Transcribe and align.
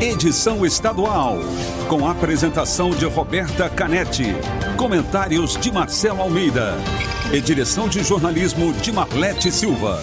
edição 0.00 0.64
estadual. 0.64 1.38
Com 1.88 2.06
a 2.06 2.12
apresentação 2.12 2.90
de 2.90 3.04
Roberta 3.04 3.68
Canetti. 3.68 4.34
Comentários 4.76 5.56
de 5.56 5.72
Marcelo 5.72 6.22
Almeida. 6.22 6.74
E 7.32 7.40
direção 7.40 7.88
de 7.88 8.02
jornalismo 8.04 8.72
de 8.74 8.92
Marlete 8.92 9.50
Silva. 9.50 10.00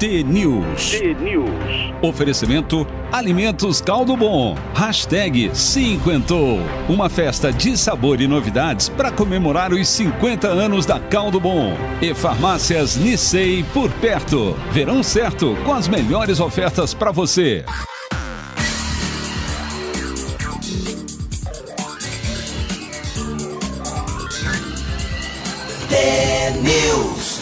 T-News. 0.00 0.90
T-News. 0.90 1.94
Oferecimento 2.02 2.84
Alimentos 3.12 3.80
Caldo 3.80 4.16
Bom. 4.16 4.56
Hashtag 4.74 5.50
Cinquentou. 5.54 6.58
Uma 6.88 7.08
festa 7.08 7.52
de 7.52 7.76
sabor 7.76 8.20
e 8.20 8.26
novidades 8.26 8.88
para 8.88 9.12
comemorar 9.12 9.72
os 9.72 9.88
50 9.88 10.48
anos 10.48 10.84
da 10.84 10.98
Caldo 10.98 11.38
Bom. 11.38 11.72
E 12.02 12.12
Farmácias 12.14 12.96
Nissei 12.96 13.64
por 13.72 13.90
perto. 13.92 14.56
Verão 14.72 15.04
certo 15.04 15.56
com 15.64 15.72
as 15.72 15.86
melhores 15.86 16.40
ofertas 16.40 16.92
para 16.94 17.12
você. 17.12 17.64
T-News. 26.08 27.40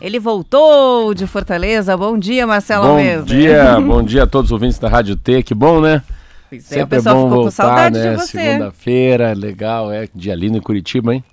Ele 0.00 0.20
voltou 0.20 1.12
de 1.12 1.26
Fortaleza. 1.26 1.96
Bom 1.96 2.16
dia, 2.16 2.46
Marcelo 2.46 2.84
Bom 2.84 2.90
Almeida. 2.90 3.22
dia, 3.24 3.80
bom 3.82 4.02
dia 4.02 4.22
a 4.22 4.26
todos 4.26 4.48
os 4.50 4.52
ouvintes 4.52 4.78
da 4.78 4.88
Rádio 4.88 5.16
T. 5.16 5.42
Que 5.42 5.54
bom, 5.54 5.80
né? 5.80 6.02
Pois 6.48 6.62
é, 6.72 6.76
o 6.76 6.78
Sempre 6.80 6.82
é 6.82 6.86
pessoal 6.86 7.14
bom 7.16 7.22
ficou 7.22 7.36
com 7.36 7.42
voltar, 7.42 7.50
saudade 7.50 7.98
né? 7.98 8.10
de 8.10 8.16
você. 8.16 8.38
Segunda-feira, 8.38 9.32
legal, 9.34 9.90
é. 9.90 10.08
Dia 10.14 10.34
lindo 10.34 10.56
em 10.56 10.60
Curitiba, 10.60 11.14
hein? 11.14 11.24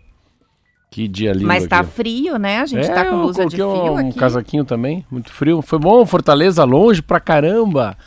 Que 0.90 1.08
dia 1.08 1.34
lindo 1.34 1.48
Mas 1.48 1.68
tá 1.68 1.80
aqui. 1.80 1.90
frio, 1.92 2.38
né? 2.38 2.60
A 2.60 2.66
gente 2.66 2.86
é, 2.90 2.94
tá 2.94 3.06
com 3.06 3.22
blusa 3.22 3.46
de 3.46 3.56
frio 3.58 3.68
um 3.68 3.98
aqui. 3.98 4.18
casaquinho 4.18 4.64
também, 4.64 5.06
muito 5.12 5.32
frio. 5.32 5.62
Foi 5.62 5.78
bom, 5.80 6.06
Fortaleza 6.06 6.64
longe 6.64 7.02
pra 7.02 7.20
caramba. 7.20 7.98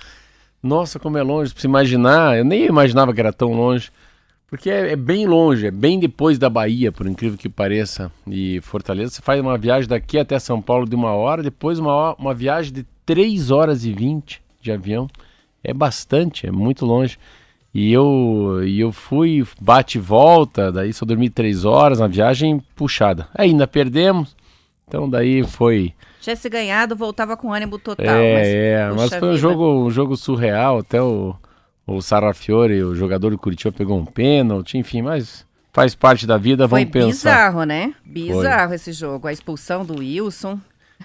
Nossa, 0.62 0.98
como 0.98 1.18
é 1.18 1.22
longe, 1.22 1.52
pra 1.52 1.60
se 1.60 1.66
imaginar. 1.66 2.38
Eu 2.38 2.44
nem 2.44 2.64
imaginava 2.66 3.12
que 3.12 3.20
era 3.20 3.32
tão 3.32 3.52
longe. 3.52 3.90
Porque 4.48 4.70
é, 4.70 4.92
é 4.92 4.96
bem 4.96 5.26
longe, 5.26 5.66
é 5.66 5.70
bem 5.70 6.00
depois 6.00 6.38
da 6.38 6.48
Bahia, 6.48 6.90
por 6.90 7.06
incrível 7.06 7.36
que 7.36 7.50
pareça. 7.50 8.10
E 8.26 8.60
Fortaleza, 8.62 9.12
você 9.12 9.20
faz 9.22 9.38
uma 9.42 9.58
viagem 9.58 9.86
daqui 9.86 10.18
até 10.18 10.38
São 10.38 10.62
Paulo 10.62 10.88
de 10.88 10.94
uma 10.96 11.12
hora, 11.12 11.42
depois 11.42 11.78
uma, 11.78 11.92
hora- 11.92 12.16
uma 12.18 12.32
viagem 12.32 12.72
de 12.72 12.86
3 13.04 13.50
horas 13.50 13.84
e 13.84 13.92
20 13.92 14.40
de 14.62 14.72
avião. 14.72 15.06
É 15.62 15.74
bastante, 15.74 16.46
é 16.46 16.50
muito 16.50 16.86
longe. 16.86 17.18
E 17.74 17.92
eu, 17.92 18.62
e 18.64 18.80
eu 18.80 18.90
fui, 18.90 19.46
bate 19.60 19.98
e 19.98 20.00
volta, 20.00 20.72
daí 20.72 20.92
só 20.92 21.04
dormi 21.04 21.28
3 21.28 21.64
horas, 21.64 22.00
uma 22.00 22.08
viagem 22.08 22.62
puxada. 22.74 23.28
Ainda 23.34 23.66
perdemos, 23.66 24.34
então 24.86 25.08
daí 25.08 25.44
foi. 25.44 25.92
Tivesse 26.20 26.48
ganhado, 26.48 26.96
voltava 26.96 27.36
com 27.36 27.52
ânimo 27.52 27.78
total. 27.78 28.06
é, 28.06 28.72
é, 28.72 28.90
mas 28.94 29.14
foi 29.14 29.28
um 29.28 29.36
jogo, 29.36 29.84
um 29.84 29.90
jogo 29.90 30.16
surreal. 30.16 30.78
Até 30.78 31.00
o, 31.00 31.34
o 31.86 32.00
Sarrafiore, 32.00 32.82
o 32.82 32.94
jogador 32.94 33.30
do 33.30 33.38
Curitiba, 33.38 33.72
pegou 33.72 33.98
um 33.98 34.04
pênalti, 34.04 34.76
enfim, 34.78 35.02
mas 35.02 35.46
faz 35.72 35.94
parte 35.94 36.26
da 36.26 36.36
vida, 36.36 36.68
Foi 36.68 36.80
vamos 36.80 36.92
pensar. 36.92 37.34
bizarro, 37.36 37.64
né? 37.64 37.94
Bizarro 38.04 38.74
esse 38.74 38.92
jogo. 38.92 39.28
A 39.28 39.32
expulsão 39.32 39.84
do 39.84 40.00
Wilson. 40.00 40.58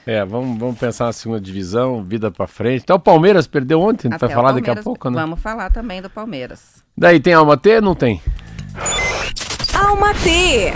É, 0.06 0.24
vamos, 0.26 0.60
vamos 0.60 0.78
pensar 0.78 1.06
na 1.06 1.14
segunda 1.14 1.40
divisão, 1.40 2.04
vida 2.04 2.30
pra 2.30 2.46
frente. 2.48 2.84
Até 2.84 2.94
o 2.94 3.00
Palmeiras 3.00 3.48
perdeu 3.48 3.80
ontem, 3.80 4.08
a 4.08 4.12
gente 4.12 4.18
Até 4.18 4.28
vai 4.28 4.36
falar 4.36 4.52
daqui 4.52 4.70
a 4.70 4.76
Palmeiras. 4.76 4.84
pouco, 4.84 5.10
né? 5.10 5.22
Vamos 5.22 5.40
falar 5.40 5.70
também 5.72 6.02
do 6.02 6.10
Palmeiras. 6.10 6.84
Daí 6.98 7.20
tem 7.20 7.34
alma 7.34 7.56
T? 7.56 7.80
Não 7.80 7.96
tem. 7.96 8.22
Alma 9.74 10.14
T. 10.16 10.74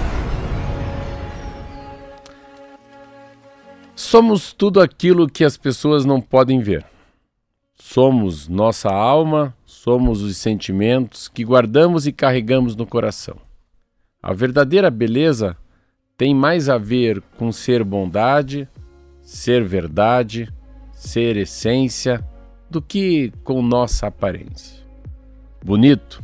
Somos 3.96 4.54
tudo 4.54 4.80
aquilo 4.80 5.28
que 5.28 5.44
as 5.44 5.58
pessoas 5.58 6.06
não 6.06 6.22
podem 6.22 6.62
ver. 6.62 6.86
Somos 7.76 8.48
nossa 8.48 8.90
alma, 8.90 9.56
somos 9.66 10.22
os 10.22 10.38
sentimentos 10.38 11.28
que 11.28 11.44
guardamos 11.44 12.08
e 12.08 12.12
carregamos 12.12 12.76
no 12.76 12.86
coração. 12.86 13.38
A 14.22 14.34
verdadeira 14.34 14.90
beleza 14.90 15.58
tem 16.18 16.34
mais 16.34 16.70
a 16.70 16.78
ver 16.78 17.22
com 17.38 17.52
ser 17.52 17.84
bondade, 17.84 18.68
ser 19.28 19.66
verdade, 19.66 20.48
ser 20.94 21.36
essência, 21.36 22.24
do 22.70 22.82
que 22.82 23.34
com 23.44 23.62
nossa 23.62 24.08
aparência. 24.08 24.82
Bonito. 25.62 26.24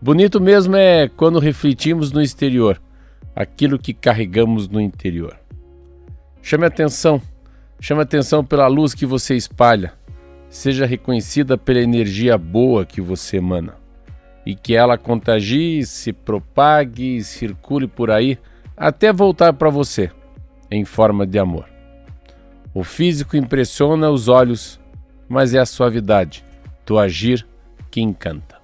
Bonito 0.00 0.40
mesmo 0.40 0.76
é 0.76 1.08
quando 1.08 1.40
refletimos 1.40 2.12
no 2.12 2.22
exterior 2.22 2.80
aquilo 3.34 3.80
que 3.80 3.92
carregamos 3.92 4.68
no 4.68 4.80
interior. 4.80 5.36
Chame 6.40 6.66
atenção, 6.66 7.20
chame 7.80 8.02
atenção 8.02 8.44
pela 8.44 8.68
luz 8.68 8.94
que 8.94 9.04
você 9.04 9.34
espalha. 9.34 9.92
Seja 10.48 10.86
reconhecida 10.86 11.58
pela 11.58 11.80
energia 11.80 12.38
boa 12.38 12.86
que 12.86 13.00
você 13.00 13.38
emana. 13.38 13.74
E 14.46 14.54
que 14.54 14.76
ela 14.76 14.96
contagie, 14.96 15.84
se 15.84 16.12
propague 16.12 17.24
circule 17.24 17.88
por 17.88 18.08
aí 18.08 18.38
até 18.76 19.12
voltar 19.12 19.52
para 19.52 19.68
você, 19.68 20.12
em 20.70 20.84
forma 20.84 21.26
de 21.26 21.36
amor. 21.36 21.79
O 22.72 22.84
físico 22.84 23.36
impressiona 23.36 24.10
os 24.10 24.28
olhos, 24.28 24.78
mas 25.28 25.54
é 25.54 25.58
a 25.58 25.66
suavidade 25.66 26.44
do 26.86 26.98
agir 26.98 27.46
que 27.90 28.00
encanta. 28.00 28.60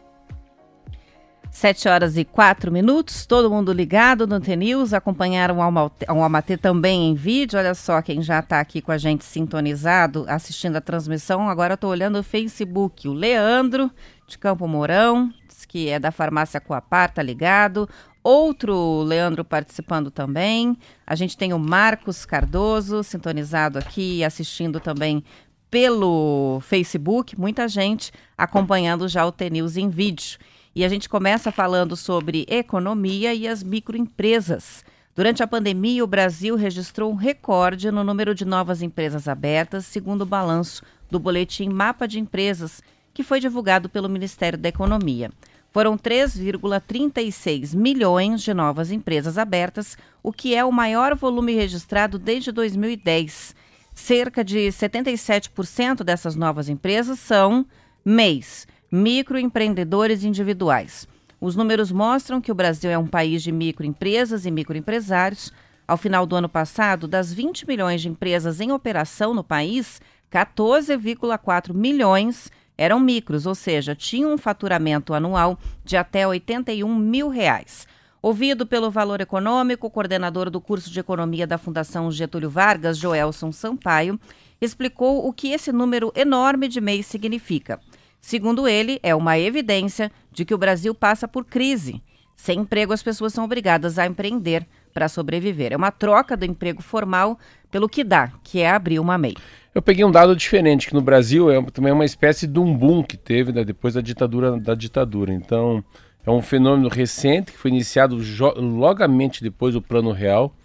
Sete 1.50 1.88
horas 1.88 2.18
e 2.18 2.24
quatro 2.24 2.70
minutos, 2.70 3.24
todo 3.24 3.50
mundo 3.50 3.72
ligado 3.72 4.26
no 4.26 4.38
T-News, 4.38 4.92
acompanharam 4.92 5.56
o 5.56 5.62
Alma- 5.62 5.90
o 6.08 6.22
Almatê 6.22 6.56
também 6.58 7.08
em 7.08 7.14
vídeo. 7.14 7.58
Olha 7.58 7.74
só 7.74 8.02
quem 8.02 8.20
já 8.20 8.40
está 8.40 8.60
aqui 8.60 8.82
com 8.82 8.92
a 8.92 8.98
gente 8.98 9.24
sintonizado, 9.24 10.26
assistindo 10.28 10.76
a 10.76 10.82
transmissão. 10.82 11.48
Agora 11.48 11.72
estou 11.74 11.90
olhando 11.90 12.18
o 12.18 12.22
Facebook. 12.22 13.08
O 13.08 13.14
Leandro, 13.14 13.90
de 14.28 14.36
Campo 14.36 14.68
Mourão, 14.68 15.32
que 15.66 15.88
é 15.88 15.98
da 15.98 16.10
farmácia 16.10 16.60
Coapar, 16.60 17.12
tá 17.12 17.22
ligado. 17.22 17.88
Outro 18.26 19.04
Leandro 19.04 19.44
participando 19.44 20.10
também. 20.10 20.76
A 21.06 21.14
gente 21.14 21.36
tem 21.36 21.52
o 21.52 21.60
Marcos 21.60 22.26
Cardoso, 22.26 23.04
sintonizado 23.04 23.78
aqui, 23.78 24.24
assistindo 24.24 24.80
também 24.80 25.22
pelo 25.70 26.58
Facebook. 26.60 27.38
Muita 27.38 27.68
gente 27.68 28.10
acompanhando 28.36 29.06
já 29.06 29.24
o 29.24 29.30
T-News 29.30 29.76
em 29.76 29.88
vídeo. 29.88 30.40
E 30.74 30.84
a 30.84 30.88
gente 30.88 31.08
começa 31.08 31.52
falando 31.52 31.94
sobre 31.94 32.44
economia 32.48 33.32
e 33.32 33.46
as 33.46 33.62
microempresas. 33.62 34.84
Durante 35.14 35.44
a 35.44 35.46
pandemia, 35.46 36.02
o 36.02 36.08
Brasil 36.08 36.56
registrou 36.56 37.12
um 37.12 37.14
recorde 37.14 37.92
no 37.92 38.02
número 38.02 38.34
de 38.34 38.44
novas 38.44 38.82
empresas 38.82 39.28
abertas, 39.28 39.86
segundo 39.86 40.22
o 40.22 40.26
balanço 40.26 40.82
do 41.08 41.20
boletim 41.20 41.68
Mapa 41.68 42.08
de 42.08 42.18
Empresas, 42.18 42.82
que 43.14 43.22
foi 43.22 43.38
divulgado 43.38 43.88
pelo 43.88 44.08
Ministério 44.08 44.58
da 44.58 44.68
Economia. 44.68 45.30
Foram 45.76 45.98
3,36 45.98 47.76
milhões 47.76 48.40
de 48.40 48.54
novas 48.54 48.90
empresas 48.90 49.36
abertas, 49.36 49.94
o 50.22 50.32
que 50.32 50.54
é 50.54 50.64
o 50.64 50.72
maior 50.72 51.14
volume 51.14 51.52
registrado 51.52 52.18
desde 52.18 52.50
2010. 52.50 53.54
Cerca 53.92 54.42
de 54.42 54.68
77% 54.68 56.02
dessas 56.02 56.34
novas 56.34 56.70
empresas 56.70 57.18
são 57.18 57.66
MEIs, 58.02 58.66
microempreendedores 58.90 60.24
individuais. 60.24 61.06
Os 61.38 61.54
números 61.54 61.92
mostram 61.92 62.40
que 62.40 62.50
o 62.50 62.54
Brasil 62.54 62.90
é 62.90 62.96
um 62.96 63.06
país 63.06 63.42
de 63.42 63.52
microempresas 63.52 64.46
e 64.46 64.50
microempresários. 64.50 65.52
Ao 65.86 65.98
final 65.98 66.24
do 66.24 66.36
ano 66.36 66.48
passado, 66.48 67.06
das 67.06 67.30
20 67.34 67.68
milhões 67.68 68.00
de 68.00 68.08
empresas 68.08 68.62
em 68.62 68.72
operação 68.72 69.34
no 69.34 69.44
país, 69.44 70.00
14,4 70.32 71.74
milhões 71.74 72.50
eram 72.78 73.00
micros, 73.00 73.46
ou 73.46 73.54
seja, 73.54 73.94
tinham 73.94 74.32
um 74.32 74.38
faturamento 74.38 75.14
anual 75.14 75.58
de 75.84 75.96
até 75.96 76.26
81 76.26 76.94
mil 76.94 77.28
reais. 77.28 77.86
Ouvido 78.20 78.66
pelo 78.66 78.90
Valor 78.90 79.20
Econômico, 79.20 79.86
o 79.86 79.90
coordenador 79.90 80.50
do 80.50 80.60
curso 80.60 80.90
de 80.90 80.98
Economia 80.98 81.46
da 81.46 81.58
Fundação 81.58 82.10
Getúlio 82.10 82.50
Vargas, 82.50 82.98
Joelson 82.98 83.52
Sampaio, 83.52 84.18
explicou 84.60 85.26
o 85.26 85.32
que 85.32 85.52
esse 85.52 85.70
número 85.70 86.12
enorme 86.14 86.66
de 86.66 86.80
MEIs 86.80 87.06
significa. 87.06 87.78
Segundo 88.20 88.66
ele, 88.66 88.98
é 89.02 89.14
uma 89.14 89.38
evidência 89.38 90.10
de 90.32 90.44
que 90.44 90.54
o 90.54 90.58
Brasil 90.58 90.94
passa 90.94 91.28
por 91.28 91.44
crise. 91.44 92.02
Sem 92.34 92.60
emprego, 92.60 92.92
as 92.92 93.02
pessoas 93.02 93.32
são 93.32 93.44
obrigadas 93.44 93.98
a 93.98 94.06
empreender 94.06 94.66
para 94.92 95.08
sobreviver. 95.08 95.72
É 95.72 95.76
uma 95.76 95.90
troca 95.90 96.36
do 96.36 96.44
emprego 96.44 96.82
formal 96.82 97.38
pelo 97.70 97.88
que 97.88 98.02
dá, 98.02 98.32
que 98.42 98.60
é 98.60 98.70
abrir 98.70 98.98
uma 98.98 99.16
MEI. 99.16 99.36
Eu 99.76 99.82
peguei 99.82 100.06
um 100.06 100.10
dado 100.10 100.34
diferente, 100.34 100.86
que 100.86 100.94
no 100.94 101.02
Brasil 101.02 101.50
é 101.50 101.62
também 101.70 101.90
é 101.90 101.92
uma 101.92 102.06
espécie 102.06 102.46
de 102.46 102.58
um 102.58 102.74
boom 102.74 103.02
que 103.02 103.14
teve 103.14 103.52
né, 103.52 103.62
depois 103.62 103.92
da 103.92 104.00
ditadura, 104.00 104.58
da 104.58 104.74
ditadura. 104.74 105.34
Então, 105.34 105.84
é 106.24 106.30
um 106.30 106.40
fenômeno 106.40 106.88
recente 106.88 107.52
que 107.52 107.58
foi 107.58 107.70
iniciado 107.70 108.16
logamente 108.56 109.42
depois 109.42 109.74
do 109.74 109.82
Plano 109.82 110.12
Real, 110.12 110.56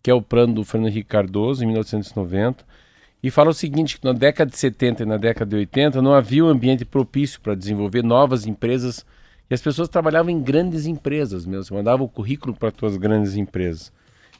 que 0.00 0.08
é 0.08 0.14
o 0.14 0.22
plano 0.22 0.54
do 0.54 0.64
Fernando 0.64 0.92
Henrique 0.92 1.08
Cardoso, 1.08 1.64
em 1.64 1.66
1990, 1.66 2.64
e 3.20 3.28
fala 3.28 3.50
o 3.50 3.52
seguinte, 3.52 3.98
que 3.98 4.04
na 4.04 4.12
década 4.12 4.48
de 4.48 4.56
70 4.56 5.02
e 5.02 5.06
na 5.06 5.16
década 5.16 5.50
de 5.50 5.56
80 5.56 6.00
não 6.00 6.14
havia 6.14 6.44
um 6.44 6.48
ambiente 6.48 6.84
propício 6.84 7.40
para 7.40 7.56
desenvolver 7.56 8.04
novas 8.04 8.46
empresas 8.46 9.04
e 9.50 9.54
as 9.54 9.60
pessoas 9.60 9.88
trabalhavam 9.88 10.30
em 10.30 10.40
grandes 10.40 10.86
empresas 10.86 11.44
mesmo, 11.44 11.64
você 11.64 11.74
mandava 11.74 12.04
o 12.04 12.08
currículo 12.08 12.54
para 12.54 12.72
suas 12.78 12.96
grandes 12.96 13.34
empresas. 13.34 13.92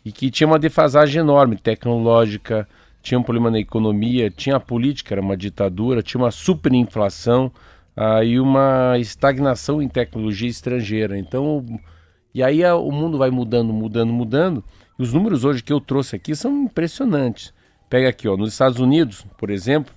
E 0.04 0.12
que 0.12 0.30
tinha 0.30 0.46
uma 0.46 0.56
defasagem 0.56 1.18
enorme, 1.18 1.56
tecnológica, 1.56 2.68
tinha 3.02 3.18
um 3.18 3.22
problema 3.22 3.50
na 3.50 3.58
economia, 3.58 4.30
tinha 4.30 4.56
a 4.56 4.60
política, 4.60 5.14
era 5.14 5.20
uma 5.20 5.36
ditadura, 5.36 6.02
tinha 6.02 6.20
uma 6.22 6.30
superinflação 6.30 7.50
ah, 7.96 8.22
e 8.24 8.38
uma 8.38 8.98
estagnação 8.98 9.80
em 9.80 9.88
tecnologia 9.88 10.48
estrangeira. 10.48 11.18
Então, 11.18 11.64
e 12.34 12.42
aí 12.42 12.64
a, 12.64 12.76
o 12.76 12.92
mundo 12.92 13.18
vai 13.18 13.30
mudando, 13.30 13.72
mudando, 13.72 14.12
mudando. 14.12 14.64
E 14.98 15.02
os 15.02 15.12
números 15.12 15.44
hoje 15.44 15.62
que 15.62 15.72
eu 15.72 15.80
trouxe 15.80 16.16
aqui 16.16 16.34
são 16.34 16.64
impressionantes. 16.64 17.52
Pega 17.88 18.08
aqui, 18.08 18.28
ó, 18.28 18.36
nos 18.36 18.52
Estados 18.52 18.78
Unidos, 18.78 19.26
por 19.36 19.50
exemplo, 19.50 19.92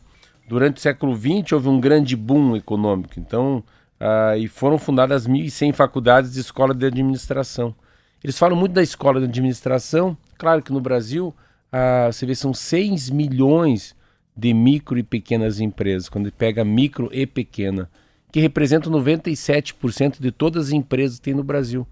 durante 0.48 0.78
o 0.78 0.80
século 0.82 1.16
XX 1.16 1.52
houve 1.52 1.70
um 1.70 1.80
grande 1.80 2.16
boom 2.16 2.56
econômico. 2.56 3.20
Então, 3.20 3.64
ah, 4.00 4.38
e 4.38 4.48
foram 4.48 4.78
fundadas 4.78 5.28
1.100 5.28 5.74
faculdades 5.74 6.34
de 6.34 6.40
escola 6.40 6.74
de 6.74 6.86
administração. 6.86 7.76
Eles 8.24 8.38
falam 8.38 8.58
muito 8.58 8.74
da 8.74 8.82
escola 8.82 9.20
de 9.20 9.26
administração. 9.26 10.18
Claro 10.38 10.62
que 10.62 10.72
no 10.72 10.80
Brasil, 10.80 11.36
ah, 11.76 12.12
você 12.12 12.24
vê, 12.24 12.36
são 12.36 12.54
6 12.54 13.10
milhões 13.10 13.96
de 14.38 14.54
micro 14.54 15.00
e 15.00 15.02
pequenas 15.02 15.60
empresas, 15.60 16.08
quando 16.08 16.32
pega 16.32 16.64
micro 16.64 17.10
e 17.12 17.26
pequena, 17.26 17.90
que 18.32 18.40
representam 18.40 18.92
97% 18.92 20.22
de 20.22 20.32
todas 20.32 20.68
as 20.68 20.72
empresas 20.72 21.18
que 21.18 21.24
tem 21.24 21.34
no 21.34 21.44
Brasil. 21.44 21.88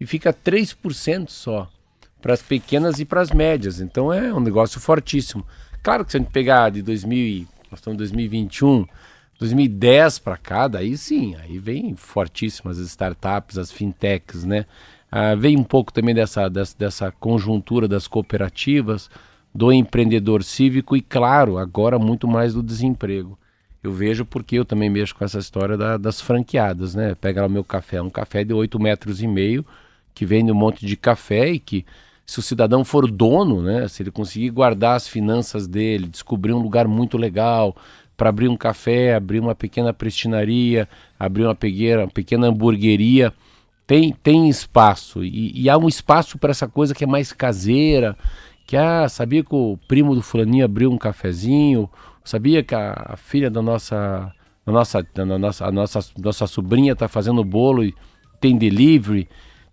E 0.00 0.06
fica 0.06 0.32
3% 0.32 1.28
só 1.28 1.70
para 2.22 2.32
as 2.32 2.40
pequenas 2.40 2.98
e 2.98 3.04
para 3.04 3.20
as 3.20 3.30
médias. 3.30 3.78
Então 3.78 4.10
é 4.10 4.32
um 4.32 4.40
negócio 4.40 4.80
fortíssimo. 4.80 5.46
Claro 5.82 6.02
que 6.02 6.12
se 6.12 6.16
a 6.16 6.20
gente 6.20 6.32
pegar 6.32 6.70
de 6.70 6.80
2000, 6.80 7.46
nós 7.70 7.80
estamos 7.80 7.96
em 7.96 7.98
2021, 7.98 8.86
2010 9.38 10.18
para 10.18 10.38
cá, 10.38 10.66
daí 10.66 10.96
sim, 10.96 11.36
aí 11.36 11.58
vem 11.58 11.94
fortíssimas 11.94 12.78
as 12.78 12.88
startups, 12.88 13.58
as 13.58 13.70
fintechs, 13.70 14.44
né? 14.44 14.64
Ah, 15.10 15.34
vem 15.34 15.56
um 15.56 15.64
pouco 15.64 15.92
também 15.92 16.14
dessa, 16.14 16.48
dessa, 16.48 16.76
dessa 16.78 17.12
conjuntura 17.12 17.86
das 17.86 18.06
cooperativas, 18.06 19.08
do 19.54 19.72
empreendedor 19.72 20.42
cívico 20.42 20.96
e, 20.96 21.00
claro, 21.00 21.58
agora 21.58 21.98
muito 21.98 22.28
mais 22.28 22.54
do 22.54 22.62
desemprego. 22.62 23.38
Eu 23.82 23.92
vejo 23.92 24.24
porque 24.24 24.56
eu 24.56 24.64
também 24.64 24.90
mexo 24.90 25.14
com 25.14 25.24
essa 25.24 25.38
história 25.38 25.76
da, 25.76 25.96
das 25.96 26.20
franqueadas, 26.20 26.94
né? 26.94 27.14
Pega 27.14 27.40
lá 27.40 27.46
o 27.46 27.50
meu 27.50 27.64
café, 27.64 28.02
um 28.02 28.10
café 28.10 28.44
de 28.44 28.52
8 28.52 28.78
metros 28.80 29.22
e 29.22 29.26
meio, 29.26 29.64
que 30.14 30.26
vende 30.26 30.50
um 30.50 30.54
monte 30.56 30.84
de 30.84 30.96
café 30.96 31.50
e 31.50 31.58
que 31.58 31.86
se 32.26 32.40
o 32.40 32.42
cidadão 32.42 32.84
for 32.84 33.08
dono, 33.08 33.62
né, 33.62 33.86
se 33.86 34.02
ele 34.02 34.10
conseguir 34.10 34.50
guardar 34.50 34.96
as 34.96 35.06
finanças 35.06 35.68
dele, 35.68 36.08
descobrir 36.08 36.52
um 36.52 36.58
lugar 36.58 36.88
muito 36.88 37.16
legal 37.16 37.76
para 38.16 38.30
abrir 38.30 38.48
um 38.48 38.56
café, 38.56 39.14
abrir 39.14 39.38
uma 39.38 39.54
pequena 39.54 39.92
prestinaria, 39.92 40.88
abrir 41.18 41.44
uma, 41.44 41.54
pegueira, 41.54 42.02
uma 42.02 42.10
pequena 42.10 42.48
hamburgueria, 42.48 43.32
tem, 43.86 44.12
tem 44.12 44.48
espaço. 44.48 45.24
E, 45.24 45.52
e 45.54 45.70
há 45.70 45.78
um 45.78 45.88
espaço 45.88 46.38
para 46.38 46.50
essa 46.50 46.66
coisa 46.66 46.94
que 46.94 47.04
é 47.04 47.06
mais 47.06 47.32
caseira, 47.32 48.16
que 48.66 48.76
ah, 48.76 49.08
sabia 49.08 49.44
que 49.44 49.54
o 49.54 49.78
primo 49.86 50.14
do 50.14 50.22
fulaninho 50.22 50.64
abriu 50.64 50.90
um 50.90 50.98
cafezinho, 50.98 51.88
sabia 52.24 52.62
que 52.62 52.74
a, 52.74 53.10
a 53.10 53.16
filha 53.16 53.50
da 53.50 53.62
nossa, 53.62 54.32
nossa, 54.66 55.06
nossa, 55.38 55.66
a 55.66 55.72
nossa, 55.72 56.00
nossa 56.18 56.46
sobrinha 56.46 56.92
está 56.92 57.08
fazendo 57.08 57.44
bolo 57.44 57.84
e 57.84 57.94
tem 58.40 58.56
delivery. 58.56 59.28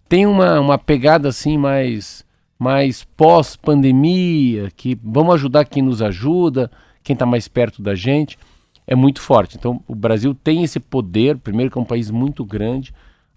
Tem 0.07 0.25
uma, 0.25 0.59
uma 0.59 0.77
pegada 0.77 1.29
assim 1.29 1.57
mais 1.57 2.23
mas 2.63 3.03
pós-pandemia, 3.03 4.71
que 4.75 4.97
vamos 5.03 5.35
ajudar 5.35 5.65
quem 5.65 5.83
nos 5.83 6.01
ajuda, 6.01 6.71
quem 7.03 7.13
está 7.13 7.25
mais 7.25 7.45
perto 7.45 7.81
da 7.81 7.93
gente, 7.93 8.39
é 8.87 8.95
muito 8.95 9.19
forte. 9.19 9.57
Então, 9.57 9.83
o 9.85 9.93
Brasil 9.93 10.33
tem 10.33 10.63
esse 10.63 10.79
poder, 10.79 11.37
primeiro 11.37 11.69
que 11.69 11.77
é 11.77 11.81
um 11.81 11.85
país 11.85 12.09
muito 12.09 12.45
grande, 12.45 12.93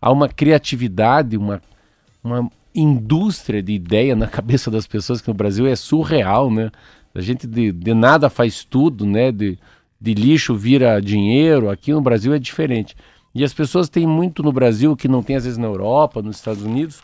há 0.07 0.13
uma 0.13 0.29
criatividade, 0.29 1.37
uma, 1.37 1.61
uma 2.23 2.49
indústria 2.73 3.61
de 3.61 3.73
ideia 3.73 4.15
na 4.15 4.27
cabeça 4.29 4.71
das 4.71 4.87
pessoas 4.87 5.21
que 5.21 5.27
no 5.27 5.35
Brasil 5.35 5.67
é 5.67 5.75
surreal, 5.75 6.49
né? 6.49 6.71
A 7.13 7.21
gente 7.21 7.47
de, 7.47 7.73
de 7.73 7.95
nada 7.95 8.31
faz 8.31 8.65
tudo, 8.65 9.05
né? 9.05 9.33
De, 9.33 9.59
de 10.01 10.15
lixo 10.15 10.55
vira 10.55 11.01
dinheiro, 11.01 11.69
aqui 11.69 11.93
no 11.93 12.01
Brasil 12.01 12.33
é 12.33 12.39
diferente. 12.39 12.95
E 13.35 13.43
as 13.43 13.53
pessoas 13.53 13.89
têm 13.89 14.07
muito 14.07 14.45
no 14.45 14.53
Brasil 14.53 14.95
que 14.95 15.09
não 15.09 15.25
tem 15.25 15.35
às 15.35 15.45
vezes 15.45 15.59
na 15.59 15.67
Europa, 15.67 16.23
nos 16.23 16.37
Estados 16.37 16.63
Unidos, 16.63 17.03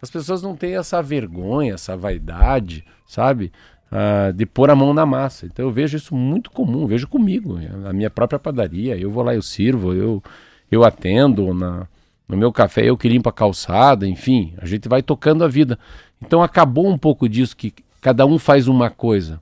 as 0.00 0.10
pessoas 0.10 0.40
não 0.40 0.54
têm 0.54 0.76
essa 0.76 1.02
vergonha, 1.02 1.74
essa 1.74 1.96
vaidade, 1.96 2.84
sabe? 3.04 3.50
Ah, 3.90 4.30
de 4.30 4.46
pôr 4.46 4.70
a 4.70 4.76
mão 4.76 4.94
na 4.94 5.04
massa. 5.04 5.46
Então 5.46 5.64
eu 5.64 5.72
vejo 5.72 5.96
isso 5.96 6.14
muito 6.14 6.52
comum, 6.52 6.86
vejo 6.86 7.08
comigo, 7.08 7.58
na 7.58 7.92
minha 7.92 8.10
própria 8.10 8.38
padaria. 8.38 8.96
Eu 8.96 9.10
vou 9.10 9.24
lá, 9.24 9.34
eu 9.34 9.42
sirvo, 9.42 9.92
eu, 9.92 10.22
eu 10.70 10.84
atendo 10.84 11.52
na, 11.52 11.88
no 12.28 12.36
meu 12.36 12.52
café, 12.52 12.88
eu 12.88 12.96
que 12.96 13.08
limpo 13.08 13.28
a 13.28 13.32
calçada, 13.32 14.06
enfim, 14.06 14.54
a 14.58 14.66
gente 14.66 14.88
vai 14.88 15.02
tocando 15.02 15.44
a 15.44 15.48
vida. 15.48 15.78
Então 16.20 16.42
acabou 16.42 16.88
um 16.88 16.96
pouco 16.96 17.28
disso 17.28 17.56
que 17.56 17.72
cada 18.00 18.24
um 18.24 18.38
faz 18.38 18.66
uma 18.66 18.90
coisa. 18.90 19.40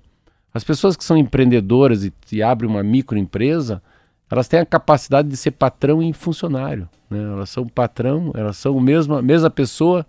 As 0.52 0.64
pessoas 0.64 0.96
que 0.96 1.04
são 1.04 1.16
empreendedoras 1.16 2.04
e, 2.04 2.12
e 2.30 2.42
abrem 2.42 2.70
uma 2.70 2.82
microempresa, 2.82 3.82
elas 4.30 4.48
têm 4.48 4.60
a 4.60 4.66
capacidade 4.66 5.28
de 5.28 5.36
ser 5.36 5.52
patrão 5.52 6.02
e 6.02 6.12
funcionário. 6.12 6.88
Né? 7.08 7.22
Elas 7.22 7.50
são 7.50 7.66
patrão, 7.66 8.32
elas 8.34 8.56
são 8.56 8.78
a 8.78 8.82
mesma, 8.82 9.22
mesma 9.22 9.50
pessoa 9.50 10.06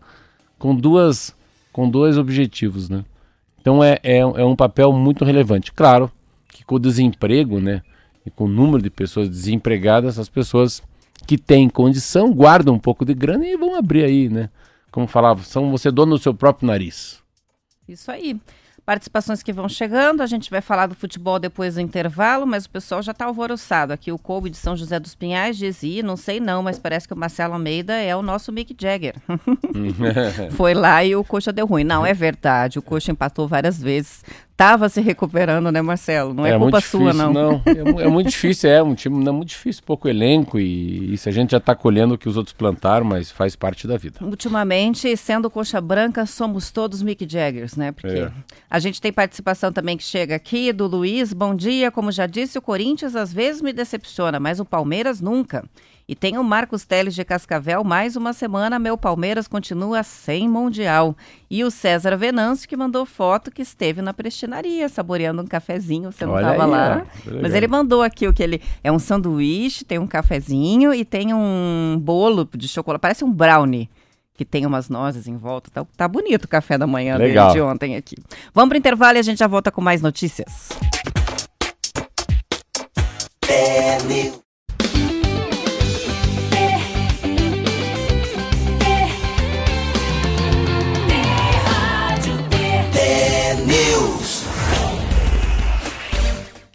com 0.58 0.76
duas 0.76 1.36
com 1.72 1.90
dois 1.90 2.20
objetivos, 2.20 2.88
né? 2.88 3.04
Então 3.60 3.84
é, 3.84 3.98
é, 4.04 4.20
é, 4.20 4.46
um 4.46 4.56
papel 4.56 4.94
muito 4.94 5.26
relevante. 5.26 5.72
Claro 5.72 6.12
que 6.48 6.64
com 6.64 6.76
o 6.76 6.80
desemprego, 6.80 7.60
né, 7.60 7.82
e 8.24 8.30
com 8.30 8.46
o 8.46 8.48
número 8.48 8.84
de 8.84 8.92
pessoas 8.92 9.28
desempregadas, 9.28 10.20
as 10.20 10.30
pessoas 10.30 10.84
que 11.26 11.38
têm 11.38 11.70
condição 11.70 12.32
guardam 12.32 12.76
um 12.76 12.80
pouco 12.80 13.06
de 13.06 13.14
grana 13.14 13.46
e 13.46 13.58
vão 13.58 13.76
abrir 13.76 14.04
aí, 14.04 14.30
né? 14.30 14.50
Como 14.92 15.08
falava, 15.08 15.44
são 15.44 15.72
você 15.72 15.90
dono 15.90 16.16
do 16.16 16.22
seu 16.22 16.34
próprio 16.34 16.68
nariz. 16.68 17.22
Isso 17.88 18.12
aí. 18.12 18.40
Participações 18.86 19.42
que 19.42 19.54
vão 19.54 19.70
chegando, 19.70 20.20
a 20.20 20.26
gente 20.26 20.52
vai 20.52 20.60
falar 20.60 20.88
do 20.88 20.96
futebol 20.96 21.40
depois 21.40 21.76
do 21.76 21.82
intervalo, 21.82 22.46
mas 22.46 22.66
o 22.66 22.70
pessoal 22.70 23.02
já 23.02 23.14
está 23.14 23.24
alvoroçado. 23.24 23.94
Aqui 23.94 24.12
o 24.12 24.20
Kobe 24.20 24.50
de 24.50 24.58
São 24.58 24.76
José 24.76 25.00
dos 25.00 25.16
Pinhais 25.16 25.58
diz, 25.58 25.84
e 25.84 26.04
não 26.04 26.18
sei 26.18 26.42
não, 26.42 26.62
mas 26.62 26.78
parece 26.78 27.08
que 27.08 27.14
o 27.14 27.18
Marcelo 27.18 27.54
Almeida 27.54 27.94
é 27.94 28.14
o 28.14 28.22
nosso 28.22 28.52
Mick 28.52 28.76
Jagger. 28.78 29.16
Foi 30.52 30.74
lá 30.74 31.02
e 31.02 31.16
o 31.16 31.24
Coxa 31.24 31.54
deu 31.54 31.66
ruim. 31.66 31.86
Não, 31.86 32.06
é 32.06 32.14
verdade, 32.14 32.78
o 32.78 32.82
Coxa 32.82 33.14
empatou 33.14 33.48
várias 33.48 33.82
vezes 33.82 34.22
estava 34.54 34.88
se 34.88 35.02
recuperando, 35.02 35.72
né, 35.72 35.82
Marcelo? 35.82 36.34
Não 36.34 36.46
é, 36.46 36.52
é 36.52 36.58
culpa 36.58 36.80
sua, 36.80 37.12
não. 37.12 37.34
Não, 37.34 37.62
é, 37.66 38.04
é, 38.04 38.08
muito 38.08 38.30
difícil, 38.30 38.70
é 38.70 38.82
um 38.82 38.96
time 38.96 39.28
é 39.28 39.32
muito 39.32 39.50
difícil, 39.50 39.84
pouco 39.86 40.08
elenco 40.08 40.60
e 40.60 41.14
isso 41.14 41.28
a 41.28 41.32
gente 41.32 41.52
já 41.52 41.58
está 41.58 41.76
colhendo 41.76 42.14
o 42.14 42.18
que 42.18 42.30
os 42.30 42.38
outros 42.38 42.54
plantaram, 42.54 43.06
mas 43.06 43.32
faz 43.32 43.56
parte 43.56 43.88
da 43.88 43.98
vida. 43.98 44.20
Ultimamente, 44.22 45.16
sendo 45.18 45.50
coxa 45.50 45.82
branca, 45.82 46.26
somos 46.26 46.72
todos 46.72 47.02
Mick 47.02 47.28
Jaggers, 47.30 47.76
né? 47.76 47.92
Porque 47.92 48.08
é. 48.08 48.32
a 48.70 48.80
gente 48.80 49.02
tem 49.02 49.12
participação 49.12 49.72
também 49.72 49.98
que 49.98 50.04
chega 50.04 50.36
aqui 50.36 50.72
do 50.72 50.88
Luiz. 50.88 51.34
Bom 51.34 51.56
dia, 51.56 51.92
como 51.92 52.12
já 52.12 52.28
disse, 52.28 52.58
o 52.58 52.62
Corinthians 52.62 53.16
às 53.16 53.34
vezes 53.34 53.62
me 53.62 53.74
decepciona, 53.74 54.40
mas 54.40 54.60
o 54.60 54.66
Palmeiras 54.66 55.20
nunca. 55.20 55.66
E 56.08 56.16
tem 56.16 56.38
o 56.38 56.44
Marcos 56.44 56.86
Teles 56.86 57.16
de 57.16 57.24
Cascavel, 57.24 57.84
mais 57.84 58.16
uma 58.18 58.34
semana, 58.34 58.78
meu 58.78 58.98
Palmeiras 58.98 59.48
continua 59.48 60.04
sem 60.04 60.50
Mundial. 60.50 61.16
E 61.50 61.64
o 61.64 61.72
César 61.72 62.18
Venâncio, 62.18 62.68
que 62.68 62.76
mandou 62.76 63.06
foto 63.06 63.50
que 63.50 63.62
esteve 63.62 64.02
na 64.02 64.14
prestinaria, 64.14 64.90
saboreando 64.90 65.42
um 65.42 65.48
cafezinho, 65.48 66.12
você 66.12 66.26
não 66.26 66.36
estava 66.36 66.66
lá. 66.66 67.06
Mas 67.42 67.54
ele 67.54 67.68
mandou 67.68 68.02
aqui 68.02 68.28
o 68.28 68.34
que 68.34 68.44
ele... 68.44 68.62
É 68.84 68.92
um 68.92 69.00
sanduíche, 69.00 69.86
tem 69.86 69.98
um 69.98 70.08
cafezinho 70.08 70.94
e 70.94 71.06
tem 71.06 71.34
um 71.34 71.98
bolo 72.02 72.48
de 72.54 72.68
chocolate, 72.68 73.02
parece 73.02 73.24
um 73.24 73.32
brownie 73.32 73.90
que 74.34 74.44
tem 74.44 74.66
umas 74.66 74.90
nozes 74.90 75.28
em 75.28 75.38
volta. 75.38 75.70
Tá, 75.72 75.86
tá 75.96 76.08
bonito 76.08 76.46
o 76.46 76.48
café 76.48 76.78
da 76.78 76.88
manhã 76.88 77.18
de 77.54 77.62
ontem 77.62 77.96
aqui. 77.96 78.16
Vamos 78.54 78.70
para 78.70 78.76
o 78.76 78.80
intervalo 78.80 79.18
e 79.18 79.20
a 79.20 79.24
gente 79.24 79.38
já 79.38 79.48
volta 79.48 79.72
com 79.72 79.80
mais 79.80 80.02
notícias. 80.02 80.70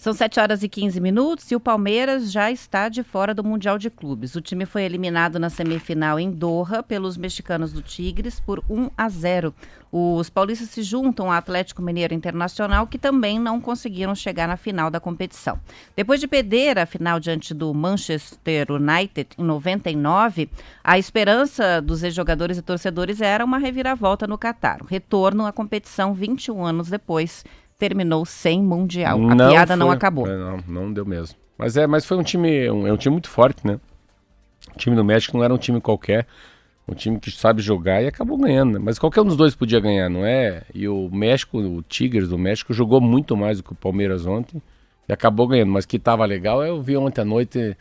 São 0.08 0.14
7 0.14 0.40
horas 0.40 0.62
e 0.62 0.70
15 0.70 1.02
minutos 1.02 1.50
e 1.50 1.54
o 1.54 1.60
Palmeiras 1.60 2.32
já 2.32 2.50
está 2.50 2.88
de 2.88 3.02
fora 3.02 3.34
do 3.34 3.44
Mundial 3.44 3.76
de 3.76 3.90
Clubes. 3.90 4.34
O 4.34 4.40
time 4.40 4.64
foi 4.64 4.84
eliminado 4.84 5.38
na 5.38 5.50
semifinal 5.50 6.18
em 6.18 6.30
Doha 6.30 6.82
pelos 6.82 7.18
mexicanos 7.18 7.74
do 7.74 7.82
Tigres 7.82 8.40
por 8.40 8.64
1 8.70 8.88
a 8.96 9.06
0. 9.06 9.54
Os 9.92 10.30
paulistas 10.30 10.70
se 10.70 10.82
juntam 10.82 11.26
ao 11.26 11.32
Atlético 11.32 11.82
Mineiro 11.82 12.14
Internacional, 12.14 12.86
que 12.86 12.96
também 12.96 13.38
não 13.38 13.60
conseguiram 13.60 14.14
chegar 14.14 14.48
na 14.48 14.56
final 14.56 14.90
da 14.90 14.98
competição. 14.98 15.60
Depois 15.94 16.20
de 16.20 16.26
perder 16.26 16.78
a 16.78 16.86
final 16.86 17.20
diante 17.20 17.52
do 17.52 17.74
Manchester 17.74 18.72
United 18.72 19.28
em 19.36 19.44
99, 19.44 20.48
a 20.82 20.98
esperança 20.98 21.82
dos 21.82 22.02
ex-jogadores 22.02 22.56
e 22.56 22.62
torcedores 22.62 23.20
era 23.20 23.44
uma 23.44 23.58
reviravolta 23.58 24.26
no 24.26 24.38
Catar. 24.38 24.80
Retorno 24.88 25.44
à 25.44 25.52
competição 25.52 26.14
21 26.14 26.64
anos 26.64 26.88
depois 26.88 27.44
terminou 27.78 28.26
sem 28.26 28.62
mundial. 28.62 29.18
A 29.30 29.34
não 29.34 29.50
piada 29.50 29.68
foi, 29.68 29.76
não 29.76 29.90
acabou. 29.90 30.26
É, 30.26 30.36
não, 30.36 30.58
não 30.66 30.92
deu 30.92 31.06
mesmo. 31.06 31.36
Mas 31.56 31.76
é, 31.76 31.86
mas 31.86 32.04
foi 32.04 32.16
um 32.16 32.22
time, 32.22 32.70
um, 32.70 32.86
é 32.86 32.92
um 32.92 32.96
time 32.96 33.12
muito 33.12 33.30
forte, 33.30 33.66
né? 33.66 33.80
O 34.74 34.78
time 34.78 34.94
do 34.94 35.04
México 35.04 35.36
não 35.36 35.44
era 35.44 35.54
um 35.54 35.58
time 35.58 35.80
qualquer, 35.80 36.26
um 36.86 36.94
time 36.94 37.18
que 37.18 37.30
sabe 37.30 37.62
jogar 37.62 38.02
e 38.02 38.06
acabou 38.06 38.36
ganhando. 38.36 38.74
Né? 38.74 38.78
Mas 38.82 38.98
qualquer 38.98 39.20
um 39.22 39.24
dos 39.24 39.36
dois 39.36 39.54
podia 39.54 39.80
ganhar, 39.80 40.08
não 40.08 40.24
é? 40.24 40.62
E 40.74 40.88
o 40.88 41.08
México, 41.10 41.58
o 41.58 41.82
Tigres 41.82 42.28
do 42.28 42.38
México 42.38 42.72
jogou 42.72 43.00
muito 43.00 43.36
mais 43.36 43.58
do 43.58 43.64
que 43.64 43.72
o 43.72 43.76
Palmeiras 43.76 44.26
ontem 44.26 44.60
e 45.08 45.12
acabou 45.12 45.46
ganhando. 45.46 45.72
Mas 45.72 45.86
que 45.86 45.96
estava 45.96 46.24
legal, 46.24 46.62
eu 46.62 46.82
vi 46.82 46.96
ontem 46.96 47.20
à 47.20 47.24
noite 47.24 47.76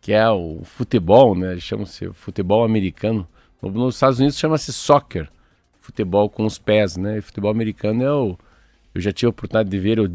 que 0.00 0.12
é 0.12 0.28
o 0.30 0.60
futebol, 0.64 1.34
né? 1.34 1.58
Chama-se 1.58 2.10
futebol 2.12 2.64
americano. 2.64 3.26
Nos 3.62 3.94
Estados 3.94 4.18
Unidos 4.18 4.38
chama-se 4.38 4.72
soccer, 4.72 5.28
futebol 5.80 6.30
com 6.30 6.46
os 6.46 6.58
pés, 6.58 6.96
né? 6.96 7.18
E 7.18 7.20
futebol 7.20 7.50
americano 7.50 8.02
é 8.02 8.12
o 8.12 8.38
eu 8.94 9.00
já 9.00 9.12
tive 9.12 9.26
a 9.26 9.30
oportunidade 9.30 9.68
de 9.68 9.78
ver 9.78 10.00
o 10.00 10.10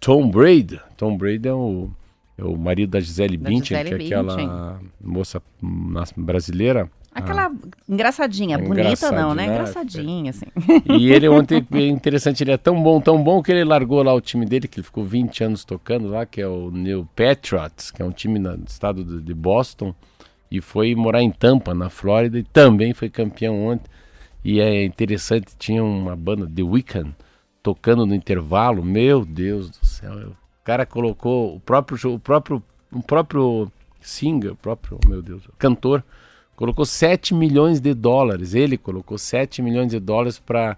Tom 0.00 0.28
Brady. 0.28 0.80
Tom 0.96 1.16
Brady 1.16 1.48
é 1.48 1.52
o, 1.52 1.90
é 2.36 2.44
o 2.44 2.56
marido 2.56 2.90
da 2.90 3.00
Gisele 3.00 3.36
Bündchen, 3.36 3.84
que 3.84 3.92
é 3.92 3.94
aquela 3.94 4.80
moça 5.00 5.42
brasileira. 6.16 6.90
Aquela 7.16 7.46
ah, 7.46 7.52
engraçadinha, 7.88 8.58
bonita 8.58 9.10
não, 9.10 9.34
né? 9.34 9.46
Engraçadinha, 9.46 10.30
assim. 10.30 10.44
E 10.84 11.10
ele 11.10 11.26
ontem, 11.26 11.66
é 11.72 11.86
interessante, 11.86 12.44
ele 12.44 12.50
é 12.50 12.58
tão 12.58 12.82
bom, 12.82 13.00
tão 13.00 13.22
bom 13.22 13.42
que 13.42 13.50
ele 13.50 13.64
largou 13.64 14.02
lá 14.02 14.12
o 14.12 14.20
time 14.20 14.44
dele, 14.44 14.68
que 14.68 14.80
ele 14.80 14.84
ficou 14.84 15.02
20 15.02 15.44
anos 15.44 15.64
tocando 15.64 16.08
lá, 16.08 16.26
que 16.26 16.42
é 16.42 16.46
o 16.46 16.70
New 16.70 17.08
Patriots, 17.16 17.90
que 17.90 18.02
é 18.02 18.04
um 18.04 18.10
time 18.10 18.38
no 18.38 18.62
estado 18.66 19.22
de 19.22 19.32
Boston, 19.32 19.94
e 20.50 20.60
foi 20.60 20.94
morar 20.94 21.22
em 21.22 21.30
Tampa, 21.30 21.72
na 21.72 21.88
Flórida, 21.88 22.38
e 22.38 22.42
também 22.42 22.92
foi 22.92 23.08
campeão 23.08 23.66
ontem. 23.66 23.90
E 24.44 24.60
é 24.60 24.84
interessante, 24.84 25.56
tinha 25.58 25.82
uma 25.82 26.14
banda, 26.14 26.46
The 26.46 26.62
Weeknd, 26.62 27.14
tocando 27.66 28.06
no 28.06 28.14
intervalo, 28.14 28.80
meu 28.84 29.24
Deus 29.24 29.68
do 29.70 29.84
céu. 29.84 30.12
O 30.28 30.36
cara 30.62 30.86
colocou 30.86 31.56
o 31.56 31.58
próprio 31.58 32.14
o 32.14 32.18
próprio 32.20 32.62
o 32.92 33.02
próprio 33.02 33.72
singer, 34.00 34.52
o 34.52 34.56
próprio, 34.56 35.00
meu 35.08 35.20
Deus, 35.20 35.42
cantor 35.58 36.04
colocou 36.54 36.86
7 36.86 37.34
milhões 37.34 37.80
de 37.80 37.92
dólares. 37.92 38.54
Ele 38.54 38.78
colocou 38.78 39.18
7 39.18 39.60
milhões 39.62 39.90
de 39.90 39.98
dólares 39.98 40.38
para 40.38 40.76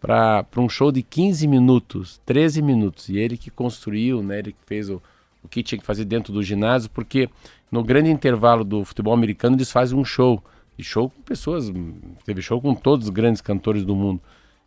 para 0.00 0.46
um 0.58 0.68
show 0.68 0.92
de 0.92 1.02
15 1.02 1.48
minutos, 1.48 2.20
13 2.24 2.62
minutos. 2.62 3.08
E 3.08 3.18
ele 3.18 3.36
que 3.36 3.50
construiu, 3.50 4.22
né, 4.22 4.38
ele 4.38 4.52
que 4.52 4.64
fez 4.64 4.88
o, 4.88 5.02
o 5.42 5.48
que 5.48 5.60
tinha 5.60 5.76
que 5.76 5.84
fazer 5.84 6.04
dentro 6.04 6.32
do 6.32 6.40
ginásio, 6.40 6.88
porque 6.90 7.28
no 7.68 7.82
grande 7.82 8.08
intervalo 8.08 8.62
do 8.62 8.84
futebol 8.84 9.12
americano 9.12 9.56
eles 9.56 9.72
fazem 9.72 9.98
um 9.98 10.04
show. 10.04 10.40
E 10.78 10.84
show 10.84 11.10
com 11.10 11.20
pessoas, 11.22 11.72
teve 12.24 12.40
show 12.40 12.60
com 12.60 12.76
todos 12.76 13.06
os 13.06 13.10
grandes 13.10 13.40
cantores 13.40 13.84
do 13.84 13.96
mundo. 13.96 14.20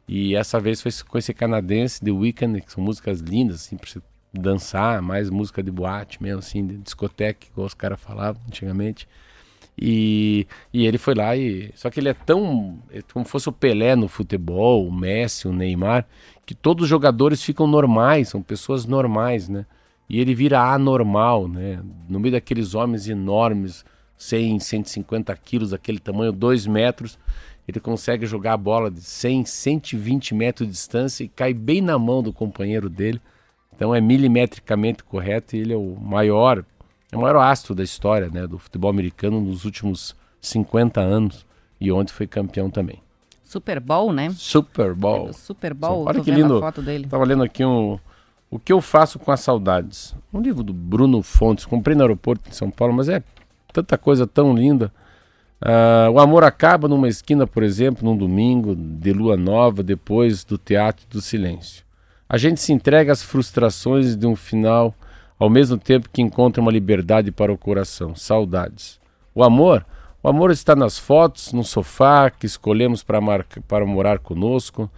E 0.07 0.35
essa 0.35 0.59
vez 0.59 0.81
foi 0.81 0.91
com 1.07 1.17
esse 1.17 1.33
canadense, 1.33 2.01
The 2.01 2.11
Weeknd, 2.11 2.61
que 2.61 2.71
são 2.71 2.83
músicas 2.83 3.19
lindas, 3.19 3.57
assim, 3.57 3.77
pra 3.77 3.89
você 3.89 4.01
dançar, 4.33 5.01
mais 5.01 5.29
música 5.29 5.61
de 5.61 5.71
boate 5.71 6.21
mesmo, 6.21 6.39
assim, 6.39 6.65
de 6.65 6.77
discoteca, 6.77 7.47
igual 7.51 7.67
os 7.67 7.73
caras 7.73 7.99
falavam 7.99 8.41
antigamente. 8.47 9.07
E, 9.77 10.47
e 10.73 10.85
ele 10.85 10.97
foi 10.97 11.15
lá 11.15 11.35
e. 11.35 11.71
Só 11.75 11.89
que 11.89 11.99
ele 11.99 12.09
é 12.09 12.13
tão. 12.13 12.79
É 12.91 13.01
como 13.13 13.25
fosse 13.25 13.49
o 13.49 13.51
Pelé 13.51 13.95
no 13.95 14.07
futebol, 14.07 14.87
o 14.87 14.91
Messi, 14.91 15.47
o 15.47 15.53
Neymar, 15.53 16.05
que 16.45 16.53
todos 16.53 16.83
os 16.83 16.89
jogadores 16.89 17.41
ficam 17.41 17.65
normais, 17.65 18.29
são 18.29 18.41
pessoas 18.41 18.85
normais, 18.85 19.47
né? 19.47 19.65
E 20.09 20.19
ele 20.19 20.35
vira 20.35 20.61
anormal, 20.61 21.47
né? 21.47 21.81
No 22.09 22.19
meio 22.19 22.33
daqueles 22.33 22.75
homens 22.75 23.07
enormes, 23.07 23.85
100, 24.17 24.59
150 24.59 25.35
quilos, 25.37 25.73
aquele 25.73 25.99
tamanho, 25.99 26.31
2 26.31 26.67
metros 26.67 27.17
ele 27.67 27.79
consegue 27.79 28.25
jogar 28.25 28.53
a 28.53 28.57
bola 28.57 28.89
de 28.89 29.01
100, 29.01 29.45
120 29.45 30.33
metros 30.33 30.67
de 30.67 30.73
distância 30.73 31.23
e 31.23 31.29
cai 31.29 31.53
bem 31.53 31.81
na 31.81 31.97
mão 31.97 32.21
do 32.21 32.33
companheiro 32.33 32.89
dele. 32.89 33.21
Então 33.73 33.95
é 33.95 34.01
milimetricamente 34.01 35.03
correto 35.03 35.55
e 35.55 35.59
ele 35.59 35.73
é 35.73 35.77
o 35.77 35.97
maior, 35.99 36.63
é 37.11 37.17
o 37.17 37.21
maior 37.21 37.37
astro 37.37 37.73
da 37.73 37.83
história 37.83 38.29
né, 38.29 38.45
do 38.45 38.59
futebol 38.59 38.89
americano 38.89 39.39
nos 39.39 39.65
últimos 39.65 40.15
50 40.39 40.99
anos 40.99 41.45
e 41.79 41.91
ontem 41.91 42.11
foi 42.11 42.27
campeão 42.27 42.69
também. 42.69 43.01
Super 43.43 43.79
Bowl, 43.79 44.13
né? 44.13 44.29
Super 44.37 44.93
Bowl. 44.93 45.29
É 45.29 45.33
Super 45.33 45.73
Bowl, 45.73 46.05
olha 46.07 46.21
que 46.21 46.31
lindo. 46.31 46.59
foto 46.59 46.81
dele. 46.81 47.07
Tava 47.07 47.25
lendo 47.25 47.43
aqui 47.43 47.65
um 47.65 47.99
O 48.49 48.57
que 48.57 48.71
eu 48.71 48.79
faço 48.79 49.19
com 49.19 49.31
as 49.31 49.41
saudades. 49.41 50.15
Um 50.33 50.39
livro 50.39 50.63
do 50.63 50.73
Bruno 50.73 51.21
Fontes, 51.21 51.65
comprei 51.65 51.95
no 51.95 52.01
aeroporto 52.01 52.49
de 52.49 52.55
São 52.55 52.71
Paulo, 52.71 52.93
mas 52.93 53.09
é 53.09 53.21
tanta 53.73 53.97
coisa 53.97 54.25
tão 54.25 54.53
linda. 54.53 54.91
Uh, 55.63 56.09
o 56.11 56.19
amor 56.19 56.43
acaba 56.43 56.87
numa 56.87 57.07
esquina, 57.07 57.45
por 57.45 57.61
exemplo, 57.61 58.03
num 58.03 58.17
domingo 58.17 58.75
de 58.75 59.13
lua 59.13 59.37
nova, 59.37 59.83
depois 59.83 60.43
do 60.43 60.57
teatro 60.57 61.05
do 61.07 61.21
silêncio. 61.21 61.83
A 62.27 62.35
gente 62.37 62.59
se 62.59 62.73
entrega 62.73 63.11
às 63.11 63.21
frustrações 63.21 64.15
de 64.15 64.25
um 64.25 64.35
final, 64.35 64.95
ao 65.37 65.51
mesmo 65.51 65.77
tempo 65.77 66.09
que 66.11 66.21
encontra 66.21 66.61
uma 66.61 66.71
liberdade 66.71 67.31
para 67.31 67.53
o 67.53 67.57
coração, 67.57 68.15
saudades. 68.15 68.99
O 69.35 69.43
amor, 69.43 69.85
o 70.23 70.29
amor 70.29 70.49
está 70.49 70.75
nas 70.75 70.97
fotos, 70.97 71.53
no 71.53 71.63
sofá 71.63 72.31
que 72.31 72.47
escolhemos 72.47 73.03
para, 73.03 73.21
marca, 73.21 73.61
para 73.61 73.85
morar 73.85 74.17
conosco, 74.17 74.89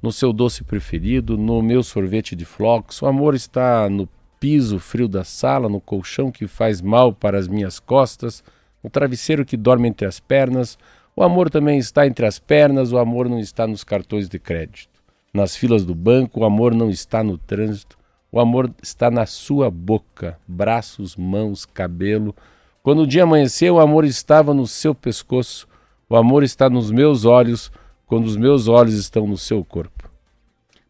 no 0.00 0.12
seu 0.12 0.32
doce 0.32 0.62
preferido, 0.62 1.36
no 1.36 1.60
meu 1.62 1.82
sorvete 1.82 2.36
de 2.36 2.44
flocos. 2.44 3.02
O 3.02 3.06
amor 3.06 3.34
está 3.34 3.88
no 3.90 4.08
piso 4.38 4.78
frio 4.78 5.08
da 5.08 5.24
sala, 5.24 5.68
no 5.68 5.80
colchão 5.80 6.30
que 6.30 6.46
faz 6.46 6.80
mal 6.80 7.12
para 7.12 7.38
as 7.38 7.48
minhas 7.48 7.80
costas 7.80 8.42
o 8.82 8.90
travesseiro 8.90 9.44
que 9.44 9.56
dorme 9.56 9.88
entre 9.88 10.06
as 10.06 10.18
pernas. 10.18 10.78
O 11.14 11.22
amor 11.22 11.50
também 11.50 11.78
está 11.78 12.06
entre 12.06 12.26
as 12.26 12.38
pernas, 12.38 12.92
o 12.92 12.98
amor 12.98 13.28
não 13.28 13.38
está 13.38 13.66
nos 13.66 13.84
cartões 13.84 14.28
de 14.28 14.38
crédito. 14.38 14.90
Nas 15.32 15.56
filas 15.56 15.84
do 15.84 15.94
banco, 15.94 16.40
o 16.40 16.44
amor 16.44 16.74
não 16.74 16.90
está 16.90 17.22
no 17.22 17.38
trânsito. 17.38 17.96
O 18.30 18.40
amor 18.40 18.70
está 18.82 19.10
na 19.10 19.26
sua 19.26 19.70
boca, 19.70 20.38
braços, 20.48 21.16
mãos, 21.16 21.66
cabelo. 21.66 22.34
Quando 22.82 23.02
o 23.02 23.06
dia 23.06 23.24
amanheceu, 23.24 23.74
o 23.74 23.80
amor 23.80 24.04
estava 24.04 24.54
no 24.54 24.66
seu 24.66 24.94
pescoço. 24.94 25.68
O 26.08 26.16
amor 26.16 26.42
está 26.42 26.68
nos 26.68 26.90
meus 26.90 27.24
olhos, 27.24 27.70
quando 28.06 28.26
os 28.26 28.36
meus 28.36 28.68
olhos 28.68 28.94
estão 28.94 29.26
no 29.26 29.36
seu 29.36 29.64
corpo. 29.64 30.10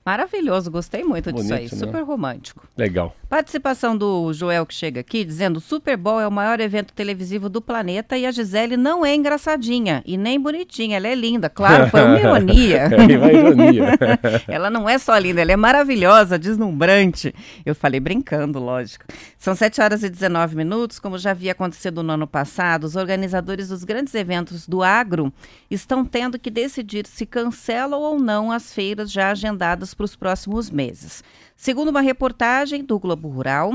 Maravilhoso, 0.05 0.71
gostei 0.71 1.05
muito 1.05 1.31
Bonito, 1.31 1.43
disso 1.43 1.55
aí, 1.55 1.63
né? 1.65 1.87
super 1.87 2.03
romântico. 2.03 2.67
Legal. 2.77 3.15
Participação 3.33 3.97
do 3.97 4.31
Joel 4.35 4.67
que 4.67 4.75
chega 4.75 5.01
aqui 5.01 5.25
dizendo: 5.25 5.57
o 5.57 5.61
Super 5.61 5.97
Bowl 5.97 6.21
é 6.21 6.29
o 6.29 6.31
maior 6.31 6.61
evento 6.61 6.93
televisivo 6.93 7.49
do 7.49 7.63
planeta 7.63 8.15
e 8.15 8.27
a 8.27 8.31
Gisele 8.31 8.77
não 8.77 9.07
é 9.07 9.15
engraçadinha 9.15 10.03
e 10.05 10.19
nem 10.19 10.39
bonitinha, 10.39 10.99
ela 10.99 11.09
é 11.09 11.15
linda. 11.15 11.49
Claro, 11.49 11.89
foi 11.89 12.03
uma 12.03 12.21
ironia. 12.21 12.77
é 12.77 13.17
uma 13.17 13.33
ironia. 13.33 13.85
ela 14.47 14.69
não 14.69 14.87
é 14.87 14.99
só 14.99 15.17
linda, 15.17 15.41
ela 15.41 15.51
é 15.51 15.57
maravilhosa, 15.57 16.39
deslumbrante. 16.39 17.35
Eu 17.65 17.75
falei 17.75 18.01
brincando, 18.01 18.59
lógico. 18.59 19.07
São 19.39 19.55
7 19.55 19.81
horas 19.81 20.03
e 20.03 20.11
19 20.11 20.55
minutos, 20.55 20.99
como 20.99 21.17
já 21.17 21.31
havia 21.31 21.53
acontecido 21.53 22.03
no 22.03 22.13
ano 22.13 22.27
passado, 22.27 22.85
os 22.85 22.97
organizadores 22.97 23.69
dos 23.69 23.83
grandes 23.83 24.15
eventos 24.15 24.69
do 24.69 24.83
agro 24.83 25.33
estão 25.71 26.05
tendo 26.05 26.39
que 26.39 26.51
decidir 26.51 27.07
se 27.07 27.25
cancelam 27.25 27.99
ou 27.99 28.21
não 28.21 28.53
as 28.53 28.75
feiras 28.75 29.11
já 29.11 29.31
agendadas 29.31 29.95
para 29.95 30.05
os 30.05 30.15
próximos 30.15 30.71
meses. 30.71 31.25
Segundo 31.63 31.91
uma 31.91 32.01
reportagem 32.01 32.85
do 32.85 32.99
Globo 32.99 33.29
Rural, 33.29 33.73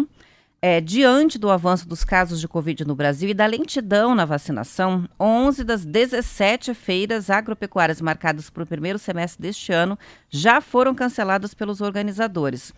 é, 0.61 0.81
diante 0.81 1.39
do 1.39 1.49
avanço 1.49 1.87
dos 1.87 2.03
casos 2.03 2.41
de 2.41 2.45
Covid 2.45 2.83
no 2.83 2.93
Brasil 2.93 3.29
e 3.29 3.33
da 3.33 3.45
lentidão 3.45 4.13
na 4.13 4.25
vacinação, 4.25 5.07
11 5.17 5.63
das 5.63 5.85
17 5.85 6.73
feiras 6.73 7.29
agropecuárias 7.29 8.01
marcadas 8.01 8.49
para 8.49 8.63
o 8.63 8.67
primeiro 8.67 8.99
semestre 8.99 9.41
deste 9.41 9.71
ano 9.71 9.97
já 10.29 10.59
foram 10.59 10.93
canceladas 10.93 11.53
pelos 11.53 11.79
organizadores. 11.79 12.73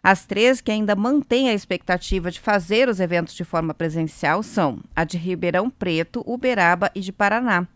As 0.00 0.26
três 0.26 0.60
que 0.60 0.70
ainda 0.70 0.94
mantêm 0.94 1.50
a 1.50 1.54
expectativa 1.54 2.30
de 2.30 2.38
fazer 2.38 2.88
os 2.88 3.00
eventos 3.00 3.34
de 3.34 3.42
forma 3.42 3.74
presencial 3.74 4.44
são 4.44 4.78
a 4.94 5.02
de 5.02 5.18
Ribeirão 5.18 5.68
Preto, 5.68 6.22
Uberaba 6.24 6.88
e 6.94 7.00
de 7.00 7.10
Paraná. 7.10 7.66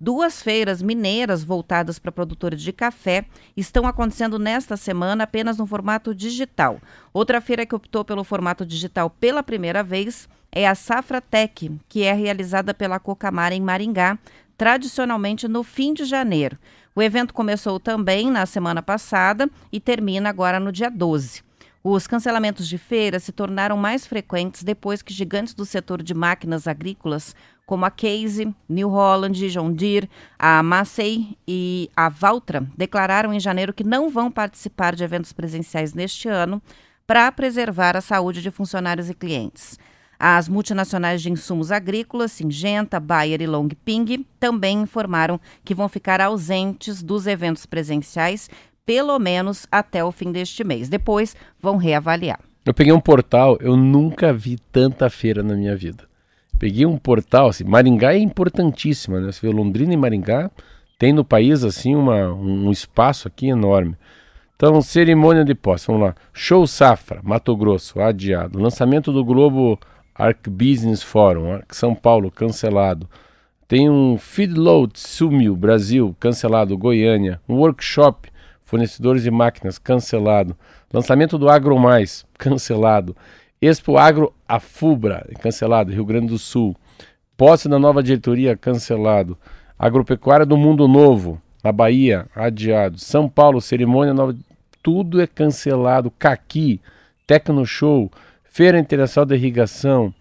Duas 0.00 0.40
feiras 0.40 0.80
mineiras 0.80 1.42
voltadas 1.42 1.98
para 1.98 2.12
produtores 2.12 2.62
de 2.62 2.72
café 2.72 3.24
estão 3.56 3.84
acontecendo 3.84 4.38
nesta 4.38 4.76
semana 4.76 5.24
apenas 5.24 5.58
no 5.58 5.66
formato 5.66 6.14
digital. 6.14 6.80
Outra 7.12 7.40
feira 7.40 7.66
que 7.66 7.74
optou 7.74 8.04
pelo 8.04 8.22
formato 8.22 8.64
digital 8.64 9.10
pela 9.10 9.42
primeira 9.42 9.82
vez 9.82 10.28
é 10.52 10.68
a 10.68 10.76
Safra 10.76 11.20
Tech, 11.20 11.68
que 11.88 12.04
é 12.04 12.12
realizada 12.12 12.72
pela 12.72 13.00
Cocamara 13.00 13.56
em 13.56 13.60
Maringá, 13.60 14.16
tradicionalmente 14.56 15.48
no 15.48 15.64
fim 15.64 15.92
de 15.92 16.04
janeiro. 16.04 16.56
O 16.94 17.02
evento 17.02 17.34
começou 17.34 17.80
também 17.80 18.30
na 18.30 18.46
semana 18.46 18.80
passada 18.80 19.50
e 19.72 19.80
termina 19.80 20.28
agora 20.28 20.60
no 20.60 20.70
dia 20.70 20.90
12. 20.90 21.42
Os 21.82 22.06
cancelamentos 22.06 22.68
de 22.68 22.76
feiras 22.76 23.22
se 23.22 23.32
tornaram 23.32 23.76
mais 23.76 24.06
frequentes 24.06 24.62
depois 24.62 25.00
que 25.00 25.14
gigantes 25.14 25.54
do 25.54 25.64
setor 25.64 26.02
de 26.02 26.12
máquinas 26.12 26.66
agrícolas, 26.66 27.34
como 27.68 27.84
a 27.84 27.90
Case, 27.90 28.50
New 28.66 28.88
Holland, 28.88 29.50
John 29.50 29.70
Deere, 29.70 30.08
a 30.38 30.62
Massey 30.62 31.36
e 31.46 31.90
a 31.94 32.08
Valtra, 32.08 32.66
declararam 32.74 33.30
em 33.30 33.38
janeiro 33.38 33.74
que 33.74 33.84
não 33.84 34.08
vão 34.08 34.30
participar 34.30 34.96
de 34.96 35.04
eventos 35.04 35.34
presenciais 35.34 35.92
neste 35.92 36.30
ano 36.30 36.62
para 37.06 37.30
preservar 37.30 37.94
a 37.94 38.00
saúde 38.00 38.40
de 38.40 38.50
funcionários 38.50 39.10
e 39.10 39.14
clientes. 39.14 39.78
As 40.18 40.48
multinacionais 40.48 41.20
de 41.20 41.30
insumos 41.30 41.70
agrícolas, 41.70 42.32
Singenta, 42.32 42.98
Bayer 42.98 43.42
e 43.42 43.46
Longping, 43.46 44.24
também 44.40 44.80
informaram 44.80 45.38
que 45.62 45.74
vão 45.74 45.90
ficar 45.90 46.22
ausentes 46.22 47.02
dos 47.02 47.26
eventos 47.26 47.66
presenciais 47.66 48.48
pelo 48.86 49.18
menos 49.18 49.66
até 49.70 50.02
o 50.02 50.10
fim 50.10 50.32
deste 50.32 50.64
mês. 50.64 50.88
Depois 50.88 51.36
vão 51.60 51.76
reavaliar. 51.76 52.40
Eu 52.64 52.72
peguei 52.72 52.94
um 52.94 53.00
portal, 53.00 53.58
eu 53.60 53.76
nunca 53.76 54.32
vi 54.32 54.56
tanta 54.72 55.10
feira 55.10 55.42
na 55.42 55.54
minha 55.54 55.76
vida. 55.76 56.07
Peguei 56.58 56.84
um 56.84 56.96
portal, 56.96 57.48
assim, 57.48 57.64
Maringá 57.64 58.14
é 58.14 58.18
importantíssima, 58.18 59.20
né? 59.20 59.30
Você 59.30 59.46
vê 59.46 59.52
Londrina 59.52 59.94
e 59.94 59.96
Maringá, 59.96 60.50
tem 60.98 61.12
no 61.12 61.24
país, 61.24 61.62
assim, 61.64 61.94
uma, 61.94 62.32
um 62.32 62.70
espaço 62.70 63.28
aqui 63.28 63.48
enorme. 63.48 63.96
Então, 64.56 64.82
cerimônia 64.82 65.44
de 65.44 65.54
posse, 65.54 65.86
vamos 65.86 66.02
lá. 66.02 66.14
Show 66.32 66.66
Safra, 66.66 67.20
Mato 67.22 67.56
Grosso, 67.56 68.00
adiado. 68.00 68.58
Lançamento 68.58 69.12
do 69.12 69.24
Globo 69.24 69.78
Arc 70.14 70.48
Business 70.50 71.02
Forum, 71.02 71.60
São 71.70 71.94
Paulo, 71.94 72.30
cancelado. 72.30 73.08
Tem 73.68 73.88
um 73.88 74.18
Feedload 74.18 74.98
Sumiu, 74.98 75.54
Brasil, 75.54 76.16
cancelado. 76.18 76.76
Goiânia. 76.76 77.40
Um 77.48 77.54
workshop 77.54 78.28
fornecedores 78.68 79.22
de 79.22 79.30
máquinas, 79.30 79.78
cancelado. 79.78 80.54
Lançamento 80.92 81.38
do 81.38 81.48
Agro 81.48 81.78
Mais, 81.78 82.26
cancelado. 82.36 83.16
Expo 83.60 83.98
Agro 83.98 84.32
Afubra, 84.46 85.26
cancelado, 85.40 85.92
Rio 85.92 86.04
Grande 86.04 86.28
do 86.28 86.38
Sul. 86.38 86.76
Posse 87.36 87.68
da 87.68 87.78
nova 87.78 88.02
diretoria, 88.02 88.56
cancelado. 88.56 89.36
Agropecuária 89.78 90.46
do 90.46 90.56
Mundo 90.56 90.86
Novo, 90.86 91.40
na 91.62 91.72
Bahia, 91.72 92.26
adiado. 92.34 92.98
São 92.98 93.28
Paulo, 93.28 93.60
cerimônia 93.60 94.14
nova, 94.14 94.36
tudo 94.82 95.20
é 95.20 95.26
cancelado. 95.26 96.12
Caqui, 96.18 96.80
Tecno 97.26 97.66
Show, 97.66 98.10
Feira 98.44 98.78
Internacional 98.78 99.26
de 99.26 99.34
Irrigação, 99.34 100.14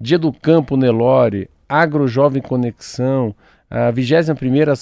Dia 0.00 0.18
do 0.18 0.32
Campo 0.32 0.76
Nelore, 0.76 1.48
Agro 1.68 2.08
Jovem 2.08 2.42
Conexão, 2.42 3.34
a 3.70 3.90
21 3.90 4.34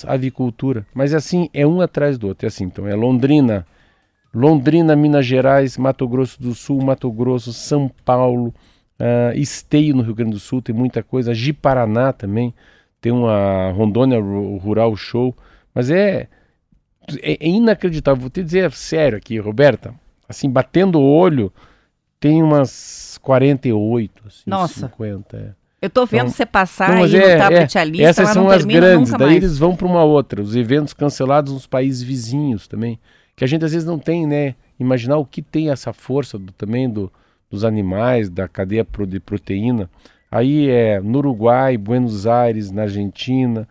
avicultura. 0.07 0.87
Mas 0.95 1.13
assim, 1.13 1.51
é 1.53 1.67
um 1.67 1.81
atrás 1.81 2.17
do 2.17 2.29
outro. 2.29 2.47
É 2.47 2.49
assim, 2.49 2.65
então, 2.65 2.87
é 2.89 2.95
Londrina, 2.95 3.67
Londrina, 4.33 4.95
Minas 4.95 5.27
Gerais, 5.27 5.77
Mato 5.77 6.07
Grosso 6.07 6.41
do 6.41 6.55
Sul, 6.55 6.83
Mato 6.83 7.11
Grosso, 7.11 7.53
São 7.53 7.91
Paulo, 8.05 8.55
uh, 8.99 9.37
Esteio 9.37 9.95
no 9.95 10.03
Rio 10.03 10.15
Grande 10.15 10.33
do 10.33 10.41
Sul, 10.41 10.61
tem 10.61 10.75
muita 10.75 11.03
coisa. 11.03 11.35
Ji-Paraná 11.35 12.13
também, 12.13 12.55
tem 13.01 13.13
uma 13.13 13.71
Rondônia 13.71 14.21
Rural 14.21 14.95
Show. 14.97 15.35
Mas 15.75 15.91
é, 15.91 16.29
é, 17.23 17.47
é 17.47 17.49
inacreditável. 17.49 18.21
Vou 18.21 18.31
te 18.31 18.43
dizer 18.43 18.71
sério 18.73 19.17
aqui, 19.17 19.39
Roberta. 19.39 19.95
Assim, 20.29 20.51
batendo 20.51 20.99
o 20.99 21.05
olho, 21.05 21.53
tem 22.21 22.43
umas 22.43 23.19
48, 23.23 24.23
assim, 24.27 24.43
Nossa. 24.47 24.89
50. 24.89 25.37
É. 25.37 25.51
Eu 25.81 25.89
tô 25.89 26.05
vendo 26.05 26.23
então, 26.23 26.31
você 26.31 26.45
passar 26.45 26.91
aí 26.91 27.17
é, 27.17 27.35
no 27.35 27.43
tablet 27.43 27.77
é, 27.77 27.81
ali. 27.81 28.03
Essas 28.03 28.31
são 28.31 28.51
as 28.51 28.65
grandes, 28.65 29.13
daí 29.13 29.37
eles 29.37 29.59
vão 29.59 29.77
para 29.77 29.87
uma 29.87 30.03
outra. 30.03 30.43
Os 30.43 30.57
eventos 30.57 30.93
cancelados 30.93 31.53
nos 31.53 31.67
países 31.67 32.03
vizinhos 32.03 32.67
também. 32.67 32.99
Que 33.39 33.45
a 33.45 33.47
gente 33.47 33.65
às 33.65 33.71
vezes 33.71 33.87
não 33.87 34.01
tem, 34.01 34.27
né? 34.27 34.57
Imaginar 34.81 35.17
o 35.17 35.25
que 35.25 35.41
tem 35.41 35.71
essa 35.71 35.93
força 35.93 36.37
do, 36.37 36.51
também 36.51 36.91
do, 36.91 37.09
dos 37.49 37.63
animais, 37.63 38.29
da 38.29 38.49
cadeia 38.49 38.85
de 39.07 39.21
proteína. 39.21 39.89
Aí 40.29 40.69
é 40.69 41.01
no 41.01 41.19
Uruguai, 41.19 41.79
Buenos 41.79 42.27
Aires, 42.27 42.73
na 42.73 42.83
Argentina, 42.83 43.69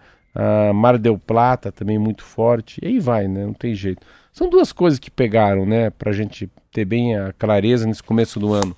Mar 0.74 0.98
del 0.98 1.20
Plata 1.20 1.70
também 1.70 2.00
muito 2.00 2.24
forte. 2.24 2.80
E 2.82 2.88
aí 2.88 2.98
vai, 2.98 3.28
né? 3.28 3.46
Não 3.46 3.54
tem 3.54 3.76
jeito. 3.76 4.08
São 4.32 4.50
duas 4.50 4.72
coisas 4.72 5.00
que 5.00 5.12
pegaram, 5.12 5.66
né? 5.66 5.90
Pra 5.90 6.14
gente 6.14 6.50
ter 6.72 6.86
bem 6.86 7.18
a 7.18 7.34
clareza 7.34 7.86
nesse 7.86 8.02
começo 8.02 8.40
do 8.40 8.54
ano. 8.54 8.74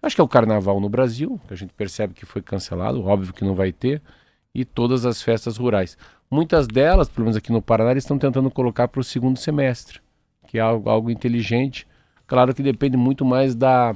Acho 0.00 0.14
que 0.14 0.20
é 0.20 0.24
o 0.24 0.28
carnaval 0.28 0.78
no 0.78 0.88
Brasil, 0.88 1.40
que 1.48 1.54
a 1.54 1.56
gente 1.56 1.72
percebe 1.74 2.14
que 2.14 2.24
foi 2.24 2.42
cancelado, 2.42 3.04
óbvio 3.04 3.34
que 3.34 3.44
não 3.44 3.56
vai 3.56 3.72
ter, 3.72 4.00
e 4.54 4.64
todas 4.64 5.04
as 5.04 5.20
festas 5.20 5.56
rurais. 5.56 5.98
Muitas 6.30 6.68
delas, 6.68 7.08
pelo 7.08 7.24
menos 7.24 7.36
aqui 7.36 7.50
no 7.50 7.60
Paraná, 7.60 7.90
eles 7.90 8.04
estão 8.04 8.16
tentando 8.16 8.48
colocar 8.52 8.86
para 8.86 9.00
o 9.00 9.04
segundo 9.04 9.36
semestre, 9.36 9.98
que 10.48 10.58
é 10.58 10.60
algo, 10.60 10.90
algo 10.90 11.10
inteligente. 11.10 11.86
Claro 12.26 12.54
que 12.54 12.62
depende 12.62 12.96
muito 12.96 13.24
mais 13.24 13.54
da, 13.54 13.94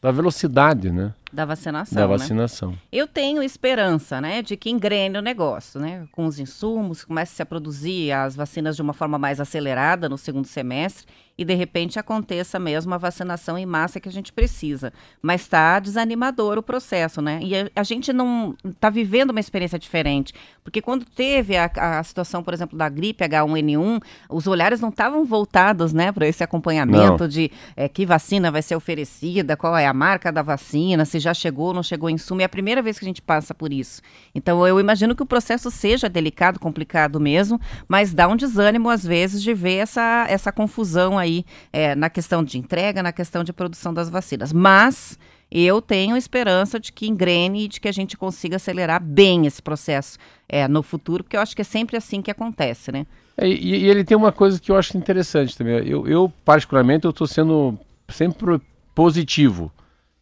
da 0.00 0.10
velocidade, 0.10 0.90
né? 0.90 1.14
Da 1.32 1.44
vacinação. 1.44 1.94
Da 1.94 2.08
né? 2.08 2.18
vacinação. 2.18 2.70
Né? 2.72 2.78
Eu 2.90 3.06
tenho 3.06 3.42
esperança, 3.42 4.20
né, 4.20 4.42
de 4.42 4.56
que 4.56 4.70
engrene 4.70 5.16
o 5.18 5.22
negócio, 5.22 5.80
né, 5.80 6.06
com 6.12 6.26
os 6.26 6.38
insumos, 6.38 7.04
comece 7.04 7.40
a 7.40 7.46
produzir 7.46 8.12
as 8.12 8.34
vacinas 8.34 8.76
de 8.76 8.82
uma 8.82 8.92
forma 8.92 9.18
mais 9.18 9.40
acelerada 9.40 10.08
no 10.08 10.18
segundo 10.18 10.46
semestre 10.46 11.06
e 11.42 11.44
de 11.44 11.54
repente 11.54 11.98
aconteça 11.98 12.58
mesmo 12.58 12.94
a 12.94 12.98
vacinação 12.98 13.58
em 13.58 13.66
massa 13.66 14.00
que 14.00 14.08
a 14.08 14.12
gente 14.12 14.32
precisa. 14.32 14.92
Mas 15.20 15.42
está 15.42 15.78
desanimador 15.80 16.56
o 16.56 16.62
processo, 16.62 17.20
né? 17.20 17.40
E 17.42 17.56
a, 17.56 17.70
a 17.76 17.82
gente 17.82 18.12
não 18.12 18.56
está 18.64 18.88
vivendo 18.88 19.30
uma 19.30 19.40
experiência 19.40 19.78
diferente, 19.78 20.32
porque 20.62 20.80
quando 20.80 21.04
teve 21.04 21.56
a, 21.56 21.70
a, 21.76 22.02
situação, 22.02 22.42
por 22.42 22.54
exemplo, 22.54 22.78
da 22.78 22.88
gripe 22.88 23.24
H1N1, 23.24 24.02
os 24.30 24.46
olhares 24.46 24.80
não 24.80 24.88
estavam 24.88 25.24
voltados, 25.24 25.92
né, 25.92 26.12
para 26.12 26.26
esse 26.26 26.44
acompanhamento 26.44 27.24
não. 27.24 27.28
de 27.28 27.50
é, 27.76 27.88
que 27.88 28.06
vacina 28.06 28.50
vai 28.50 28.62
ser 28.62 28.76
oferecida, 28.76 29.56
qual 29.56 29.76
é 29.76 29.86
a 29.86 29.92
marca 29.92 30.30
da 30.30 30.42
vacina, 30.42 31.04
se 31.04 31.18
já 31.18 31.34
chegou 31.34 31.68
ou 31.68 31.74
não 31.74 31.82
chegou 31.82 32.08
em 32.08 32.18
suma. 32.18 32.42
É 32.42 32.44
a 32.44 32.48
primeira 32.48 32.80
vez 32.80 32.98
que 32.98 33.04
a 33.04 33.08
gente 33.08 33.20
passa 33.20 33.54
por 33.54 33.72
isso. 33.72 34.00
Então 34.34 34.64
eu 34.66 34.78
imagino 34.78 35.16
que 35.16 35.22
o 35.22 35.26
processo 35.26 35.70
seja 35.70 36.08
delicado, 36.08 36.60
complicado 36.60 37.18
mesmo, 37.18 37.60
mas 37.88 38.14
dá 38.14 38.28
um 38.28 38.36
desânimo 38.36 38.88
às 38.88 39.04
vezes 39.04 39.42
de 39.42 39.52
ver 39.52 39.76
essa, 39.76 40.26
essa 40.28 40.52
confusão 40.52 41.18
aí 41.18 41.31
é, 41.72 41.94
na 41.94 42.10
questão 42.10 42.44
de 42.44 42.58
entrega, 42.58 43.02
na 43.02 43.12
questão 43.12 43.42
de 43.42 43.52
produção 43.52 43.92
das 43.92 44.08
vacinas. 44.10 44.52
Mas 44.52 45.18
eu 45.50 45.82
tenho 45.82 46.16
esperança 46.16 46.80
de 46.80 46.90
que 46.92 47.06
engrene 47.06 47.64
e 47.64 47.68
de 47.68 47.80
que 47.80 47.88
a 47.88 47.92
gente 47.92 48.16
consiga 48.16 48.56
acelerar 48.56 49.02
bem 49.02 49.46
esse 49.46 49.60
processo 49.60 50.18
é, 50.48 50.66
no 50.66 50.82
futuro, 50.82 51.22
porque 51.22 51.36
eu 51.36 51.40
acho 51.40 51.54
que 51.54 51.60
é 51.60 51.64
sempre 51.64 51.96
assim 51.96 52.22
que 52.22 52.30
acontece, 52.30 52.90
né? 52.90 53.06
É, 53.36 53.46
e, 53.46 53.84
e, 53.84 53.88
ele 53.88 54.04
tem 54.04 54.16
uma 54.16 54.32
coisa 54.32 54.60
que 54.60 54.70
eu 54.70 54.76
acho 54.76 54.96
interessante 54.96 55.56
também. 55.56 55.86
Eu, 55.86 56.06
eu 56.06 56.32
particularmente, 56.44 57.04
eu 57.04 57.10
estou 57.10 57.26
sendo 57.26 57.78
sempre 58.08 58.60
positivo, 58.94 59.70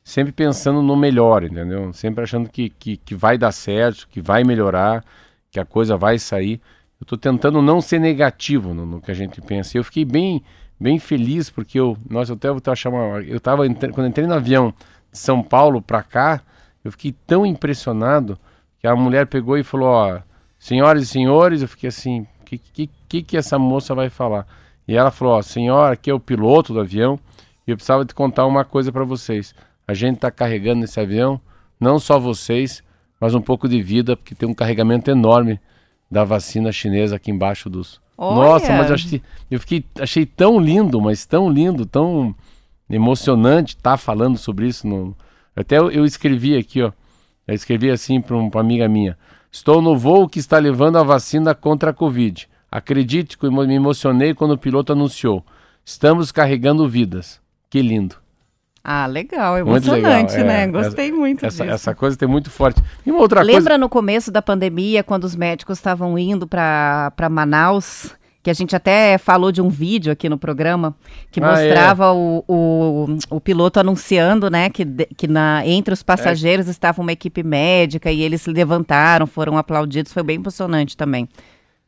sempre 0.02 0.32
pensando 0.32 0.82
no 0.82 0.96
melhor, 0.96 1.44
entendeu? 1.44 1.92
Sempre 1.92 2.24
achando 2.24 2.48
que, 2.48 2.70
que, 2.70 2.96
que 2.96 3.14
vai 3.14 3.36
dar 3.36 3.52
certo, 3.52 4.08
que 4.08 4.20
vai 4.20 4.42
melhorar, 4.42 5.04
que 5.50 5.60
a 5.60 5.64
coisa 5.64 5.96
vai 5.96 6.18
sair. 6.18 6.60
Eu 7.00 7.04
estou 7.04 7.18
tentando 7.18 7.62
não 7.62 7.80
ser 7.80 7.98
negativo 7.98 8.74
no, 8.74 8.84
no, 8.84 9.00
que 9.00 9.10
a 9.10 9.14
gente 9.14 9.40
pensa. 9.40 9.78
Eu 9.78 9.84
fiquei 9.84 10.04
bem 10.04 10.42
bem 10.80 10.98
feliz 10.98 11.50
porque 11.50 11.78
eu, 11.78 11.96
nossa, 12.08 12.32
eu 12.32 12.36
até 12.36 12.48
vou 12.50 12.62
uma, 12.86 13.22
eu 13.22 13.38
tava 13.38 13.62
quando 13.92 14.06
entrei 14.06 14.26
no 14.26 14.34
avião 14.34 14.72
de 15.12 15.18
São 15.18 15.42
Paulo 15.42 15.82
para 15.82 16.02
cá, 16.02 16.40
eu 16.82 16.90
fiquei 16.90 17.14
tão 17.26 17.44
impressionado 17.44 18.38
que 18.78 18.86
a 18.86 18.96
mulher 18.96 19.26
pegou 19.26 19.58
e 19.58 19.62
falou, 19.62 19.88
ó, 19.88 20.20
senhoras 20.58 21.02
e 21.02 21.06
senhores, 21.06 21.60
eu 21.60 21.68
fiquei 21.68 21.88
assim, 21.88 22.26
que 22.46 22.56
que 22.56 22.90
que, 23.08 23.22
que 23.22 23.36
essa 23.36 23.58
moça 23.58 23.94
vai 23.94 24.08
falar? 24.08 24.46
E 24.88 24.96
ela 24.96 25.10
falou, 25.10 25.34
ó, 25.34 25.42
senhora, 25.42 25.92
aqui 25.94 26.10
é 26.10 26.14
o 26.14 26.20
piloto 26.20 26.72
do 26.72 26.80
avião 26.80 27.18
e 27.66 27.70
eu 27.70 27.76
precisava 27.76 28.04
te 28.04 28.14
contar 28.14 28.46
uma 28.46 28.64
coisa 28.64 28.90
para 28.90 29.04
vocês. 29.04 29.54
A 29.86 29.92
gente 29.92 30.16
está 30.16 30.30
carregando 30.30 30.80
nesse 30.80 30.98
avião 30.98 31.40
não 31.78 31.98
só 31.98 32.18
vocês, 32.18 32.82
mas 33.20 33.34
um 33.34 33.40
pouco 33.40 33.68
de 33.68 33.82
vida, 33.82 34.16
porque 34.16 34.34
tem 34.34 34.48
um 34.48 34.54
carregamento 34.54 35.10
enorme 35.10 35.60
da 36.10 36.24
vacina 36.24 36.72
chinesa 36.72 37.16
aqui 37.16 37.30
embaixo 37.30 37.68
dos, 37.68 38.00
Olha. 38.22 38.50
Nossa, 38.50 38.72
mas 38.76 38.88
eu, 38.90 38.94
achei, 38.94 39.22
eu 39.50 39.58
fiquei, 39.58 39.82
achei 39.98 40.26
tão 40.26 40.60
lindo, 40.60 41.00
mas 41.00 41.24
tão 41.24 41.48
lindo, 41.48 41.86
tão 41.86 42.34
emocionante 42.90 43.74
estar 43.74 43.92
tá 43.92 43.96
falando 43.96 44.36
sobre 44.36 44.68
isso. 44.68 44.86
No... 44.86 45.16
Até 45.56 45.78
eu, 45.78 45.90
eu, 45.90 46.04
escrevi 46.04 46.54
aqui, 46.54 46.82
ó. 46.82 46.92
Eu 47.48 47.54
escrevi 47.54 47.90
assim 47.90 48.20
para 48.20 48.36
um, 48.36 48.48
uma 48.48 48.60
amiga 48.60 48.86
minha. 48.86 49.16
Estou 49.50 49.80
no 49.80 49.96
voo 49.96 50.28
que 50.28 50.38
está 50.38 50.58
levando 50.58 50.98
a 50.98 51.02
vacina 51.02 51.54
contra 51.54 51.92
a 51.92 51.94
Covid. 51.94 52.46
Acredite 52.70 53.38
que 53.38 53.48
me 53.48 53.74
emocionei 53.74 54.34
quando 54.34 54.50
o 54.50 54.58
piloto 54.58 54.92
anunciou. 54.92 55.42
Estamos 55.82 56.30
carregando 56.30 56.86
vidas. 56.86 57.40
Que 57.70 57.80
lindo. 57.80 58.16
Ah, 58.82 59.06
legal, 59.06 59.58
emocionante, 59.58 60.32
legal. 60.32 60.46
né? 60.46 60.62
É, 60.62 60.66
Gostei 60.66 61.12
muito 61.12 61.44
essa, 61.44 61.64
disso. 61.64 61.74
Essa 61.74 61.94
coisa 61.94 62.16
tem 62.16 62.26
muito 62.26 62.50
forte. 62.50 62.82
E 63.04 63.10
uma 63.10 63.20
outra 63.20 63.42
Lembra 63.42 63.62
coisa... 63.62 63.78
no 63.78 63.88
começo 63.88 64.30
da 64.30 64.40
pandemia, 64.40 65.02
quando 65.02 65.24
os 65.24 65.36
médicos 65.36 65.78
estavam 65.78 66.18
indo 66.18 66.46
para 66.46 67.28
Manaus, 67.30 68.16
que 68.42 68.48
a 68.48 68.54
gente 68.54 68.74
até 68.74 69.18
falou 69.18 69.52
de 69.52 69.60
um 69.60 69.68
vídeo 69.68 70.10
aqui 70.10 70.28
no 70.28 70.38
programa, 70.38 70.94
que 71.30 71.40
ah, 71.40 71.46
mostrava 71.46 72.04
é. 72.06 72.10
o, 72.10 72.44
o, 72.48 73.06
o, 73.28 73.40
piloto 73.40 73.78
anunciando, 73.78 74.48
né, 74.48 74.70
que, 74.70 74.84
que 75.16 75.28
na, 75.28 75.62
entre 75.66 75.92
os 75.92 76.02
passageiros 76.02 76.66
é. 76.66 76.70
estava 76.70 77.02
uma 77.02 77.12
equipe 77.12 77.42
médica 77.42 78.10
e 78.10 78.22
eles 78.22 78.40
se 78.40 78.50
levantaram, 78.50 79.26
foram 79.26 79.58
aplaudidos, 79.58 80.12
foi 80.12 80.22
bem 80.22 80.36
emocionante 80.36 80.96
também. 80.96 81.28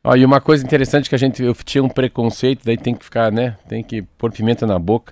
Ó, 0.03 0.15
e 0.15 0.23
uma 0.23 0.39
coisa 0.39 0.63
interessante 0.63 1.09
que 1.09 1.15
a 1.15 1.17
gente, 1.17 1.41
eu 1.41 1.55
tinha 1.55 1.83
um 1.83 1.89
preconceito, 1.89 2.63
daí 2.63 2.77
tem 2.77 2.93
que 2.93 3.03
ficar, 3.03 3.31
né, 3.31 3.55
tem 3.67 3.83
que 3.83 4.03
pôr 4.03 4.31
pimenta 4.31 4.67
na 4.67 4.77
boca, 4.77 5.11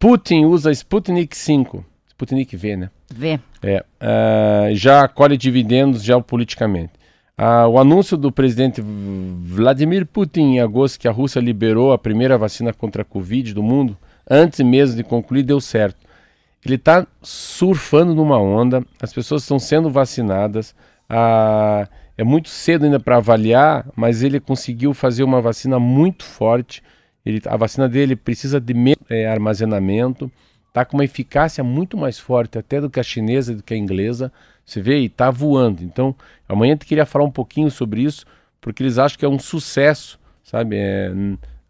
Putin 0.00 0.46
usa 0.46 0.72
Sputnik 0.72 1.36
5, 1.36 1.84
Sputnik 2.08 2.56
V, 2.56 2.74
né? 2.74 2.90
V. 3.14 3.38
É, 3.62 3.84
uh, 4.00 4.74
já 4.74 5.06
colhe 5.06 5.36
dividendos 5.36 6.02
geopoliticamente. 6.02 6.94
Uh, 7.38 7.68
o 7.68 7.78
anúncio 7.78 8.16
do 8.16 8.32
presidente 8.32 8.80
Vladimir 8.80 10.06
Putin 10.06 10.54
em 10.54 10.60
agosto 10.60 10.98
que 10.98 11.06
a 11.06 11.12
Rússia 11.12 11.38
liberou 11.38 11.92
a 11.92 11.98
primeira 11.98 12.38
vacina 12.38 12.72
contra 12.72 13.02
a 13.02 13.04
Covid 13.04 13.52
do 13.52 13.62
mundo, 13.62 13.94
antes 14.28 14.60
mesmo 14.60 14.96
de 14.96 15.04
concluir, 15.04 15.42
deu 15.42 15.60
certo. 15.60 15.98
Ele 16.64 16.76
está 16.76 17.06
surfando 17.20 18.14
numa 18.14 18.38
onda, 18.38 18.82
as 19.02 19.12
pessoas 19.12 19.42
estão 19.42 19.58
sendo 19.58 19.90
vacinadas. 19.90 20.74
Uh, 21.10 21.86
é 22.16 22.24
muito 22.24 22.48
cedo 22.48 22.86
ainda 22.86 22.98
para 22.98 23.18
avaliar, 23.18 23.86
mas 23.94 24.22
ele 24.22 24.40
conseguiu 24.40 24.94
fazer 24.94 25.24
uma 25.24 25.42
vacina 25.42 25.78
muito 25.78 26.24
forte. 26.24 26.82
Ele, 27.24 27.40
a 27.46 27.56
vacina 27.56 27.88
dele 27.88 28.16
precisa 28.16 28.60
de 28.60 28.74
menos 28.74 29.04
é, 29.08 29.26
armazenamento 29.26 30.30
está 30.70 30.84
com 30.84 30.96
uma 30.96 31.04
eficácia 31.04 31.62
muito 31.62 31.96
mais 31.96 32.18
forte 32.18 32.56
até 32.58 32.80
do 32.80 32.88
que 32.88 32.98
a 32.98 33.02
chinesa, 33.02 33.54
do 33.54 33.62
que 33.62 33.74
a 33.74 33.76
inglesa. 33.76 34.32
Você 34.64 34.80
vê, 34.80 35.00
e 35.00 35.06
está 35.06 35.30
voando. 35.30 35.82
Então, 35.82 36.14
amanhã 36.48 36.74
eu 36.74 36.78
queria 36.78 37.04
falar 37.04 37.24
um 37.24 37.30
pouquinho 37.30 37.70
sobre 37.70 38.02
isso, 38.02 38.24
porque 38.60 38.82
eles 38.82 38.98
acham 38.98 39.18
que 39.18 39.24
é 39.24 39.28
um 39.28 39.38
sucesso, 39.38 40.18
sabe? 40.44 40.76
É, 40.76 41.12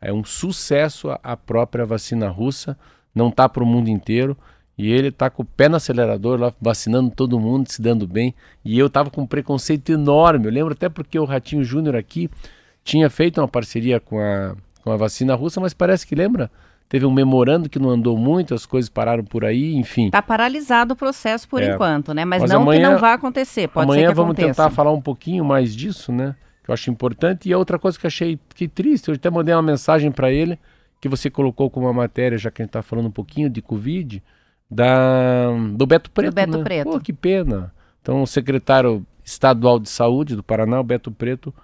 é 0.00 0.12
um 0.12 0.22
sucesso 0.22 1.10
a, 1.10 1.18
a 1.22 1.36
própria 1.36 1.86
vacina 1.86 2.28
russa, 2.28 2.78
não 3.14 3.28
está 3.28 3.48
para 3.48 3.64
o 3.64 3.66
mundo 3.66 3.88
inteiro. 3.88 4.36
E 4.76 4.90
ele 4.90 5.08
está 5.08 5.28
com 5.28 5.42
o 5.42 5.44
pé 5.44 5.68
no 5.68 5.76
acelerador 5.76 6.40
lá, 6.40 6.54
vacinando 6.58 7.10
todo 7.10 7.38
mundo, 7.38 7.70
se 7.70 7.82
dando 7.82 8.06
bem. 8.06 8.34
E 8.64 8.78
eu 8.78 8.86
estava 8.86 9.10
com 9.10 9.22
um 9.22 9.26
preconceito 9.26 9.92
enorme. 9.92 10.46
Eu 10.46 10.52
lembro 10.52 10.72
até 10.72 10.88
porque 10.88 11.18
o 11.18 11.26
Ratinho 11.26 11.62
Júnior 11.62 11.96
aqui 11.96 12.30
tinha 12.82 13.10
feito 13.10 13.42
uma 13.42 13.48
parceria 13.48 14.00
com 14.00 14.18
a, 14.18 14.56
com 14.90 14.94
a 14.94 14.96
vacina 14.96 15.34
russa, 15.36 15.60
mas 15.60 15.72
parece 15.72 16.04
que 16.04 16.14
lembra 16.14 16.50
teve 16.88 17.06
um 17.06 17.12
memorando 17.12 17.68
que 17.68 17.78
não 17.78 17.90
andou 17.90 18.18
muito, 18.18 18.52
as 18.52 18.66
coisas 18.66 18.88
pararam 18.88 19.22
por 19.22 19.44
aí, 19.44 19.76
enfim. 19.76 20.06
Está 20.06 20.20
paralisado 20.20 20.94
o 20.94 20.96
processo 20.96 21.48
por 21.48 21.62
é. 21.62 21.72
enquanto, 21.72 22.12
né? 22.12 22.24
Mas, 22.24 22.42
Mas 22.42 22.50
não 22.50 22.62
amanhã, 22.62 22.88
que 22.88 22.92
não 22.94 22.98
vai 22.98 23.12
acontecer, 23.12 23.68
pode 23.68 23.84
amanhã 23.84 24.08
ser 24.08 24.08
que 24.08 24.16
vamos 24.16 24.32
aconteça. 24.32 24.48
tentar 24.48 24.70
falar 24.70 24.90
um 24.90 25.00
pouquinho 25.00 25.44
mais 25.44 25.74
disso, 25.76 26.10
né? 26.10 26.34
Que 26.64 26.70
eu 26.70 26.74
acho 26.74 26.90
importante. 26.90 27.48
E 27.48 27.54
outra 27.54 27.78
coisa 27.78 27.96
que 27.96 28.04
eu 28.04 28.08
achei 28.08 28.40
que 28.56 28.66
triste, 28.66 29.06
eu 29.06 29.14
até 29.14 29.30
mandei 29.30 29.54
uma 29.54 29.62
mensagem 29.62 30.10
para 30.10 30.32
ele, 30.32 30.58
que 31.00 31.08
você 31.08 31.30
colocou 31.30 31.70
como 31.70 31.86
uma 31.86 31.92
matéria, 31.92 32.36
já 32.36 32.50
que 32.50 32.60
a 32.60 32.64
gente 32.64 32.70
está 32.70 32.82
falando 32.82 33.06
um 33.06 33.12
pouquinho 33.12 33.48
de 33.48 33.62
Covid, 33.62 34.20
da, 34.68 35.46
do 35.72 35.86
Beto 35.86 36.10
Preto. 36.10 36.32
Do 36.32 36.34
Beto 36.34 36.58
né? 36.58 36.64
Preto. 36.64 36.90
Pô, 36.90 36.98
que 36.98 37.12
pena. 37.12 37.72
Então, 38.02 38.20
o 38.20 38.26
secretário 38.26 39.06
estadual 39.24 39.78
de 39.78 39.88
saúde 39.88 40.34
do 40.34 40.42
Paraná, 40.42 40.80
o 40.80 40.84
Beto 40.84 41.12
Preto, 41.12 41.54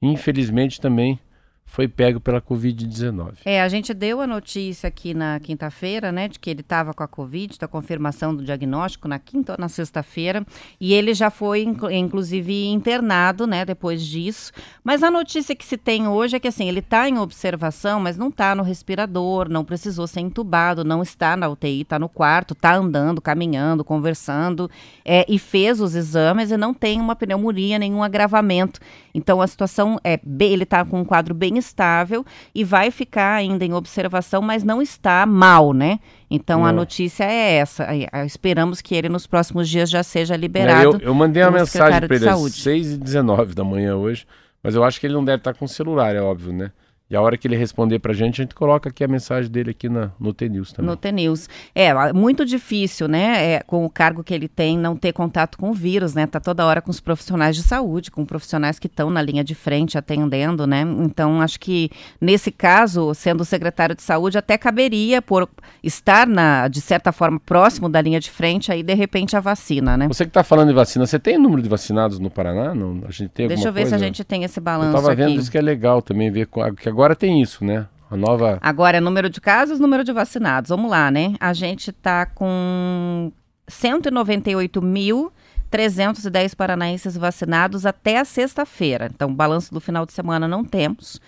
infelizmente 0.00 0.80
também 0.80 1.18
foi 1.66 1.88
pego 1.88 2.20
pela 2.20 2.40
Covid-19. 2.40 3.38
É, 3.44 3.60
a 3.60 3.68
gente 3.68 3.92
deu 3.92 4.20
a 4.20 4.26
notícia 4.26 4.86
aqui 4.86 5.12
na 5.12 5.38
quinta-feira, 5.40 6.10
né, 6.12 6.28
de 6.28 6.38
que 6.38 6.48
ele 6.48 6.60
estava 6.60 6.94
com 6.94 7.02
a 7.02 7.08
Covid, 7.08 7.58
da 7.58 7.68
confirmação 7.68 8.34
do 8.34 8.42
diagnóstico 8.42 9.08
na 9.08 9.18
quinta 9.18 9.52
ou 9.52 9.58
na 9.58 9.68
sexta-feira, 9.68 10.46
e 10.80 10.94
ele 10.94 11.12
já 11.12 11.28
foi, 11.28 11.66
inclusive, 11.92 12.66
internado, 12.68 13.46
né, 13.46 13.64
depois 13.64 14.06
disso. 14.06 14.52
Mas 14.82 15.02
a 15.02 15.10
notícia 15.10 15.54
que 15.54 15.66
se 15.66 15.76
tem 15.76 16.06
hoje 16.08 16.36
é 16.36 16.40
que, 16.40 16.48
assim, 16.48 16.68
ele 16.68 16.78
está 16.78 17.08
em 17.08 17.18
observação, 17.18 18.00
mas 18.00 18.16
não 18.16 18.28
está 18.28 18.54
no 18.54 18.62
respirador, 18.62 19.48
não 19.50 19.64
precisou 19.64 20.06
ser 20.06 20.20
entubado, 20.20 20.84
não 20.84 21.02
está 21.02 21.36
na 21.36 21.48
UTI, 21.48 21.82
está 21.82 21.98
no 21.98 22.08
quarto, 22.08 22.54
está 22.54 22.74
andando, 22.74 23.20
caminhando, 23.20 23.84
conversando, 23.84 24.70
é, 25.04 25.26
e 25.28 25.38
fez 25.38 25.80
os 25.80 25.94
exames 25.94 26.50
e 26.50 26.56
não 26.56 26.72
tem 26.72 27.00
uma 27.00 27.16
pneumonia, 27.16 27.78
nenhum 27.78 28.02
agravamento. 28.02 28.80
Então, 29.16 29.40
a 29.40 29.46
situação 29.46 29.98
é, 30.04 30.20
ele 30.40 30.64
está 30.64 30.84
com 30.84 31.00
um 31.00 31.04
quadro 31.04 31.34
bem 31.34 31.56
estável 31.56 32.22
e 32.54 32.62
vai 32.62 32.90
ficar 32.90 33.34
ainda 33.34 33.64
em 33.64 33.72
observação, 33.72 34.42
mas 34.42 34.62
não 34.62 34.82
está 34.82 35.24
mal, 35.24 35.72
né? 35.72 35.98
Então 36.30 36.66
a 36.66 36.72
notícia 36.72 37.24
é 37.24 37.54
essa. 37.54 37.86
Esperamos 38.26 38.82
que 38.82 38.94
ele 38.94 39.08
nos 39.08 39.26
próximos 39.26 39.68
dias 39.68 39.88
já 39.88 40.02
seja 40.02 40.36
liberado. 40.36 40.98
Eu, 41.00 41.08
eu 41.08 41.14
mandei 41.14 41.42
uma 41.42 41.52
mensagem 41.52 42.00
para 42.00 42.14
ele 42.14 42.28
às 42.28 42.54
6 42.54 42.92
e 42.92 42.96
19 42.98 43.54
da 43.54 43.64
manhã 43.64 43.96
hoje, 43.96 44.26
mas 44.62 44.74
eu 44.74 44.84
acho 44.84 45.00
que 45.00 45.06
ele 45.06 45.14
não 45.14 45.24
deve 45.24 45.38
estar 45.38 45.54
com 45.54 45.66
celular, 45.66 46.14
é 46.14 46.20
óbvio, 46.20 46.52
né? 46.52 46.72
E 47.08 47.14
a 47.14 47.20
hora 47.20 47.36
que 47.36 47.46
ele 47.46 47.56
responder 47.56 48.00
para 48.00 48.10
a 48.10 48.14
gente, 48.14 48.40
a 48.40 48.44
gente 48.44 48.54
coloca 48.54 48.88
aqui 48.88 49.04
a 49.04 49.08
mensagem 49.08 49.48
dele 49.48 49.70
aqui 49.70 49.88
na, 49.88 50.10
no 50.18 50.34
TNews 50.34 50.72
também. 50.72 50.90
No 50.90 50.96
TNews. 50.96 51.48
É, 51.72 52.12
muito 52.12 52.44
difícil, 52.44 53.06
né, 53.06 53.52
é, 53.52 53.60
com 53.60 53.84
o 53.84 53.90
cargo 53.90 54.24
que 54.24 54.34
ele 54.34 54.48
tem, 54.48 54.76
não 54.76 54.96
ter 54.96 55.12
contato 55.12 55.56
com 55.56 55.70
o 55.70 55.72
vírus, 55.72 56.14
né? 56.14 56.26
Tá 56.26 56.40
toda 56.40 56.66
hora 56.66 56.82
com 56.82 56.90
os 56.90 56.98
profissionais 56.98 57.54
de 57.54 57.62
saúde, 57.62 58.10
com 58.10 58.24
profissionais 58.24 58.80
que 58.80 58.88
estão 58.88 59.08
na 59.08 59.22
linha 59.22 59.44
de 59.44 59.54
frente 59.54 59.96
atendendo, 59.96 60.66
né? 60.66 60.80
Então, 60.80 61.40
acho 61.40 61.60
que 61.60 61.90
nesse 62.20 62.50
caso, 62.50 63.14
sendo 63.14 63.44
secretário 63.44 63.94
de 63.94 64.02
saúde, 64.02 64.36
até 64.36 64.58
caberia 64.58 65.22
por 65.22 65.48
estar, 65.84 66.26
na, 66.26 66.66
de 66.66 66.80
certa 66.80 67.12
forma, 67.12 67.38
próximo 67.38 67.88
da 67.88 68.00
linha 68.00 68.18
de 68.18 68.32
frente, 68.32 68.72
aí, 68.72 68.82
de 68.82 68.94
repente, 68.94 69.36
a 69.36 69.40
vacina, 69.40 69.96
né? 69.96 70.08
Você 70.08 70.24
que 70.24 70.30
está 70.30 70.42
falando 70.42 70.68
de 70.68 70.74
vacina, 70.74 71.06
você 71.06 71.20
tem 71.20 71.36
o 71.36 71.40
número 71.40 71.62
de 71.62 71.68
vacinados 71.68 72.18
no 72.18 72.30
Paraná? 72.30 72.74
Não, 72.74 73.02
a 73.06 73.12
gente 73.12 73.28
tem 73.28 73.46
Deixa 73.46 73.68
eu 73.68 73.72
ver 73.72 73.82
coisa? 73.82 73.96
se 73.96 74.02
a 74.02 74.06
gente 74.06 74.24
tem 74.24 74.42
esse 74.42 74.58
balanço 74.58 74.90
Eu 74.90 74.98
estava 74.98 75.14
vendo 75.14 75.40
isso 75.40 75.50
que 75.52 75.58
é 75.58 75.62
legal 75.62 76.02
também, 76.02 76.32
ver 76.32 76.48
que 76.76 76.95
agora 76.96 77.14
tem 77.14 77.42
isso, 77.42 77.62
né? 77.62 77.86
A 78.10 78.16
nova. 78.16 78.58
Agora 78.62 78.96
é 78.96 79.00
número 79.00 79.28
de 79.28 79.38
casos, 79.38 79.78
número 79.78 80.02
de 80.02 80.12
vacinados. 80.12 80.70
Vamos 80.70 80.90
lá, 80.90 81.10
né? 81.10 81.34
A 81.38 81.52
gente 81.52 81.90
está 81.90 82.24
com 82.24 83.30
198.310 83.70 86.56
paranaenses 86.56 87.18
vacinados 87.18 87.84
até 87.84 88.18
a 88.18 88.24
sexta-feira. 88.24 89.10
Então, 89.12 89.34
balanço 89.34 89.74
do 89.74 89.80
final 89.80 90.06
de 90.06 90.14
semana 90.14 90.48
não 90.48 90.64
temos. 90.64 91.20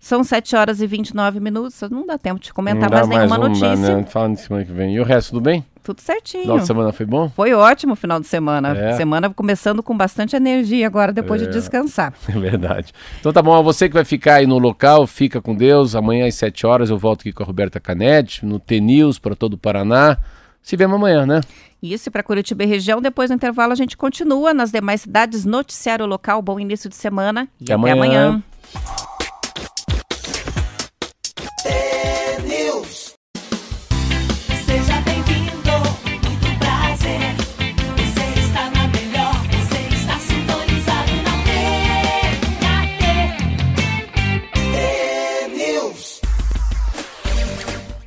São 0.00 0.24
7 0.24 0.56
horas 0.56 0.80
e 0.80 0.86
29 0.86 1.40
minutos. 1.40 1.78
Não 1.90 2.06
dá 2.06 2.16
tempo 2.16 2.40
de 2.40 2.52
comentar 2.52 2.90
mais 2.90 3.06
nenhuma 3.06 3.38
mais 3.38 3.42
um, 3.42 3.48
notícia. 3.48 3.96
Né? 3.96 4.04
Fala 4.04 4.28
na 4.28 4.36
semana 4.36 4.64
que 4.64 4.72
vem. 4.72 4.94
E 4.94 5.00
o 5.00 5.04
resto, 5.04 5.32
tudo 5.32 5.42
bem? 5.42 5.64
Tudo 5.82 6.00
certinho. 6.00 6.42
Final 6.44 6.58
de 6.58 6.66
semana 6.66 6.92
foi 6.92 7.04
bom? 7.04 7.28
Foi 7.30 7.52
ótimo 7.52 7.92
o 7.92 7.96
final 7.96 8.18
de 8.18 8.26
semana. 8.26 8.76
É. 8.76 8.92
Semana 8.94 9.28
começando 9.30 9.82
com 9.82 9.96
bastante 9.96 10.34
energia 10.34 10.86
agora, 10.86 11.12
depois 11.12 11.42
é. 11.42 11.46
de 11.46 11.52
descansar. 11.52 12.14
É 12.30 12.38
verdade. 12.38 12.92
Então 13.18 13.32
tá 13.32 13.42
bom, 13.42 13.54
a 13.54 13.60
você 13.60 13.88
que 13.88 13.94
vai 13.94 14.04
ficar 14.04 14.36
aí 14.36 14.46
no 14.46 14.58
local, 14.58 15.06
fica 15.06 15.40
com 15.40 15.54
Deus. 15.54 15.94
Amanhã 15.94 16.26
às 16.26 16.34
7 16.36 16.66
horas 16.66 16.90
eu 16.90 16.96
volto 16.96 17.20
aqui 17.22 17.32
com 17.32 17.42
a 17.42 17.46
Roberta 17.46 17.80
Canete, 17.80 18.46
no 18.46 18.58
T-News 18.58 19.18
para 19.18 19.34
todo 19.34 19.54
o 19.54 19.58
Paraná. 19.58 20.16
Se 20.62 20.76
vemos 20.76 20.96
amanhã, 20.96 21.26
né? 21.26 21.40
Isso, 21.82 22.10
para 22.10 22.22
Curitiba 22.22 22.62
e 22.62 22.66
região. 22.66 23.00
Depois 23.00 23.30
do 23.30 23.34
intervalo 23.34 23.72
a 23.72 23.76
gente 23.76 23.96
continua 23.96 24.54
nas 24.54 24.70
demais 24.70 25.00
cidades. 25.02 25.44
Noticiário 25.44 26.06
local, 26.06 26.40
bom 26.40 26.60
início 26.60 26.88
de 26.88 26.96
semana 26.96 27.48
e 27.60 27.64
até, 27.64 27.74
até 27.74 27.92
amanhã. 27.92 28.28
amanhã. 28.28 28.42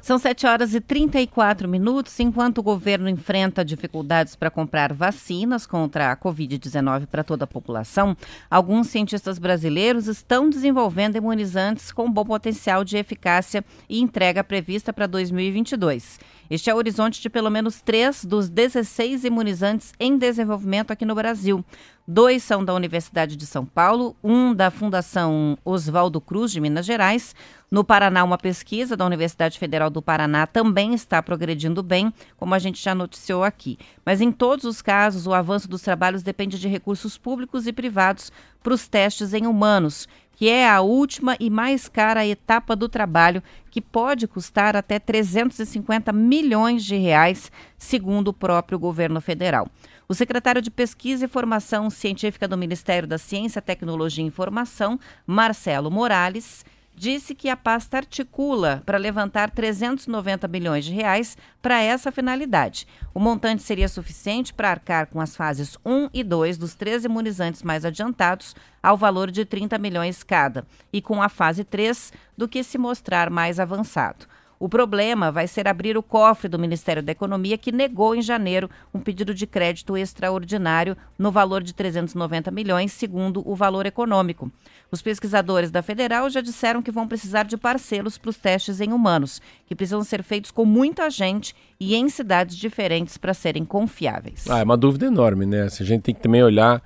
São 0.03 0.17
7 0.17 0.45
horas 0.45 0.75
e 0.75 0.81
34 0.81 1.65
minutos. 1.65 2.19
Enquanto 2.19 2.57
o 2.57 2.61
governo 2.61 3.07
enfrenta 3.07 3.63
dificuldades 3.63 4.35
para 4.35 4.51
comprar 4.51 4.91
vacinas 4.91 5.65
contra 5.65 6.11
a 6.11 6.17
Covid-19 6.17 7.05
para 7.07 7.23
toda 7.23 7.45
a 7.45 7.47
população, 7.47 8.13
alguns 8.51 8.87
cientistas 8.87 9.39
brasileiros 9.39 10.07
estão 10.07 10.49
desenvolvendo 10.49 11.15
imunizantes 11.15 11.89
com 11.89 12.11
bom 12.11 12.25
potencial 12.25 12.83
de 12.83 12.97
eficácia 12.97 13.63
e 13.87 14.01
entrega 14.01 14.43
prevista 14.43 14.91
para 14.91 15.07
2022. 15.07 16.19
Este 16.49 16.69
é 16.69 16.73
o 16.73 16.77
horizonte 16.77 17.21
de 17.21 17.29
pelo 17.29 17.49
menos 17.49 17.81
três 17.81 18.25
dos 18.25 18.49
16 18.49 19.23
imunizantes 19.23 19.93
em 19.97 20.17
desenvolvimento 20.17 20.91
aqui 20.91 21.05
no 21.05 21.15
Brasil. 21.15 21.63
Dois 22.05 22.43
são 22.43 22.65
da 22.65 22.73
Universidade 22.73 23.37
de 23.37 23.45
São 23.45 23.65
Paulo, 23.65 24.13
um 24.21 24.53
da 24.53 24.69
Fundação 24.69 25.57
Oswaldo 25.63 26.19
Cruz, 26.19 26.51
de 26.51 26.59
Minas 26.59 26.85
Gerais. 26.85 27.33
No 27.71 27.81
Paraná, 27.81 28.25
uma 28.25 28.37
pesquisa 28.37 28.97
da 28.97 29.05
Universidade 29.05 29.57
Federal 29.57 29.89
do 29.89 30.01
Paraná 30.01 30.45
também 30.45 30.93
está 30.93 31.23
progredindo 31.23 31.81
bem, 31.81 32.13
como 32.35 32.53
a 32.53 32.59
gente 32.59 32.83
já 32.83 32.93
noticiou 32.93 33.41
aqui. 33.41 33.79
Mas 34.05 34.19
em 34.19 34.33
todos 34.33 34.65
os 34.65 34.81
casos, 34.81 35.27
o 35.27 35.33
avanço 35.33 35.69
dos 35.69 35.81
trabalhos 35.81 36.23
depende 36.23 36.59
de 36.59 36.67
recursos 36.67 37.17
públicos 37.17 37.67
e 37.67 37.71
privados 37.71 38.33
para 38.61 38.73
os 38.73 38.85
testes 38.85 39.33
em 39.33 39.47
humanos, 39.47 40.05
que 40.35 40.49
é 40.49 40.69
a 40.69 40.81
última 40.81 41.37
e 41.39 41.49
mais 41.49 41.87
cara 41.87 42.27
etapa 42.27 42.75
do 42.75 42.89
trabalho, 42.89 43.41
que 43.71 43.79
pode 43.79 44.27
custar 44.27 44.75
até 44.75 44.99
350 44.99 46.11
milhões 46.11 46.83
de 46.83 46.97
reais, 46.97 47.49
segundo 47.77 48.27
o 48.27 48.33
próprio 48.33 48.77
governo 48.77 49.21
federal. 49.21 49.69
O 50.07 50.13
secretário 50.13 50.61
de 50.61 50.69
Pesquisa 50.69 51.25
e 51.25 51.29
Formação 51.29 51.89
Científica 51.89 52.47
do 52.47 52.57
Ministério 52.57 53.07
da 53.07 53.17
Ciência, 53.17 53.61
Tecnologia 53.61 54.23
e 54.23 54.27
Informação, 54.27 54.99
Marcelo 55.25 55.89
Morales, 55.89 56.65
disse 56.95 57.33
que 57.33 57.49
a 57.49 57.57
pasta 57.57 57.97
articula 57.97 58.83
para 58.85 58.97
levantar 58.97 59.49
390 59.49 60.47
bilhões 60.47 60.85
de 60.85 60.93
reais 60.93 61.37
para 61.61 61.81
essa 61.81 62.11
finalidade. 62.11 62.85
O 63.13 63.19
montante 63.19 63.63
seria 63.63 63.87
suficiente 63.87 64.53
para 64.53 64.69
arcar 64.69 65.07
com 65.07 65.19
as 65.19 65.35
fases 65.35 65.77
1 65.85 66.09
e 66.13 66.23
2 66.23 66.57
dos 66.57 66.75
três 66.75 67.05
imunizantes 67.05 67.63
mais 67.63 67.85
adiantados, 67.85 68.55
ao 68.81 68.97
valor 68.97 69.31
de 69.31 69.45
30 69.45 69.77
milhões 69.77 70.21
cada, 70.21 70.67
e 70.91 71.01
com 71.01 71.21
a 71.21 71.29
fase 71.29 71.63
3 71.63 72.11
do 72.37 72.47
que 72.47 72.63
se 72.63 72.77
mostrar 72.77 73.29
mais 73.29 73.59
avançado. 73.59 74.27
O 74.63 74.69
problema 74.69 75.29
vai 75.29 75.45
ser 75.45 75.67
abrir 75.67 75.97
o 75.97 76.01
cofre 76.01 76.47
do 76.47 76.57
Ministério 76.57 77.03
da 77.03 77.11
Economia, 77.11 77.57
que 77.57 77.69
negou 77.69 78.15
em 78.15 78.21
janeiro 78.21 78.69
um 78.93 78.99
pedido 79.01 79.33
de 79.33 79.45
crédito 79.45 79.97
extraordinário 79.97 80.95
no 81.19 81.33
valor 81.33 81.61
de 81.61 81.73
390 81.73 82.49
milhões, 82.49 82.93
segundo 82.93 83.43
o 83.45 83.57
valor 83.57 83.85
econômico. 83.85 84.49
Os 84.89 85.01
pesquisadores 85.01 85.69
da 85.69 85.81
Federal 85.81 86.29
já 86.29 86.39
disseram 86.39 86.81
que 86.81 86.93
vão 86.93 87.09
precisar 87.09 87.43
de 87.43 87.57
parceiros 87.57 88.17
para 88.17 88.29
os 88.29 88.37
testes 88.37 88.79
em 88.79 88.93
humanos, 88.93 89.41
que 89.65 89.75
precisam 89.75 90.01
ser 90.01 90.23
feitos 90.23 90.49
com 90.49 90.63
muita 90.63 91.09
gente 91.09 91.53
e 91.77 91.93
em 91.93 92.07
cidades 92.07 92.55
diferentes 92.55 93.17
para 93.17 93.33
serem 93.33 93.65
confiáveis. 93.65 94.49
Ah, 94.49 94.59
é 94.59 94.63
uma 94.63 94.77
dúvida 94.77 95.07
enorme, 95.07 95.45
né? 95.45 95.63
A 95.63 95.83
gente 95.83 96.03
tem 96.03 96.15
que 96.15 96.21
também 96.21 96.41
olhar, 96.41 96.81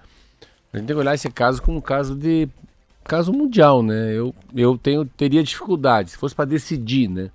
a 0.74 0.78
gente 0.78 0.88
tem 0.88 0.96
que 0.96 1.00
olhar 1.00 1.14
esse 1.14 1.30
caso 1.30 1.62
como 1.62 1.78
um 1.78 1.82
caso 1.82 2.16
de 2.16 2.50
caso 3.04 3.32
mundial, 3.32 3.84
né? 3.84 4.16
Eu, 4.16 4.34
eu 4.56 4.80
tenho, 4.80 5.06
teria 5.06 5.44
dificuldade, 5.44 6.10
se 6.10 6.18
fosse 6.18 6.34
para 6.34 6.46
decidir, 6.46 7.08
né? 7.08 7.30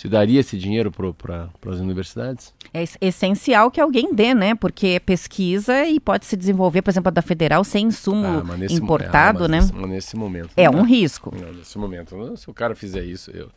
Se 0.00 0.08
daria 0.08 0.40
esse 0.40 0.56
dinheiro 0.56 0.90
para 0.90 1.50
as 1.66 1.78
universidades? 1.78 2.54
É 2.72 2.82
essencial 3.02 3.70
que 3.70 3.78
alguém 3.78 4.14
dê, 4.14 4.32
né? 4.32 4.54
Porque 4.54 4.86
é 4.86 4.98
pesquisa 4.98 5.84
e 5.84 6.00
pode 6.00 6.24
se 6.24 6.38
desenvolver, 6.38 6.80
por 6.80 6.90
exemplo, 6.90 7.08
a 7.08 7.10
da 7.10 7.20
federal 7.20 7.62
sem 7.62 7.88
insumo 7.88 8.42
ah, 8.50 8.56
nesse, 8.56 8.76
importado, 8.76 9.44
ah, 9.44 9.48
né? 9.48 9.58
Nesse, 9.58 9.74
nesse 9.74 10.16
momento. 10.16 10.52
É 10.56 10.70
um 10.70 10.84
risco. 10.84 11.36
Não, 11.38 11.52
nesse 11.52 11.76
momento. 11.76 12.34
Se 12.38 12.48
o 12.48 12.54
cara 12.54 12.74
fizer 12.74 13.04
isso, 13.04 13.30
eu... 13.30 13.48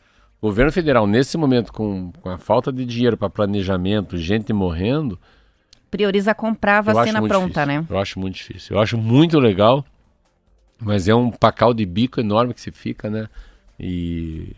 o 0.42 0.48
governo 0.48 0.70
federal, 0.70 1.08
nesse 1.08 1.38
momento, 1.38 1.72
com, 1.72 2.12
com 2.22 2.30
a 2.30 2.38
falta 2.38 2.74
de 2.74 2.84
dinheiro 2.84 3.16
para 3.16 3.30
planejamento, 3.30 4.18
gente 4.18 4.52
morrendo. 4.52 5.18
Prioriza 5.90 6.36
comprar 6.36 6.80
a 6.80 6.82
vacina 6.82 7.22
pronta, 7.22 7.64
difícil. 7.64 7.68
né? 7.68 7.88
Eu 7.90 7.98
acho 7.98 8.20
muito 8.20 8.36
difícil. 8.36 8.76
Eu 8.76 8.82
acho 8.82 8.98
muito 8.98 9.40
legal, 9.40 9.86
mas 10.78 11.08
é 11.08 11.16
um 11.16 11.32
pacal 11.32 11.74
de 11.74 11.86
bico 11.86 12.20
enorme 12.20 12.54
que 12.54 12.60
se 12.60 12.70
fica, 12.70 13.10
né? 13.10 13.30
E 13.80 14.54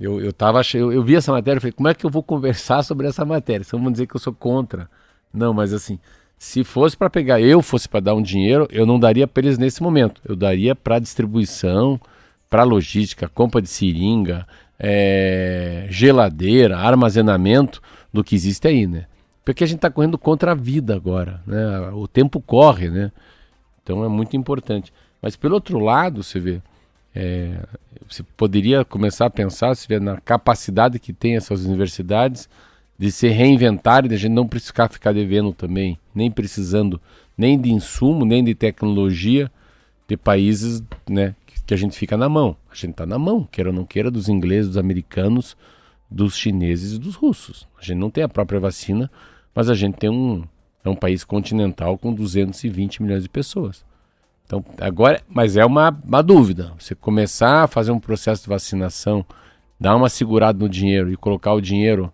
eu, 0.00 0.20
eu, 0.20 0.32
tava, 0.32 0.60
eu, 0.74 0.92
eu 0.92 1.02
vi 1.02 1.16
essa 1.16 1.32
matéria 1.32 1.58
e 1.58 1.60
falei, 1.60 1.72
como 1.72 1.88
é 1.88 1.94
que 1.94 2.04
eu 2.04 2.10
vou 2.10 2.22
conversar 2.22 2.82
sobre 2.82 3.06
essa 3.06 3.24
matéria? 3.24 3.64
Se 3.64 3.72
vão 3.72 3.90
dizer 3.90 4.06
que 4.06 4.16
eu 4.16 4.20
sou 4.20 4.32
contra. 4.32 4.88
Não, 5.32 5.52
mas 5.52 5.72
assim, 5.72 5.98
se 6.38 6.62
fosse 6.62 6.96
para 6.96 7.10
pegar, 7.10 7.40
eu 7.40 7.60
fosse 7.60 7.88
para 7.88 8.00
dar 8.00 8.14
um 8.14 8.22
dinheiro, 8.22 8.68
eu 8.70 8.86
não 8.86 8.98
daria 8.98 9.26
para 9.26 9.44
eles 9.44 9.58
nesse 9.58 9.82
momento. 9.82 10.20
Eu 10.24 10.36
daria 10.36 10.74
para 10.74 10.98
distribuição, 10.98 12.00
para 12.48 12.62
logística, 12.62 13.28
compra 13.28 13.60
de 13.60 13.68
seringa, 13.68 14.46
é, 14.78 15.86
geladeira, 15.90 16.78
armazenamento 16.78 17.82
do 18.12 18.22
que 18.22 18.34
existe 18.34 18.68
aí, 18.68 18.86
né? 18.86 19.06
Porque 19.44 19.64
a 19.64 19.66
gente 19.66 19.78
está 19.78 19.90
correndo 19.90 20.16
contra 20.16 20.52
a 20.52 20.54
vida 20.54 20.94
agora, 20.94 21.42
né? 21.46 21.90
O 21.92 22.06
tempo 22.06 22.40
corre, 22.40 22.88
né? 22.88 23.10
Então 23.82 24.04
é 24.04 24.08
muito 24.08 24.36
importante. 24.36 24.92
Mas 25.20 25.34
pelo 25.34 25.54
outro 25.54 25.78
lado, 25.78 26.22
você 26.22 26.38
vê, 26.38 26.62
é, 27.14 27.64
você 28.08 28.22
poderia 28.36 28.84
começar 28.84 29.26
a 29.26 29.30
pensar 29.30 29.74
se 29.74 29.88
vê, 29.88 29.98
na 29.98 30.20
capacidade 30.20 30.98
que 30.98 31.12
tem 31.12 31.36
essas 31.36 31.64
universidades 31.64 32.48
de 32.98 33.12
se 33.12 33.28
reinventar 33.28 34.04
e 34.04 34.08
de 34.08 34.14
a 34.14 34.18
gente 34.18 34.32
não 34.32 34.46
precisar 34.46 34.88
ficar 34.88 35.12
devendo 35.12 35.52
também, 35.52 35.98
nem 36.14 36.30
precisando 36.30 37.00
nem 37.36 37.58
de 37.58 37.70
insumo, 37.70 38.24
nem 38.24 38.42
de 38.42 38.54
tecnologia 38.54 39.50
de 40.08 40.16
países 40.16 40.82
né, 41.08 41.36
que, 41.66 41.72
a 41.72 41.76
gente 41.76 41.96
fica 41.96 42.16
na 42.16 42.28
mão. 42.28 42.56
A 42.70 42.74
gente 42.74 42.90
está 42.90 43.06
na 43.06 43.18
mão, 43.18 43.44
queira 43.44 43.70
ou 43.70 43.76
não 43.76 43.84
queira, 43.84 44.10
dos 44.10 44.28
ingleses, 44.28 44.68
dos 44.68 44.78
americanos, 44.78 45.56
dos 46.10 46.36
chineses 46.36 46.94
e 46.94 46.98
dos 46.98 47.14
russos. 47.14 47.68
A 47.78 47.84
gente 47.84 47.98
não 47.98 48.10
tem 48.10 48.24
a 48.24 48.28
própria 48.28 48.58
vacina, 48.58 49.10
mas 49.54 49.70
a 49.70 49.74
gente 49.74 49.96
tem 49.96 50.10
um, 50.10 50.42
é 50.84 50.88
um 50.88 50.96
país 50.96 51.22
continental 51.22 51.96
com 51.96 52.12
220 52.12 53.02
milhões 53.02 53.22
de 53.22 53.28
pessoas. 53.28 53.84
Então, 54.48 54.64
agora, 54.80 55.20
mas 55.28 55.58
é 55.58 55.64
uma, 55.66 55.90
uma 56.02 56.22
dúvida. 56.22 56.72
Você 56.78 56.94
começar 56.94 57.64
a 57.64 57.68
fazer 57.68 57.92
um 57.92 58.00
processo 58.00 58.44
de 58.44 58.48
vacinação, 58.48 59.22
dar 59.78 59.94
uma 59.94 60.08
segurada 60.08 60.58
no 60.58 60.70
dinheiro 60.70 61.12
e 61.12 61.18
colocar 61.18 61.52
o 61.52 61.60
dinheiro 61.60 62.10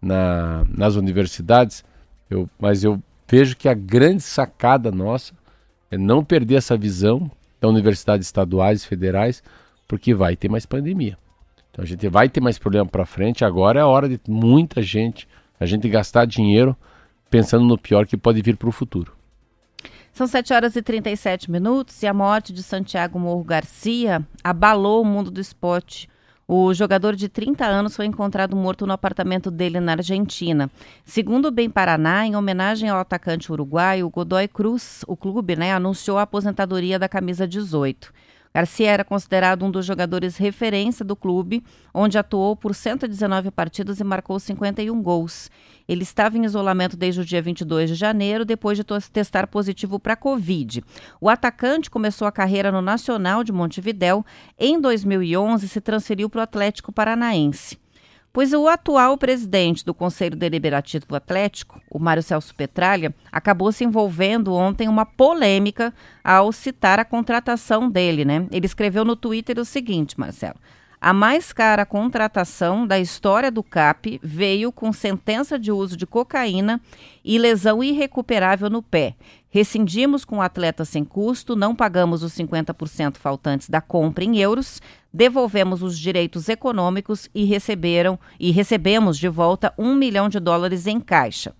na, 0.00 0.62
nas 0.68 0.94
universidades, 0.94 1.82
eu, 2.28 2.48
mas 2.58 2.84
eu 2.84 3.02
vejo 3.26 3.56
que 3.56 3.66
a 3.66 3.72
grande 3.72 4.22
sacada 4.22 4.92
nossa 4.92 5.32
é 5.90 5.96
não 5.96 6.22
perder 6.22 6.56
essa 6.56 6.76
visão 6.76 7.30
da 7.58 7.66
universidades 7.66 8.26
estaduais 8.26 8.82
e 8.82 8.86
federais, 8.86 9.42
porque 9.88 10.12
vai 10.12 10.36
ter 10.36 10.50
mais 10.50 10.66
pandemia. 10.66 11.16
Então 11.70 11.82
a 11.82 11.86
gente 11.86 12.06
vai 12.10 12.28
ter 12.28 12.42
mais 12.42 12.58
problema 12.58 12.86
para 12.86 13.06
frente. 13.06 13.42
Agora 13.42 13.80
é 13.80 13.82
a 13.82 13.86
hora 13.86 14.06
de 14.06 14.20
muita 14.28 14.82
gente, 14.82 15.26
a 15.58 15.64
gente 15.64 15.88
gastar 15.88 16.26
dinheiro 16.26 16.76
pensando 17.30 17.64
no 17.64 17.78
pior 17.78 18.06
que 18.06 18.18
pode 18.18 18.42
vir 18.42 18.58
para 18.58 18.68
o 18.68 18.72
futuro. 18.72 19.18
São 20.20 20.26
7 20.26 20.52
horas 20.52 20.76
e 20.76 20.82
37 20.82 21.50
minutos 21.50 22.02
e 22.02 22.06
a 22.06 22.12
morte 22.12 22.52
de 22.52 22.62
Santiago 22.62 23.18
Morro 23.18 23.42
Garcia 23.42 24.22
abalou 24.44 25.00
o 25.00 25.04
mundo 25.06 25.30
do 25.30 25.40
esporte. 25.40 26.10
O 26.46 26.74
jogador 26.74 27.16
de 27.16 27.26
30 27.26 27.64
anos 27.64 27.96
foi 27.96 28.04
encontrado 28.04 28.54
morto 28.54 28.86
no 28.86 28.92
apartamento 28.92 29.50
dele 29.50 29.80
na 29.80 29.92
Argentina. 29.92 30.70
Segundo 31.06 31.46
o 31.46 31.50
Bem 31.50 31.70
Paraná, 31.70 32.26
em 32.26 32.36
homenagem 32.36 32.90
ao 32.90 33.00
atacante 33.00 33.50
uruguaio, 33.50 34.04
o 34.04 34.10
Godoy 34.10 34.46
Cruz, 34.46 35.02
o 35.06 35.16
clube, 35.16 35.56
né, 35.56 35.72
anunciou 35.72 36.18
a 36.18 36.22
aposentadoria 36.24 36.98
da 36.98 37.08
camisa 37.08 37.48
18. 37.48 38.12
Garcia 38.52 38.90
era 38.90 39.04
considerado 39.04 39.64
um 39.64 39.70
dos 39.70 39.86
jogadores 39.86 40.36
referência 40.36 41.04
do 41.04 41.14
clube, 41.14 41.64
onde 41.94 42.18
atuou 42.18 42.56
por 42.56 42.74
119 42.74 43.50
partidas 43.52 44.00
e 44.00 44.04
marcou 44.04 44.40
51 44.40 45.00
gols. 45.00 45.48
Ele 45.90 46.04
estava 46.04 46.38
em 46.38 46.44
isolamento 46.44 46.96
desde 46.96 47.20
o 47.20 47.24
dia 47.24 47.42
22 47.42 47.90
de 47.90 47.96
janeiro, 47.96 48.44
depois 48.44 48.78
de 48.78 48.84
testar 49.12 49.48
positivo 49.48 49.98
para 49.98 50.14
Covid. 50.14 50.84
O 51.20 51.28
atacante 51.28 51.90
começou 51.90 52.28
a 52.28 52.32
carreira 52.32 52.70
no 52.70 52.80
Nacional 52.80 53.42
de 53.42 53.50
Montevidéu. 53.50 54.24
Em 54.56 54.80
2011, 54.80 55.66
se 55.66 55.80
transferiu 55.80 56.30
para 56.30 56.38
o 56.38 56.42
Atlético 56.42 56.92
Paranaense 56.92 57.76
pois 58.32 58.52
o 58.52 58.68
atual 58.68 59.18
presidente 59.18 59.84
do 59.84 59.92
Conselho 59.92 60.36
Deliberativo 60.36 61.16
Atlético, 61.16 61.80
o 61.90 61.98
Mário 61.98 62.22
Celso 62.22 62.54
Petralha, 62.54 63.12
acabou 63.32 63.72
se 63.72 63.82
envolvendo 63.82 64.54
ontem 64.54 64.84
em 64.84 64.88
uma 64.88 65.04
polêmica 65.04 65.92
ao 66.22 66.52
citar 66.52 67.00
a 67.00 67.04
contratação 67.04 67.90
dele, 67.90 68.24
né? 68.24 68.46
Ele 68.52 68.66
escreveu 68.66 69.04
no 69.04 69.16
Twitter 69.16 69.58
o 69.58 69.64
seguinte, 69.64 70.18
Marcelo: 70.18 70.54
a 71.00 71.14
mais 71.14 71.50
cara 71.50 71.86
contratação 71.86 72.86
da 72.86 72.98
história 72.98 73.50
do 73.50 73.62
CAP 73.62 74.20
veio 74.22 74.70
com 74.70 74.92
sentença 74.92 75.58
de 75.58 75.72
uso 75.72 75.96
de 75.96 76.06
cocaína 76.06 76.78
e 77.24 77.38
lesão 77.38 77.82
irrecuperável 77.82 78.68
no 78.68 78.82
pé. 78.82 79.14
Rescindimos 79.48 80.26
com 80.26 80.36
o 80.36 80.42
atleta 80.42 80.84
sem 80.84 81.02
custo, 81.02 81.56
não 81.56 81.74
pagamos 81.74 82.22
os 82.22 82.34
50% 82.34 83.16
faltantes 83.16 83.70
da 83.70 83.80
compra 83.80 84.24
em 84.24 84.36
euros, 84.36 84.82
devolvemos 85.10 85.82
os 85.82 85.98
direitos 85.98 86.50
econômicos 86.50 87.30
e 87.34 87.44
receberam 87.44 88.18
e 88.38 88.50
recebemos 88.50 89.18
de 89.18 89.28
volta 89.28 89.72
um 89.78 89.94
milhão 89.94 90.28
de 90.28 90.38
dólares 90.38 90.86
em 90.86 91.00
caixa. 91.00 91.54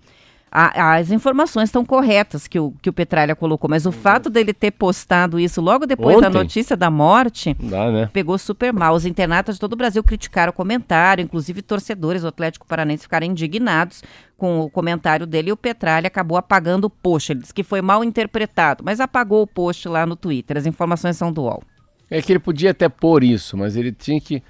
A, 0.52 0.96
as 0.96 1.12
informações 1.12 1.68
estão 1.68 1.84
corretas 1.84 2.48
que 2.48 2.58
o, 2.58 2.72
que 2.82 2.90
o 2.90 2.92
Petralha 2.92 3.36
colocou, 3.36 3.70
mas 3.70 3.86
o 3.86 3.92
fato 3.92 4.28
dele 4.28 4.52
ter 4.52 4.72
postado 4.72 5.38
isso 5.38 5.60
logo 5.60 5.86
depois 5.86 6.16
Ontem. 6.16 6.28
da 6.28 6.30
notícia 6.30 6.76
da 6.76 6.90
morte 6.90 7.54
Dá, 7.60 7.90
né? 7.92 8.10
pegou 8.12 8.36
super 8.36 8.72
mal. 8.72 8.94
Os 8.94 9.06
internatas 9.06 9.54
de 9.54 9.60
todo 9.60 9.74
o 9.74 9.76
Brasil 9.76 10.02
criticaram 10.02 10.50
o 10.50 10.52
comentário, 10.52 11.22
inclusive 11.22 11.62
torcedores 11.62 12.22
do 12.22 12.28
Atlético 12.28 12.66
Paranense 12.66 13.04
ficaram 13.04 13.28
indignados 13.28 14.02
com 14.36 14.60
o 14.60 14.68
comentário 14.68 15.24
dele 15.24 15.50
e 15.50 15.52
o 15.52 15.56
Petralha 15.56 16.08
acabou 16.08 16.36
apagando 16.36 16.86
o 16.86 16.90
post. 16.90 17.30
Ele 17.30 17.40
disse 17.42 17.54
que 17.54 17.62
foi 17.62 17.80
mal 17.80 18.02
interpretado, 18.02 18.82
mas 18.84 18.98
apagou 18.98 19.42
o 19.42 19.46
post 19.46 19.86
lá 19.86 20.04
no 20.04 20.16
Twitter. 20.16 20.56
As 20.56 20.66
informações 20.66 21.16
são 21.16 21.32
do 21.32 21.42
UOL. 21.42 21.62
É 22.10 22.20
que 22.20 22.32
ele 22.32 22.40
podia 22.40 22.72
até 22.72 22.88
pôr 22.88 23.22
isso, 23.22 23.56
mas 23.56 23.76
ele 23.76 23.92
tinha 23.92 24.20
que. 24.20 24.42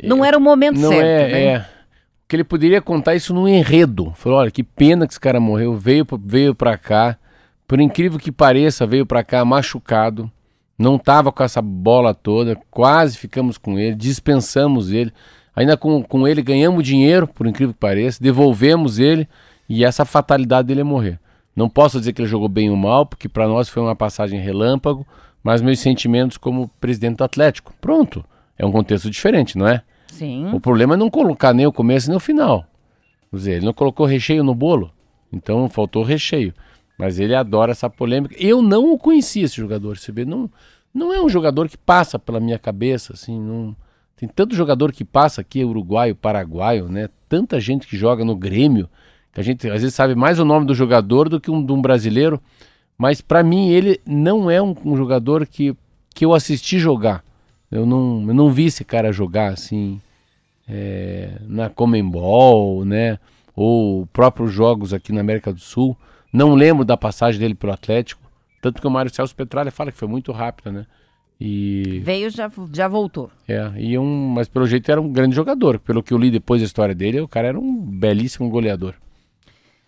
Não 0.00 0.24
era 0.24 0.38
o 0.38 0.40
momento 0.40 0.78
não 0.78 0.90
certo. 0.90 1.04
É, 1.04 1.28
né? 1.32 1.44
é. 1.46 1.75
Que 2.28 2.36
ele 2.36 2.44
poderia 2.44 2.82
contar 2.82 3.14
isso 3.14 3.32
num 3.32 3.46
enredo. 3.48 4.12
Falou: 4.14 4.38
olha, 4.38 4.50
que 4.50 4.62
pena 4.62 5.06
que 5.06 5.12
esse 5.12 5.20
cara 5.20 5.38
morreu, 5.40 5.76
veio, 5.76 6.06
veio 6.24 6.54
pra 6.54 6.76
cá 6.76 7.18
por 7.66 7.80
incrível 7.80 8.18
que 8.18 8.30
pareça, 8.30 8.86
veio 8.86 9.04
para 9.04 9.24
cá 9.24 9.44
machucado, 9.44 10.30
não 10.78 10.96
estava 10.96 11.32
com 11.32 11.42
essa 11.42 11.60
bola 11.60 12.14
toda, 12.14 12.56
quase 12.70 13.18
ficamos 13.18 13.58
com 13.58 13.78
ele, 13.78 13.96
dispensamos 13.96 14.92
ele. 14.92 15.12
Ainda 15.54 15.76
com, 15.76 16.02
com 16.02 16.28
ele 16.28 16.42
ganhamos 16.42 16.84
dinheiro, 16.84 17.26
por 17.26 17.46
incrível 17.46 17.72
que 17.72 17.80
pareça, 17.80 18.22
devolvemos 18.22 18.98
ele 18.98 19.26
e 19.68 19.84
essa 19.84 20.04
fatalidade 20.04 20.68
dele 20.68 20.82
é 20.82 20.84
morrer. 20.84 21.18
Não 21.56 21.68
posso 21.68 21.98
dizer 21.98 22.12
que 22.12 22.20
ele 22.20 22.28
jogou 22.28 22.48
bem 22.48 22.70
ou 22.70 22.76
mal, 22.76 23.06
porque 23.06 23.28
para 23.28 23.48
nós 23.48 23.68
foi 23.68 23.82
uma 23.82 23.96
passagem 23.96 24.38
relâmpago, 24.38 25.06
mas 25.42 25.62
meus 25.62 25.80
sentimentos 25.80 26.36
como 26.36 26.70
presidente 26.78 27.16
do 27.16 27.24
Atlético. 27.24 27.72
Pronto. 27.80 28.24
É 28.58 28.64
um 28.64 28.72
contexto 28.72 29.10
diferente, 29.10 29.56
não 29.56 29.66
é? 29.66 29.82
Sim. 30.16 30.50
O 30.52 30.60
problema 30.60 30.94
é 30.94 30.96
não 30.96 31.10
colocar 31.10 31.52
nem 31.52 31.66
o 31.66 31.72
começo 31.72 32.08
nem 32.08 32.16
o 32.16 32.20
final. 32.20 32.66
Quer 33.30 33.36
dizer, 33.36 33.52
ele 33.56 33.66
não 33.66 33.72
colocou 33.72 34.06
recheio 34.06 34.42
no 34.42 34.54
bolo, 34.54 34.90
então 35.32 35.68
faltou 35.68 36.02
recheio. 36.02 36.54
Mas 36.98 37.18
ele 37.18 37.34
adora 37.34 37.72
essa 37.72 37.90
polêmica. 37.90 38.34
Eu 38.38 38.62
não 38.62 38.92
o 38.92 38.98
conhecia 38.98 39.44
esse 39.44 39.56
jogador, 39.56 39.98
você 39.98 40.10
vê, 40.10 40.24
não, 40.24 40.50
não 40.94 41.12
é 41.12 41.20
um 41.20 41.28
jogador 41.28 41.68
que 41.68 41.76
passa 41.76 42.18
pela 42.18 42.40
minha 42.40 42.58
cabeça, 42.58 43.12
assim, 43.12 43.38
não 43.38 43.76
tem 44.16 44.26
tanto 44.26 44.54
jogador 44.54 44.92
que 44.92 45.04
passa 45.04 45.42
aqui, 45.42 45.62
uruguaio, 45.62 46.16
paraguaio, 46.16 46.88
né? 46.88 47.10
Tanta 47.28 47.60
gente 47.60 47.86
que 47.86 47.98
joga 47.98 48.24
no 48.24 48.34
Grêmio, 48.34 48.88
que 49.30 49.40
a 49.40 49.42
gente 49.44 49.68
às 49.68 49.82
vezes 49.82 49.94
sabe 49.94 50.14
mais 50.14 50.38
o 50.38 50.44
nome 50.44 50.64
do 50.64 50.74
jogador 50.74 51.28
do 51.28 51.38
que 51.38 51.50
um, 51.50 51.62
de 51.62 51.70
um 51.70 51.82
brasileiro, 51.82 52.40
mas 52.96 53.20
para 53.20 53.42
mim 53.42 53.68
ele 53.68 54.00
não 54.06 54.50
é 54.50 54.62
um, 54.62 54.74
um, 54.86 54.96
jogador 54.96 55.46
que, 55.46 55.76
que 56.14 56.24
eu 56.24 56.32
assisti 56.32 56.78
jogar. 56.78 57.22
Eu 57.70 57.84
não, 57.84 58.24
eu 58.26 58.32
não 58.32 58.50
vi 58.50 58.64
esse 58.64 58.82
cara 58.84 59.12
jogar 59.12 59.52
assim 59.52 60.00
é, 60.68 61.38
na 61.42 61.68
Comembol, 61.68 62.84
né? 62.84 63.18
Ou 63.54 64.06
próprios 64.06 64.52
jogos 64.52 64.92
aqui 64.92 65.12
na 65.12 65.20
América 65.20 65.52
do 65.52 65.60
Sul. 65.60 65.96
Não 66.32 66.54
lembro 66.54 66.84
da 66.84 66.96
passagem 66.96 67.40
dele 67.40 67.54
pelo 67.54 67.72
Atlético. 67.72 68.22
Tanto 68.60 68.80
que 68.80 68.86
o 68.86 68.90
Mário 68.90 69.14
Celso 69.14 69.34
Petralha 69.34 69.70
fala 69.70 69.92
que 69.92 69.98
foi 69.98 70.08
muito 70.08 70.32
rápida, 70.32 70.72
né? 70.72 70.86
E... 71.40 72.00
Veio, 72.02 72.30
já, 72.30 72.50
já 72.72 72.88
voltou. 72.88 73.30
É, 73.46 73.70
e 73.76 73.98
um, 73.98 74.28
mas 74.30 74.48
pelo 74.48 74.66
jeito 74.66 74.90
era 74.90 75.00
um 75.00 75.12
grande 75.12 75.36
jogador. 75.36 75.78
Pelo 75.78 76.02
que 76.02 76.12
eu 76.12 76.18
li 76.18 76.30
depois 76.30 76.60
da 76.60 76.66
história 76.66 76.94
dele, 76.94 77.20
o 77.20 77.28
cara 77.28 77.48
era 77.48 77.58
um 77.58 77.74
belíssimo 77.74 78.48
goleador. 78.48 78.94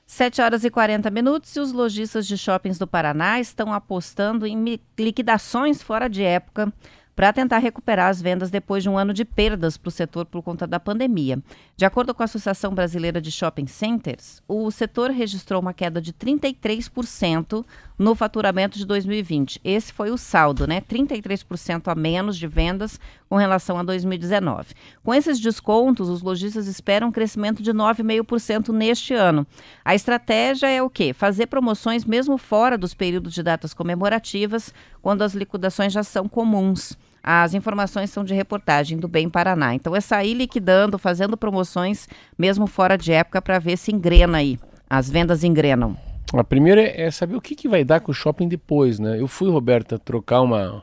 7 0.06 0.40
horas 0.40 0.64
e 0.64 0.70
40 0.70 1.10
minutos 1.10 1.54
e 1.54 1.60
os 1.60 1.70
lojistas 1.70 2.26
de 2.26 2.36
shoppings 2.38 2.78
do 2.78 2.86
Paraná 2.86 3.40
estão 3.40 3.72
apostando 3.72 4.46
em 4.46 4.80
liquidações 4.98 5.82
fora 5.82 6.08
de 6.08 6.22
época 6.22 6.72
para 7.18 7.32
tentar 7.32 7.58
recuperar 7.58 8.10
as 8.10 8.22
vendas 8.22 8.48
depois 8.48 8.80
de 8.80 8.88
um 8.88 8.96
ano 8.96 9.12
de 9.12 9.24
perdas 9.24 9.76
para 9.76 9.88
o 9.88 9.90
setor 9.90 10.24
por 10.24 10.40
conta 10.40 10.68
da 10.68 10.78
pandemia. 10.78 11.42
De 11.76 11.84
acordo 11.84 12.14
com 12.14 12.22
a 12.22 12.26
Associação 12.26 12.72
Brasileira 12.72 13.20
de 13.20 13.32
Shopping 13.32 13.66
Centers, 13.66 14.40
o 14.46 14.70
setor 14.70 15.10
registrou 15.10 15.60
uma 15.60 15.74
queda 15.74 16.00
de 16.00 16.12
33% 16.12 17.64
no 17.98 18.14
faturamento 18.14 18.78
de 18.78 18.86
2020. 18.86 19.60
Esse 19.64 19.92
foi 19.92 20.12
o 20.12 20.16
saldo, 20.16 20.64
né? 20.64 20.80
33% 20.80 21.88
a 21.88 21.94
menos 21.96 22.38
de 22.38 22.46
vendas 22.46 23.00
com 23.28 23.34
relação 23.34 23.76
a 23.76 23.82
2019. 23.82 24.72
Com 25.02 25.12
esses 25.12 25.40
descontos, 25.40 26.08
os 26.08 26.22
lojistas 26.22 26.68
esperam 26.68 27.08
um 27.08 27.12
crescimento 27.12 27.64
de 27.64 27.72
9,5% 27.72 28.68
neste 28.68 29.12
ano. 29.12 29.44
A 29.84 29.92
estratégia 29.92 30.68
é 30.68 30.80
o 30.80 30.88
quê? 30.88 31.12
Fazer 31.12 31.48
promoções 31.48 32.04
mesmo 32.04 32.38
fora 32.38 32.78
dos 32.78 32.94
períodos 32.94 33.34
de 33.34 33.42
datas 33.42 33.74
comemorativas, 33.74 34.72
quando 35.02 35.22
as 35.22 35.34
liquidações 35.34 35.92
já 35.92 36.04
são 36.04 36.28
comuns. 36.28 36.96
As 37.30 37.52
informações 37.52 38.08
são 38.08 38.24
de 38.24 38.32
reportagem 38.32 38.96
do 38.96 39.06
Bem 39.06 39.28
Paraná. 39.28 39.74
Então 39.74 39.94
é 39.94 40.00
sair 40.00 40.32
liquidando, 40.32 40.98
fazendo 40.98 41.36
promoções, 41.36 42.08
mesmo 42.38 42.66
fora 42.66 42.96
de 42.96 43.12
época, 43.12 43.42
para 43.42 43.58
ver 43.58 43.76
se 43.76 43.92
engrena 43.92 44.38
aí. 44.38 44.58
As 44.88 45.10
vendas 45.10 45.44
engrenam. 45.44 45.94
A 46.32 46.42
primeira 46.42 46.80
é 46.80 47.10
saber 47.10 47.36
o 47.36 47.40
que, 47.42 47.54
que 47.54 47.68
vai 47.68 47.84
dar 47.84 48.00
com 48.00 48.12
o 48.12 48.14
shopping 48.14 48.48
depois, 48.48 48.98
né? 48.98 49.20
Eu 49.20 49.28
fui, 49.28 49.50
Roberta, 49.50 49.98
trocar 49.98 50.40
uma 50.40 50.82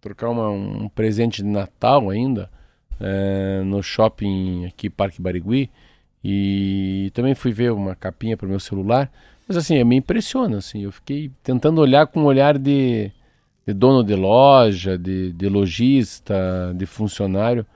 trocar 0.00 0.30
uma, 0.30 0.48
um 0.50 0.88
presente 0.88 1.42
de 1.42 1.48
Natal 1.48 2.10
ainda 2.10 2.48
é, 3.00 3.60
no 3.64 3.82
shopping 3.82 4.66
aqui 4.66 4.88
Parque 4.88 5.20
Barigui 5.20 5.68
e 6.22 7.10
também 7.12 7.34
fui 7.34 7.50
ver 7.50 7.72
uma 7.72 7.96
capinha 7.96 8.36
para 8.36 8.46
o 8.46 8.48
meu 8.48 8.60
celular. 8.60 9.10
Mas 9.48 9.56
assim, 9.56 9.82
me 9.82 9.96
impressiona, 9.96 10.58
assim, 10.58 10.84
eu 10.84 10.92
fiquei 10.92 11.28
tentando 11.42 11.80
olhar 11.80 12.06
com 12.06 12.20
um 12.20 12.24
olhar 12.24 12.56
de 12.56 13.10
de 13.66 13.74
dono 13.74 14.04
de 14.04 14.14
loja, 14.14 14.96
de, 14.96 15.32
de 15.32 15.48
lojista, 15.48 16.72
de 16.76 16.86
funcionário. 16.86 17.66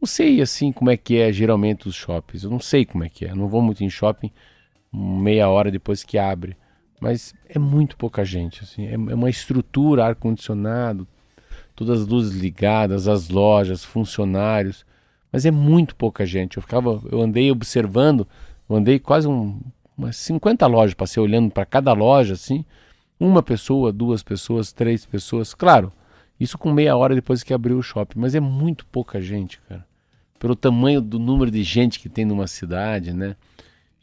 Não 0.00 0.06
sei 0.06 0.40
assim 0.40 0.72
como 0.72 0.90
é 0.90 0.96
que 0.96 1.18
é 1.18 1.32
geralmente 1.32 1.86
os 1.86 1.94
shoppings. 1.94 2.42
Eu 2.42 2.50
não 2.50 2.58
sei 2.58 2.84
como 2.84 3.04
é 3.04 3.08
que 3.08 3.24
é. 3.24 3.30
Eu 3.30 3.36
não 3.36 3.48
vou 3.48 3.62
muito 3.62 3.84
em 3.84 3.90
shopping 3.90 4.30
meia 4.92 5.48
hora 5.48 5.70
depois 5.70 6.02
que 6.02 6.18
abre. 6.18 6.56
Mas 7.00 7.32
é 7.48 7.58
muito 7.58 7.96
pouca 7.96 8.24
gente. 8.24 8.64
Assim. 8.64 8.86
É, 8.86 8.94
é 8.94 8.96
uma 8.96 9.30
estrutura, 9.30 10.04
ar-condicionado, 10.04 11.06
todas 11.76 12.00
as 12.00 12.08
luzes 12.08 12.36
ligadas, 12.36 13.06
as 13.06 13.28
lojas, 13.28 13.84
funcionários. 13.84 14.84
Mas 15.32 15.46
é 15.46 15.50
muito 15.52 15.94
pouca 15.94 16.26
gente. 16.26 16.56
Eu 16.56 16.62
ficava, 16.62 17.00
eu 17.10 17.20
andei 17.22 17.52
observando, 17.52 18.26
eu 18.68 18.74
andei 18.74 18.98
quase 18.98 19.28
um, 19.28 19.60
umas 19.96 20.16
50 20.16 20.66
lojas, 20.66 20.94
passei 20.94 21.22
olhando 21.22 21.52
para 21.52 21.64
cada 21.64 21.92
loja 21.92 22.34
assim 22.34 22.64
uma 23.20 23.42
pessoa, 23.42 23.92
duas 23.92 24.22
pessoas, 24.22 24.72
três 24.72 25.04
pessoas. 25.04 25.52
Claro, 25.52 25.92
isso 26.40 26.56
com 26.56 26.72
meia 26.72 26.96
hora 26.96 27.14
depois 27.14 27.42
que 27.42 27.52
abriu 27.52 27.76
o 27.76 27.82
shopping. 27.82 28.18
Mas 28.18 28.34
é 28.34 28.40
muito 28.40 28.86
pouca 28.86 29.20
gente, 29.20 29.60
cara. 29.68 29.86
Pelo 30.38 30.56
tamanho 30.56 31.02
do 31.02 31.18
número 31.18 31.50
de 31.50 31.62
gente 31.62 32.00
que 32.00 32.08
tem 32.08 32.24
numa 32.24 32.46
cidade, 32.46 33.12
né? 33.12 33.36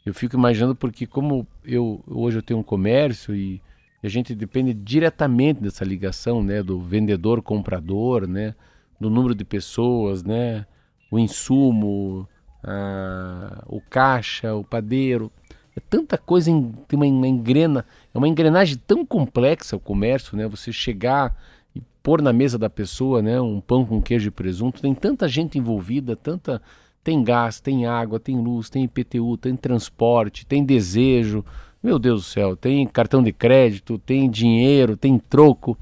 Eu 0.06 0.14
fico 0.14 0.36
imaginando 0.36 0.76
porque 0.76 1.06
como 1.06 1.46
eu 1.64 2.02
hoje 2.06 2.38
eu 2.38 2.42
tenho 2.42 2.60
um 2.60 2.62
comércio 2.62 3.34
e 3.34 3.60
a 4.02 4.08
gente 4.08 4.34
depende 4.34 4.72
diretamente 4.72 5.60
dessa 5.60 5.84
ligação, 5.84 6.42
né, 6.42 6.62
do 6.62 6.80
vendedor 6.80 7.42
comprador, 7.42 8.26
né, 8.26 8.54
do 9.00 9.10
número 9.10 9.34
de 9.34 9.44
pessoas, 9.44 10.22
né, 10.22 10.64
o 11.10 11.18
insumo, 11.18 12.28
a, 12.62 13.64
o 13.66 13.80
caixa, 13.80 14.54
o 14.54 14.62
padeiro, 14.62 15.32
é 15.76 15.80
tanta 15.80 16.16
coisa, 16.16 16.50
em, 16.50 16.74
uma 16.92 17.26
engrena, 17.26 17.84
é 18.18 18.20
uma 18.20 18.28
engrenagem 18.28 18.76
tão 18.86 19.06
complexa 19.06 19.76
o 19.76 19.80
comércio, 19.80 20.36
né? 20.36 20.46
Você 20.48 20.72
chegar 20.72 21.36
e 21.74 21.80
pôr 22.02 22.20
na 22.20 22.32
mesa 22.32 22.58
da 22.58 22.68
pessoa, 22.68 23.22
né, 23.22 23.40
um 23.40 23.60
pão 23.60 23.84
com 23.84 24.02
queijo 24.02 24.28
e 24.28 24.30
presunto, 24.30 24.82
tem 24.82 24.94
tanta 24.94 25.28
gente 25.28 25.58
envolvida, 25.58 26.16
tanta 26.16 26.60
tem 27.04 27.22
gás, 27.22 27.60
tem 27.60 27.86
água, 27.86 28.18
tem 28.18 28.38
luz, 28.38 28.68
tem 28.68 28.84
IPTU, 28.84 29.36
tem 29.38 29.56
transporte, 29.56 30.44
tem 30.44 30.64
desejo. 30.64 31.44
Meu 31.82 31.98
Deus 31.98 32.22
do 32.22 32.26
céu, 32.26 32.56
tem 32.56 32.86
cartão 32.86 33.22
de 33.22 33.32
crédito, 33.32 33.98
tem 33.98 34.28
dinheiro, 34.28 34.96
tem 34.96 35.18
troco. 35.18 35.78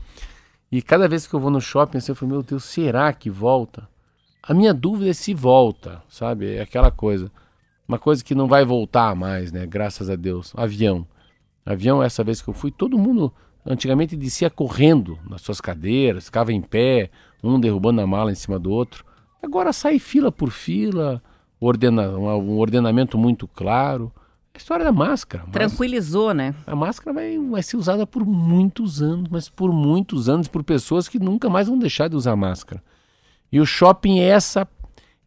E 0.70 0.82
cada 0.82 1.08
vez 1.08 1.26
que 1.26 1.34
eu 1.34 1.40
vou 1.40 1.50
no 1.50 1.60
shopping, 1.60 1.98
assim, 1.98 2.12
eu 2.12 2.16
falo, 2.16 2.32
meu 2.32 2.42
Deus, 2.42 2.64
será 2.64 3.12
que 3.12 3.30
volta? 3.30 3.88
A 4.42 4.52
minha 4.54 4.74
dúvida 4.74 5.10
é 5.10 5.14
se 5.14 5.32
volta, 5.34 6.02
sabe? 6.08 6.54
É 6.56 6.60
aquela 6.60 6.90
coisa. 6.90 7.32
Uma 7.88 7.98
coisa 7.98 8.22
que 8.22 8.34
não 8.34 8.46
vai 8.46 8.64
voltar 8.64 9.14
mais, 9.16 9.50
né? 9.50 9.66
Graças 9.66 10.10
a 10.10 10.16
Deus. 10.16 10.52
Avião. 10.54 11.06
Avião, 11.66 12.02
essa 12.02 12.22
vez 12.22 12.40
que 12.40 12.48
eu 12.48 12.54
fui, 12.54 12.70
todo 12.70 12.96
mundo 12.96 13.32
antigamente 13.64 14.16
descia 14.16 14.48
correndo 14.48 15.18
nas 15.28 15.42
suas 15.42 15.60
cadeiras, 15.60 16.26
ficava 16.26 16.52
em 16.52 16.60
pé, 16.60 17.10
um 17.42 17.58
derrubando 17.58 18.00
a 18.00 18.06
mala 18.06 18.30
em 18.30 18.36
cima 18.36 18.58
do 18.58 18.70
outro. 18.70 19.04
Agora 19.42 19.72
sai 19.72 19.98
fila 19.98 20.30
por 20.30 20.50
fila, 20.50 21.20
ordena, 21.60 22.08
um 22.10 22.58
ordenamento 22.58 23.18
muito 23.18 23.48
claro. 23.48 24.12
A 24.54 24.58
história 24.58 24.84
da 24.84 24.92
máscara. 24.92 25.44
Tranquilizou, 25.50 26.32
né? 26.32 26.54
A 26.66 26.76
máscara 26.76 27.12
vai, 27.12 27.36
vai 27.38 27.62
ser 27.62 27.76
usada 27.76 28.06
por 28.06 28.24
muitos 28.24 29.02
anos, 29.02 29.28
mas 29.28 29.48
por 29.48 29.72
muitos 29.72 30.28
anos, 30.28 30.48
por 30.48 30.62
pessoas 30.62 31.08
que 31.08 31.18
nunca 31.18 31.50
mais 31.50 31.66
vão 31.68 31.78
deixar 31.78 32.08
de 32.08 32.16
usar 32.16 32.36
máscara. 32.36 32.82
E 33.50 33.60
o 33.60 33.66
shopping 33.66 34.20
é 34.20 34.28
essa 34.28 34.66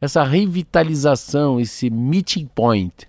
essa 0.02 0.24
revitalização, 0.24 1.60
esse 1.60 1.90
meeting 1.90 2.48
point. 2.48 3.09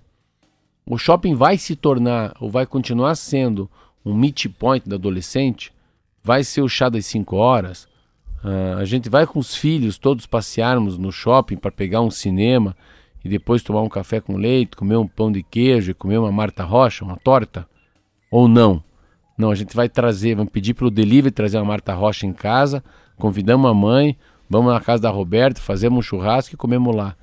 O 0.85 0.97
shopping 0.97 1.35
vai 1.35 1.57
se 1.57 1.75
tornar, 1.75 2.35
ou 2.39 2.49
vai 2.49 2.65
continuar 2.65 3.15
sendo, 3.15 3.69
um 4.03 4.13
meeting 4.13 4.49
point 4.49 4.87
da 4.87 4.95
adolescente, 4.95 5.71
vai 6.23 6.43
ser 6.43 6.61
o 6.61 6.69
chá 6.69 6.89
das 6.89 7.05
5 7.05 7.35
horas. 7.35 7.87
Uh, 8.43 8.77
a 8.79 8.85
gente 8.85 9.09
vai 9.09 9.27
com 9.27 9.39
os 9.39 9.55
filhos 9.55 9.97
todos 9.97 10.25
passearmos 10.25 10.97
no 10.97 11.11
shopping 11.11 11.57
para 11.57 11.71
pegar 11.71 12.01
um 12.01 12.09
cinema 12.09 12.75
e 13.23 13.29
depois 13.29 13.61
tomar 13.61 13.81
um 13.81 13.89
café 13.89 14.19
com 14.19 14.35
leite, 14.35 14.75
comer 14.75 14.97
um 14.97 15.07
pão 15.07 15.31
de 15.31 15.43
queijo 15.43 15.91
e 15.91 15.93
comer 15.93 16.17
uma 16.17 16.31
Marta 16.31 16.63
Rocha, 16.63 17.05
uma 17.05 17.17
torta? 17.17 17.67
Ou 18.31 18.47
não? 18.47 18.83
Não, 19.37 19.51
a 19.51 19.55
gente 19.55 19.75
vai 19.75 19.87
trazer, 19.87 20.35
vamos 20.35 20.51
pedir 20.51 20.73
para 20.73 20.87
o 20.87 20.91
delivery 20.91 21.31
trazer 21.31 21.57
uma 21.57 21.65
Marta 21.65 21.93
Rocha 21.93 22.25
em 22.25 22.33
casa, 22.33 22.83
convidamos 23.17 23.69
a 23.69 23.73
mãe, 23.73 24.17
Vamos 24.51 24.73
na 24.73 24.81
casa 24.81 25.03
da 25.03 25.09
Roberta, 25.09 25.61
fazemos 25.61 25.99
um 25.99 26.01
churrasco 26.01 26.55
e 26.55 26.57
comemos 26.57 26.93
lá. 26.93 27.15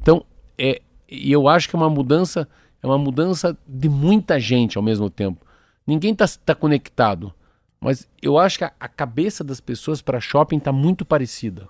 Então, 0.00 0.24
é, 0.56 0.80
e 1.10 1.32
eu 1.32 1.48
acho 1.48 1.68
que 1.68 1.74
é 1.74 1.78
uma 1.80 1.90
mudança, 1.90 2.48
é 2.82 2.86
uma 2.86 2.98
mudança 2.98 3.56
de 3.66 3.88
muita 3.88 4.38
gente 4.40 4.76
ao 4.78 4.82
mesmo 4.84 5.08
tempo. 5.10 5.44
Ninguém 5.86 6.12
está 6.12 6.26
tá 6.44 6.54
conectado, 6.54 7.32
mas 7.80 8.08
eu 8.22 8.38
acho 8.38 8.58
que 8.58 8.64
a, 8.64 8.72
a 8.78 8.88
cabeça 8.88 9.42
das 9.44 9.60
pessoas 9.60 10.02
para 10.02 10.20
shopping 10.20 10.56
está 10.58 10.72
muito 10.72 11.04
parecida. 11.04 11.68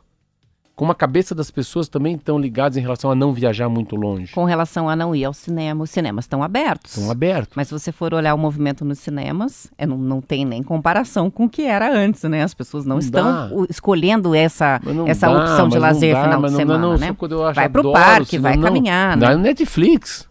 como 0.74 0.92
a 0.92 0.94
cabeça 0.94 1.34
das 1.34 1.50
pessoas 1.50 1.88
também 1.88 2.16
estão 2.16 2.38
ligadas 2.38 2.76
em 2.76 2.82
relação 2.82 3.10
a 3.10 3.14
não 3.14 3.32
viajar 3.32 3.66
muito 3.68 3.96
longe. 3.96 4.32
Com 4.34 4.44
relação 4.44 4.90
a 4.90 4.94
não 4.96 5.14
ir 5.14 5.24
ao 5.24 5.32
cinema, 5.32 5.82
os 5.84 5.88
cinemas 5.90 6.24
estão 6.26 6.42
abertos. 6.42 6.96
Estão 6.96 7.10
abertos. 7.10 7.54
Mas 7.56 7.68
se 7.68 7.72
você 7.72 7.90
for 7.90 8.12
olhar 8.12 8.34
o 8.34 8.38
movimento 8.38 8.84
nos 8.84 8.98
cinemas, 8.98 9.70
é, 9.78 9.86
não, 9.86 9.96
não 9.96 10.20
tem 10.20 10.44
nem 10.44 10.62
comparação 10.62 11.30
com 11.30 11.44
o 11.46 11.48
que 11.48 11.62
era 11.62 11.90
antes, 11.90 12.22
né? 12.24 12.42
As 12.42 12.52
pessoas 12.52 12.84
não, 12.84 12.96
Não 12.96 13.00
estão 13.00 13.24
dá. 13.24 13.66
escolhendo 13.70 14.34
essa, 14.34 14.78
essa 15.06 15.28
dá, 15.28 15.32
opção 15.38 15.68
de 15.70 15.78
lazer 15.78 16.14
dá, 16.14 16.22
final 16.24 16.42
de 16.42 16.50
semana, 16.56 16.78
não, 16.78 16.90
não, 16.92 16.98
né? 16.98 17.16
vai 17.54 17.68
pro 17.70 17.92
parque, 17.92 18.38
vai 18.38 18.58
caminhar, 18.58 19.16
Dá 19.16 19.30
né? 19.30 19.36
no 19.36 19.42
Netflix. 19.42 20.28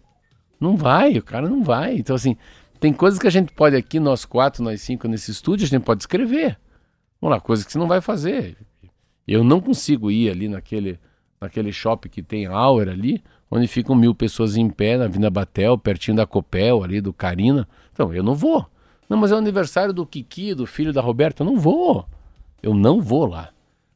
Não 0.59 0.75
vai, 0.75 1.17
o 1.17 1.23
cara 1.23 1.49
não 1.49 1.63
vai. 1.63 1.97
Então, 1.97 2.15
assim, 2.15 2.37
tem 2.79 2.93
coisas 2.93 3.19
que 3.19 3.27
a 3.27 3.31
gente 3.31 3.51
pode 3.53 3.75
aqui, 3.75 3.99
nós 3.99 4.25
quatro, 4.25 4.63
nós 4.63 4.81
cinco, 4.81 5.07
nesse 5.07 5.31
estúdio, 5.31 5.65
a 5.65 5.69
gente 5.69 5.83
pode 5.83 6.03
escrever. 6.03 6.57
Vamos 7.21 7.35
lá, 7.35 7.41
coisas 7.41 7.65
que 7.65 7.71
você 7.71 7.77
não 7.77 7.87
vai 7.87 8.01
fazer. 8.01 8.57
Eu 9.27 9.43
não 9.43 9.59
consigo 9.59 10.11
ir 10.11 10.29
ali 10.29 10.47
naquele, 10.47 10.99
naquele 11.41 11.71
shopping 11.71 12.09
que 12.09 12.21
tem 12.21 12.45
Auer 12.45 12.89
ali, 12.89 13.23
onde 13.49 13.67
ficam 13.67 13.95
mil 13.95 14.13
pessoas 14.13 14.55
em 14.55 14.69
pé 14.69 14.97
na 14.97 15.07
Vina 15.07 15.29
Batel, 15.29 15.77
pertinho 15.77 16.17
da 16.17 16.25
Copel, 16.25 16.83
ali 16.83 17.01
do 17.01 17.11
Carina. 17.11 17.67
Então, 17.91 18.13
eu 18.13 18.23
não 18.23 18.35
vou. 18.35 18.65
Não, 19.09 19.17
mas 19.17 19.31
é 19.31 19.35
o 19.35 19.39
aniversário 19.39 19.93
do 19.93 20.05
Kiki, 20.05 20.53
do 20.53 20.65
filho 20.65 20.91
da 20.91 21.01
Roberta. 21.01 21.43
Eu 21.43 21.47
não 21.47 21.57
vou. 21.57 22.05
Eu 22.61 22.73
não 22.73 23.01
vou 23.01 23.25
lá. 23.25 23.49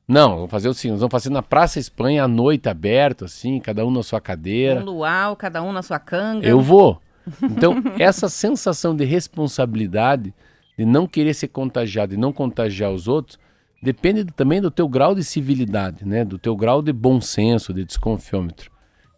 Não, 0.10 0.38
vamos 0.38 0.50
fazer 0.50 0.68
o 0.68 0.74
seguinte, 0.74 0.94
nós 0.94 1.02
vamos 1.02 1.12
fazer 1.12 1.30
na 1.30 1.44
Praça 1.44 1.78
Espanha 1.78 2.24
à 2.24 2.28
noite 2.28 2.68
aberto, 2.68 3.26
assim, 3.26 3.60
cada 3.60 3.86
um 3.86 3.92
na 3.92 4.02
sua 4.02 4.20
cadeira. 4.20 4.82
Um 4.82 4.86
luau, 4.86 5.36
cada 5.36 5.62
um 5.62 5.72
na 5.72 5.84
sua 5.84 6.00
canga. 6.00 6.48
Eu 6.48 6.60
vou. 6.60 7.00
Então, 7.44 7.76
essa 8.00 8.28
sensação 8.28 8.96
de 8.96 9.06
responsabilidade, 9.06 10.34
de 10.76 10.84
não 10.84 11.06
querer 11.06 11.36
ser 11.36 11.50
contagiado 11.50 12.16
e 12.16 12.18
não 12.18 12.34
contagiar 12.34 12.92
os 12.92 13.08
outros, 13.08 13.38
depende 13.84 14.26
também 14.26 14.60
do 14.60 14.72
teu 14.72 14.90
grau 14.90 15.14
de 15.14 15.24
civilidade, 15.24 16.04
né? 16.04 16.26
Do 16.26 16.40
teu 16.40 16.56
grau 16.56 16.82
de 16.82 16.92
bom 16.92 17.22
senso, 17.22 17.72
de 17.72 17.86
desconfiômetro. 17.86 18.72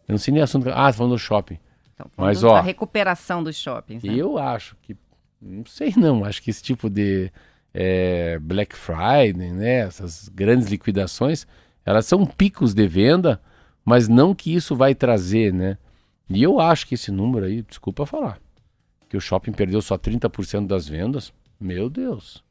Eu 0.09 0.11
não 0.11 0.19
sei 0.19 0.33
nem 0.33 0.43
assunto. 0.43 0.69
Ah, 0.69 0.91
falando 0.91 1.13
do 1.13 1.17
shopping. 1.17 1.57
Então, 1.95 2.11
Mas, 2.17 2.43
ó, 2.43 2.55
da 2.55 2.61
recuperação 2.61 3.41
dos 3.41 3.55
shoppings. 3.55 4.03
né? 4.03 4.13
Eu 4.13 4.37
acho 4.37 4.75
que. 4.81 4.97
Não 5.41 5.65
sei 5.65 5.93
não, 5.95 6.25
acho 6.25 6.41
que 6.43 6.49
esse 6.49 6.61
tipo 6.61 6.89
de 6.89 7.31
é, 7.73 8.37
Black 8.39 8.75
Friday, 8.75 9.51
né? 9.51 9.79
Essas 9.79 10.29
grandes 10.29 10.67
liquidações, 10.67 11.47
elas 11.85 12.05
são 12.05 12.25
picos 12.25 12.73
de 12.73 12.87
venda, 12.87 13.41
mas 13.83 14.07
não 14.07 14.35
que 14.35 14.53
isso 14.53 14.75
vai 14.75 14.93
trazer, 14.93 15.53
né? 15.53 15.77
E 16.29 16.43
eu 16.43 16.59
acho 16.59 16.87
que 16.87 16.95
esse 16.95 17.11
número 17.11 17.45
aí, 17.45 17.61
desculpa 17.61 18.05
falar, 18.05 18.39
que 19.09 19.17
o 19.17 19.21
shopping 19.21 19.51
perdeu 19.51 19.81
só 19.81 19.97
30% 19.97 20.67
das 20.67 20.87
vendas, 20.87 21.33
meu 21.59 21.89
Deus. 21.89 22.43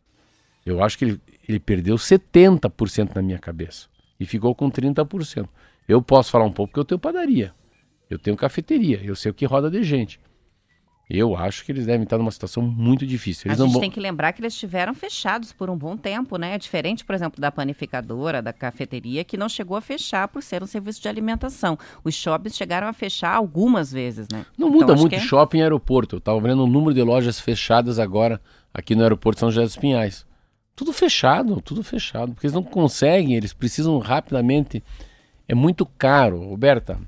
Eu 0.65 0.83
acho 0.83 0.99
que 0.99 1.05
ele, 1.07 1.21
ele 1.49 1.59
perdeu 1.59 1.97
70% 1.97 3.15
na 3.15 3.23
minha 3.23 3.39
cabeça 3.39 3.89
e 4.19 4.27
ficou 4.27 4.55
com 4.55 4.71
30%. 4.71 5.49
Eu 5.89 6.03
posso 6.03 6.31
falar 6.31 6.45
um 6.45 6.53
pouco 6.53 6.73
porque 6.73 6.81
eu 6.81 6.85
tenho 6.85 6.99
padaria, 6.99 7.55
eu 8.09 8.19
tenho 8.19 8.37
cafeteria, 8.37 9.01
eu 9.03 9.17
sei 9.17 9.31
o 9.31 9.35
que 9.35 9.47
roda 9.47 9.71
de 9.71 9.83
gente. 9.83 10.21
Eu 11.13 11.37
acho 11.37 11.65
que 11.65 11.73
eles 11.73 11.87
devem 11.87 12.05
estar 12.05 12.17
numa 12.19 12.31
situação 12.31 12.63
muito 12.63 13.05
difícil. 13.05 13.43
A 13.45 13.49
Eles 13.49 13.59
gente 13.59 13.67
não 13.67 13.73
vão... 13.73 13.81
tem 13.81 13.91
que 13.91 13.99
lembrar 13.99 14.33
que 14.33 14.41
eles 14.41 14.53
estiveram 14.55 14.95
fechados 14.95 15.53
por 15.53 15.69
um 15.69 15.77
bom 15.77 15.97
tempo, 15.97 16.37
né? 16.37 16.57
Diferente, 16.57 17.05
por 17.05 17.17
exemplo, 17.17 17.41
da 17.41 17.51
panificadora, 17.51 18.41
da 18.41 18.53
cafeteria, 18.53 19.25
que 19.25 19.37
não 19.37 19.49
chegou 19.49 19.77
a 19.77 19.81
fechar 19.81 20.29
por 20.29 20.41
ser 20.41 20.63
um 20.63 20.67
serviço 20.69 21.03
de 21.03 21.09
alimentação. 21.09 21.77
Os 22.05 22.15
shoppings 22.15 22.57
chegaram 22.57 22.87
a 22.87 22.93
fechar 22.93 23.35
algumas 23.35 23.91
vezes, 23.91 24.29
né? 24.31 24.47
Não 24.57 24.69
Então, 24.69 24.81
muda 24.81 24.95
muito 24.95 25.09
que 25.11 25.17
é- 25.17 25.19
shopping 25.21 25.59
e 25.59 25.63
aeroporto. 25.63 26.15
Eu 26.15 26.19
estava 26.21 26.41
vendo 26.41 26.63
o 26.63 26.67
número 26.69 26.95
de 26.95 27.03
lojas 27.03 27.41
fechadas 27.41 27.99
agora 27.99 28.41
aqui 28.73 28.95
no 28.95 29.03
aeroporto 29.03 29.41
São 29.41 29.51
José 29.51 29.67
dos 29.67 29.77
Pinhais. 29.77 30.25
Tudo 30.77 30.93
fechado, 30.93 31.61
tudo 31.61 31.83
fechado. 31.83 32.33
Porque 32.35 32.47
eles 32.47 32.55
não 32.55 32.63
conseguem, 32.63 33.35
eles 33.35 33.53
precisam 33.53 33.99
rapidamente. 33.99 34.81
É 35.49 35.57
muito 35.57 35.85
caro, 35.85 36.39
Roberta. 36.49 37.01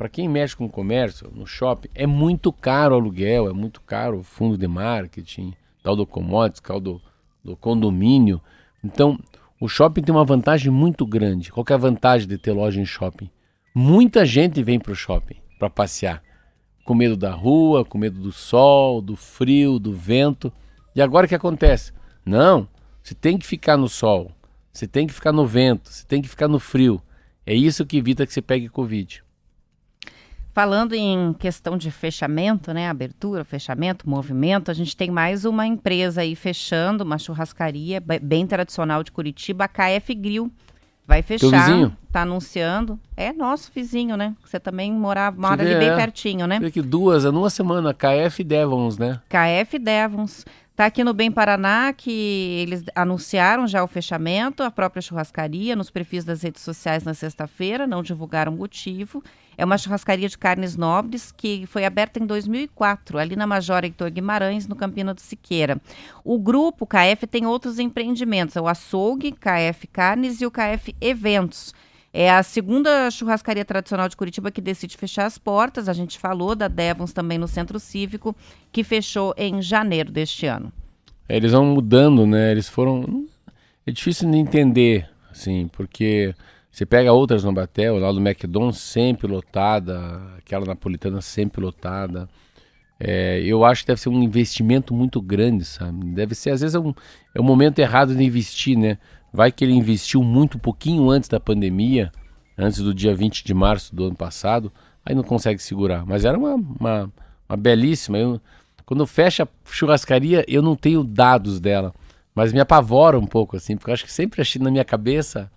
Para 0.00 0.08
quem 0.08 0.26
mexe 0.30 0.56
com 0.56 0.66
comércio, 0.66 1.30
no 1.30 1.46
shopping, 1.46 1.90
é 1.94 2.06
muito 2.06 2.50
caro 2.50 2.94
o 2.94 2.98
aluguel, 2.98 3.50
é 3.50 3.52
muito 3.52 3.82
caro 3.82 4.20
o 4.20 4.22
fundo 4.22 4.56
de 4.56 4.66
marketing, 4.66 5.52
tal 5.82 5.94
do 5.94 6.06
commodities, 6.06 6.62
tal 6.62 6.80
do, 6.80 7.02
do 7.44 7.54
condomínio. 7.54 8.40
Então, 8.82 9.18
o 9.60 9.68
shopping 9.68 10.00
tem 10.00 10.14
uma 10.14 10.24
vantagem 10.24 10.72
muito 10.72 11.04
grande. 11.04 11.52
Qual 11.52 11.66
é 11.68 11.74
a 11.74 11.76
vantagem 11.76 12.26
de 12.26 12.38
ter 12.38 12.52
loja 12.52 12.80
em 12.80 12.86
shopping? 12.86 13.28
Muita 13.74 14.24
gente 14.24 14.62
vem 14.62 14.80
para 14.80 14.92
o 14.92 14.96
shopping 14.96 15.36
para 15.58 15.68
passear 15.68 16.22
com 16.82 16.94
medo 16.94 17.14
da 17.14 17.32
rua, 17.32 17.84
com 17.84 17.98
medo 17.98 18.18
do 18.22 18.32
sol, 18.32 19.02
do 19.02 19.16
frio, 19.16 19.78
do 19.78 19.92
vento. 19.92 20.50
E 20.96 21.02
agora 21.02 21.26
o 21.26 21.28
que 21.28 21.34
acontece? 21.34 21.92
Não, 22.24 22.66
você 23.02 23.14
tem 23.14 23.36
que 23.36 23.46
ficar 23.46 23.76
no 23.76 23.86
sol, 23.86 24.32
você 24.72 24.86
tem 24.86 25.06
que 25.06 25.12
ficar 25.12 25.30
no 25.30 25.46
vento, 25.46 25.90
você 25.90 26.06
tem 26.06 26.22
que 26.22 26.28
ficar 26.30 26.48
no 26.48 26.58
frio. 26.58 27.02
É 27.44 27.54
isso 27.54 27.84
que 27.84 27.98
evita 27.98 28.26
que 28.26 28.32
você 28.32 28.40
pegue 28.40 28.66
Covid. 28.70 29.22
Falando 30.60 30.92
em 30.92 31.32
questão 31.32 31.74
de 31.78 31.90
fechamento, 31.90 32.74
né? 32.74 32.90
Abertura, 32.90 33.44
fechamento, 33.44 34.06
movimento, 34.06 34.70
a 34.70 34.74
gente 34.74 34.94
tem 34.94 35.10
mais 35.10 35.46
uma 35.46 35.66
empresa 35.66 36.20
aí 36.20 36.36
fechando, 36.36 37.02
uma 37.02 37.16
churrascaria 37.16 37.98
be- 37.98 38.18
bem 38.18 38.46
tradicional 38.46 39.02
de 39.02 39.10
Curitiba, 39.10 39.64
a 39.64 39.68
KF 39.68 40.14
Grill. 40.14 40.52
Vai 41.06 41.22
fechar. 41.22 41.64
vizinho? 41.66 41.96
Tá 42.12 42.20
anunciando. 42.22 43.00
É 43.16 43.32
nosso 43.32 43.72
vizinho, 43.74 44.18
né? 44.18 44.36
Você 44.44 44.60
também 44.60 44.92
morava, 44.92 45.40
mora 45.40 45.64
vê, 45.64 45.70
ali 45.70 45.78
bem 45.80 45.88
é. 45.88 45.96
pertinho, 45.96 46.46
né? 46.46 46.58
Teve 46.58 46.72
que 46.72 46.82
duas, 46.82 47.24
numa 47.24 47.48
semana, 47.48 47.94
KF 47.94 48.44
Devons, 48.44 48.98
né? 48.98 49.18
KF 49.30 49.78
Devons. 49.78 50.44
Está 50.80 50.86
aqui 50.86 51.04
no 51.04 51.12
Bem 51.12 51.30
Paraná 51.30 51.92
que 51.92 52.56
eles 52.62 52.82
anunciaram 52.94 53.66
já 53.66 53.84
o 53.84 53.86
fechamento, 53.86 54.62
a 54.62 54.70
própria 54.70 55.02
churrascaria, 55.02 55.76
nos 55.76 55.90
perfis 55.90 56.24
das 56.24 56.42
redes 56.42 56.62
sociais 56.62 57.02
na 57.04 57.12
sexta-feira, 57.12 57.86
não 57.86 58.02
divulgaram 58.02 58.54
o 58.54 58.56
motivo. 58.56 59.22
É 59.56 59.64
uma 59.64 59.76
churrascaria 59.76 60.28
de 60.28 60.38
carnes 60.38 60.76
nobres 60.76 61.32
que 61.32 61.66
foi 61.66 61.84
aberta 61.84 62.18
em 62.18 62.26
2004, 62.26 63.18
ali 63.18 63.36
na 63.36 63.46
Major 63.46 63.84
Heitor 63.84 64.10
Guimarães, 64.10 64.66
no 64.66 64.74
Campina 64.74 65.12
do 65.12 65.20
Siqueira. 65.20 65.80
O 66.24 66.38
grupo 66.38 66.86
KF 66.86 67.26
tem 67.26 67.46
outros 67.46 67.78
empreendimentos, 67.78 68.56
é 68.56 68.60
o 68.60 68.68
Açougue, 68.68 69.32
KF 69.32 69.86
Carnes 69.88 70.40
e 70.40 70.46
o 70.46 70.50
KF 70.50 70.94
Eventos. 71.00 71.74
É 72.12 72.28
a 72.30 72.42
segunda 72.42 73.08
churrascaria 73.10 73.64
tradicional 73.64 74.08
de 74.08 74.16
Curitiba 74.16 74.50
que 74.50 74.60
decide 74.60 74.96
fechar 74.96 75.26
as 75.26 75.38
portas. 75.38 75.88
A 75.88 75.92
gente 75.92 76.18
falou 76.18 76.56
da 76.56 76.66
Devons 76.66 77.12
também 77.12 77.38
no 77.38 77.46
Centro 77.46 77.78
Cívico, 77.78 78.34
que 78.72 78.82
fechou 78.82 79.32
em 79.36 79.62
janeiro 79.62 80.10
deste 80.10 80.46
ano. 80.46 80.72
Eles 81.28 81.52
vão 81.52 81.64
mudando, 81.64 82.26
né? 82.26 82.50
Eles 82.50 82.68
foram. 82.68 83.26
É 83.86 83.92
difícil 83.92 84.28
de 84.28 84.36
entender, 84.36 85.08
assim, 85.30 85.68
porque 85.68 86.34
você 86.70 86.86
pega 86.86 87.12
outras 87.12 87.42
no 87.42 87.52
Batel, 87.52 87.98
lá 87.98 88.12
do 88.12 88.20
McDonald's 88.20 88.80
sempre 88.80 89.26
lotada, 89.26 90.22
aquela 90.38 90.64
napolitana 90.64 91.20
sempre 91.20 91.60
lotada. 91.60 92.28
É, 92.98 93.40
eu 93.40 93.64
acho 93.64 93.82
que 93.82 93.88
deve 93.88 94.00
ser 94.00 94.10
um 94.10 94.22
investimento 94.22 94.94
muito 94.94 95.20
grande, 95.20 95.64
sabe? 95.64 96.04
Deve 96.12 96.34
ser, 96.34 96.50
às 96.50 96.60
vezes, 96.60 96.74
é 96.74 96.78
um, 96.78 96.94
é 97.34 97.40
um 97.40 97.44
momento 97.44 97.78
errado 97.78 98.14
de 98.14 98.22
investir, 98.22 98.78
né? 98.78 98.98
Vai 99.32 99.50
que 99.50 99.64
ele 99.64 99.72
investiu 99.72 100.22
muito 100.22 100.58
pouquinho 100.58 101.08
antes 101.10 101.28
da 101.28 101.40
pandemia, 101.40 102.12
antes 102.56 102.80
do 102.80 102.92
dia 102.94 103.14
20 103.14 103.42
de 103.44 103.54
março 103.54 103.94
do 103.94 104.04
ano 104.04 104.16
passado, 104.16 104.70
aí 105.04 105.14
não 105.14 105.22
consegue 105.22 105.62
segurar. 105.62 106.04
Mas 106.04 106.24
era 106.24 106.38
uma, 106.38 106.54
uma, 106.54 107.12
uma 107.48 107.56
belíssima. 107.56 108.18
Eu, 108.18 108.40
quando 108.84 109.06
fecha 109.06 109.44
a 109.44 109.48
churrascaria, 109.64 110.44
eu 110.46 110.60
não 110.60 110.76
tenho 110.76 111.02
dados 111.02 111.58
dela, 111.58 111.94
mas 112.34 112.52
me 112.52 112.60
apavora 112.60 113.18
um 113.18 113.26
pouco, 113.26 113.56
assim, 113.56 113.76
porque 113.76 113.90
eu 113.90 113.94
acho 113.94 114.04
que 114.04 114.12
sempre 114.12 114.40
achei 114.40 114.60
na 114.60 114.70
minha 114.70 114.84
cabeça. 114.84 115.50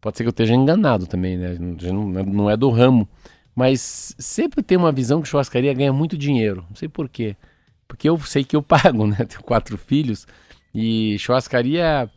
Pode 0.00 0.16
ser 0.16 0.24
que 0.24 0.28
eu 0.28 0.30
esteja 0.30 0.54
enganado 0.54 1.06
também, 1.06 1.36
né? 1.36 1.56
Não, 1.58 2.08
não- 2.08 2.22
não 2.24 2.50
é 2.50 2.56
do 2.56 2.70
ramo. 2.70 3.08
Mas 3.54 4.14
sempre 4.18 4.62
tem 4.62 4.78
uma 4.78 4.92
visão 4.92 5.20
que 5.20 5.28
churrascaria 5.28 5.74
ganha 5.74 5.92
muito 5.92 6.16
dinheiro. 6.16 6.64
Não 6.68 6.76
sei 6.76 6.88
por 6.88 7.08
quê. 7.08 7.36
Porque 7.86 8.08
eu 8.08 8.18
sei 8.20 8.44
que 8.44 8.56
eu 8.56 8.62
pago, 9.02 9.06
né? 9.06 9.16
Tenho 9.28 9.42
quatro 9.42 9.76
filhos. 9.76 10.26
E 10.74 11.16
churrascaria 11.18 12.08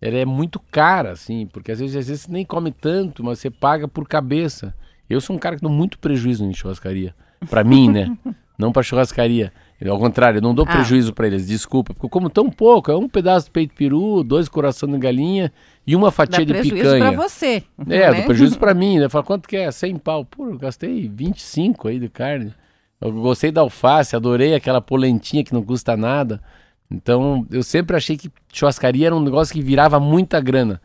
ela 0.00 0.16
é 0.16 0.24
muito 0.24 0.60
cara, 0.70 1.10
assim, 1.12 1.46
porque 1.52 1.72
às 1.72 1.80
vezes, 1.80 1.96
às 1.96 2.06
vezes 2.08 2.22
você 2.22 2.32
nem 2.32 2.44
come 2.44 2.70
tanto, 2.70 3.22
mas 3.24 3.38
você 3.40 3.50
paga 3.50 3.86
por 3.88 4.06
cabeça. 4.08 4.74
Eu 5.10 5.20
sou 5.20 5.34
um 5.34 5.38
cara 5.38 5.56
que 5.56 5.62
dou 5.62 5.70
muito 5.70 5.98
prejuízo 5.98 6.44
em 6.44 6.54
churrascaria. 6.54 7.14
Pra 7.50 7.62
mim, 7.64 7.88
né? 7.90 8.16
Não 8.58 8.72
pra 8.72 8.82
churrascaria. 8.82 9.52
Ao 9.88 9.96
contrário, 10.00 10.38
eu 10.38 10.42
não 10.42 10.52
dou 10.52 10.64
Ah. 10.68 10.72
prejuízo 10.72 11.12
pra 11.14 11.28
eles, 11.28 11.46
desculpa. 11.46 11.94
Porque 11.94 12.06
eu 12.06 12.10
como 12.10 12.28
tão 12.28 12.50
pouco, 12.50 12.90
é 12.90 12.96
um 12.96 13.08
pedaço 13.08 13.46
de 13.46 13.52
peito 13.52 13.70
de 13.70 13.76
peru, 13.76 14.24
dois 14.24 14.48
coração 14.48 14.90
de 14.90 14.98
galinha 14.98 15.52
e 15.88 15.96
uma 15.96 16.08
Dá 16.08 16.12
fatia 16.12 16.44
de 16.44 16.52
prejuízo 16.52 16.84
picanha. 16.84 17.12
para 17.12 17.22
você. 17.22 17.62
É, 17.88 18.10
né? 18.10 18.20
do 18.20 18.26
prejuízo 18.26 18.58
pra 18.58 18.74
mim, 18.74 18.98
né? 18.98 19.08
Fala, 19.08 19.24
quanto 19.24 19.48
que 19.48 19.56
é? 19.56 19.70
100 19.70 19.96
pau. 19.96 20.22
Pô, 20.22 20.50
eu 20.50 20.58
gastei 20.58 21.08
25 21.08 21.88
aí 21.88 21.98
de 21.98 22.10
carne. 22.10 22.52
Eu 23.00 23.10
gostei 23.10 23.50
da 23.50 23.62
alface, 23.62 24.14
adorei 24.14 24.54
aquela 24.54 24.82
polentinha 24.82 25.42
que 25.42 25.54
não 25.54 25.62
custa 25.62 25.96
nada. 25.96 26.42
Então, 26.90 27.46
eu 27.50 27.62
sempre 27.62 27.96
achei 27.96 28.18
que 28.18 28.30
churrascaria 28.52 29.06
era 29.06 29.16
um 29.16 29.22
negócio 29.22 29.54
que 29.54 29.62
virava 29.62 29.98
muita 29.98 30.38
grana. 30.42 30.78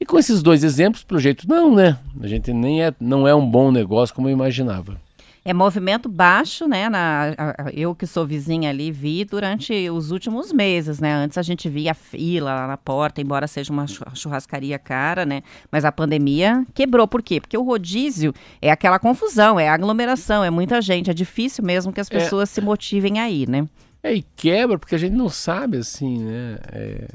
E 0.00 0.04
com 0.04 0.18
esses 0.18 0.42
dois 0.42 0.64
exemplos, 0.64 1.04
pelo 1.04 1.20
jeito, 1.20 1.48
não, 1.48 1.72
né? 1.72 1.96
A 2.20 2.26
gente 2.26 2.52
nem 2.52 2.82
é, 2.82 2.92
não 2.98 3.28
é 3.28 3.32
um 3.32 3.48
bom 3.48 3.70
negócio 3.70 4.12
como 4.12 4.28
eu 4.28 4.32
imaginava. 4.32 5.00
É 5.44 5.52
movimento 5.52 6.08
baixo, 6.08 6.68
né? 6.68 6.88
Na, 6.88 7.34
eu 7.72 7.96
que 7.96 8.06
sou 8.06 8.24
vizinha 8.24 8.70
ali 8.70 8.92
vi 8.92 9.24
durante 9.24 9.90
os 9.90 10.12
últimos 10.12 10.52
meses, 10.52 11.00
né? 11.00 11.12
Antes 11.12 11.36
a 11.36 11.42
gente 11.42 11.68
via 11.68 11.94
fila 11.94 12.54
lá 12.54 12.66
na 12.68 12.76
porta, 12.76 13.20
embora 13.20 13.48
seja 13.48 13.72
uma 13.72 13.86
churrascaria 14.14 14.78
cara, 14.78 15.26
né? 15.26 15.42
Mas 15.70 15.84
a 15.84 15.90
pandemia 15.90 16.64
quebrou. 16.72 17.08
Por 17.08 17.22
quê? 17.22 17.40
Porque 17.40 17.58
o 17.58 17.64
rodízio 17.64 18.32
é 18.60 18.70
aquela 18.70 19.00
confusão, 19.00 19.58
é 19.58 19.68
aglomeração, 19.68 20.44
é 20.44 20.50
muita 20.50 20.80
gente. 20.80 21.10
É 21.10 21.14
difícil 21.14 21.64
mesmo 21.64 21.92
que 21.92 22.00
as 22.00 22.10
é. 22.10 22.18
pessoas 22.18 22.48
é... 22.48 22.52
se 22.52 22.60
motivem 22.60 23.18
aí, 23.18 23.44
né? 23.48 23.66
É, 24.00 24.14
e 24.14 24.22
quebra 24.36 24.78
porque 24.78 24.94
a 24.94 24.98
gente 24.98 25.14
não 25.14 25.28
sabe, 25.28 25.78
assim, 25.78 26.18
né? 26.24 26.58
É, 26.72 27.08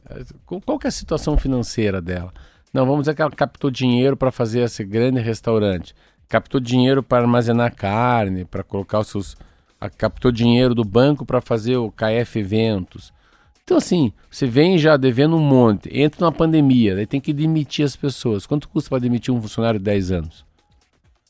qual 0.45 0.77
que 0.77 0.87
é 0.87 0.89
a 0.89 0.91
situação 0.91 1.37
financeira 1.37 2.01
dela? 2.01 2.33
Não, 2.73 2.85
vamos 2.85 3.01
dizer 3.01 3.15
que 3.15 3.21
ela 3.21 3.31
captou 3.31 3.71
dinheiro 3.71 4.17
para 4.17 4.31
fazer 4.31 4.61
esse 4.61 4.83
grande 4.83 5.19
restaurante 5.19 5.95
captou 6.27 6.59
dinheiro 6.59 7.01
para 7.01 7.23
armazenar 7.23 7.73
carne, 7.75 8.45
para 8.45 8.63
colocar 8.63 8.99
os 8.99 9.07
seus. 9.07 9.37
captou 9.97 10.31
dinheiro 10.31 10.75
do 10.75 10.83
banco 10.83 11.25
para 11.25 11.41
fazer 11.41 11.77
o 11.77 11.91
KF 11.91 12.39
Eventos. 12.39 13.13
Então, 13.63 13.77
assim, 13.77 14.13
você 14.29 14.47
vem 14.47 14.77
já 14.77 14.95
devendo 14.95 15.35
um 15.35 15.41
monte, 15.41 15.89
entra 15.91 16.21
numa 16.21 16.31
pandemia, 16.31 16.95
daí 16.95 17.05
tem 17.05 17.19
que 17.19 17.33
demitir 17.33 17.83
as 17.85 17.97
pessoas. 17.97 18.45
Quanto 18.45 18.69
custa 18.69 18.89
para 18.89 18.99
demitir 18.99 19.33
um 19.33 19.41
funcionário 19.41 19.77
de 19.77 19.83
10 19.83 20.11
anos? 20.11 20.45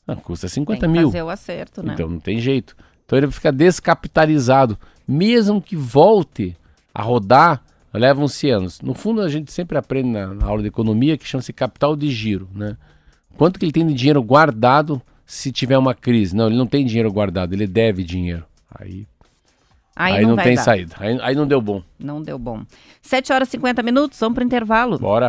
Ah, 0.07 0.15
custa 0.15 0.47
50 0.47 0.79
tem 0.79 0.89
que 0.89 0.97
mil. 0.99 1.07
fazer 1.07 1.23
o 1.23 1.29
acerto, 1.29 1.83
né? 1.83 1.93
Então 1.93 2.07
não 2.07 2.19
tem 2.19 2.39
jeito. 2.39 2.75
Então 3.05 3.17
ele 3.17 3.31
fica 3.31 3.51
descapitalizado. 3.51 4.77
Mesmo 5.07 5.61
que 5.61 5.75
volte 5.75 6.55
a 6.93 7.01
rodar, 7.01 7.63
levam-se 7.91 8.49
anos. 8.49 8.81
No 8.81 8.93
fundo, 8.93 9.21
a 9.21 9.29
gente 9.29 9.51
sempre 9.51 9.77
aprende 9.77 10.09
na, 10.09 10.27
na 10.27 10.45
aula 10.45 10.61
de 10.61 10.67
economia 10.67 11.17
que 11.17 11.25
chama-se 11.25 11.51
capital 11.51 11.95
de 11.95 12.11
giro, 12.11 12.47
né? 12.53 12.77
Quanto 13.37 13.59
que 13.59 13.65
ele 13.65 13.71
tem 13.71 13.85
de 13.85 13.93
dinheiro 13.93 14.21
guardado 14.23 14.99
se 15.25 15.51
tiver 15.51 15.77
uma 15.77 15.93
crise? 15.93 16.35
Não, 16.35 16.47
ele 16.47 16.57
não 16.57 16.65
tem 16.65 16.85
dinheiro 16.85 17.11
guardado, 17.13 17.53
ele 17.53 17.67
deve 17.67 18.03
dinheiro. 18.03 18.43
Aí 18.73 19.05
Aí, 19.95 20.17
aí, 20.17 20.21
não, 20.21 20.35
não 20.35 20.43
tem 20.43 20.55
dar. 20.55 20.61
saída. 20.63 20.95
Aí, 20.99 21.17
aí, 21.21 21.35
não 21.35 21.47
deu 21.47 21.59
bom. 21.59 21.81
Não 21.97 22.21
deu 22.21 22.37
bom. 22.37 22.61
7 23.01 23.33
horas 23.33 23.47
e 23.47 23.51
50 23.51 23.81
minutos, 23.81 24.19
vamos 24.19 24.35
para 24.35 24.43
o 24.43 24.45
intervalo. 24.45 24.99
Bora. 24.99 25.27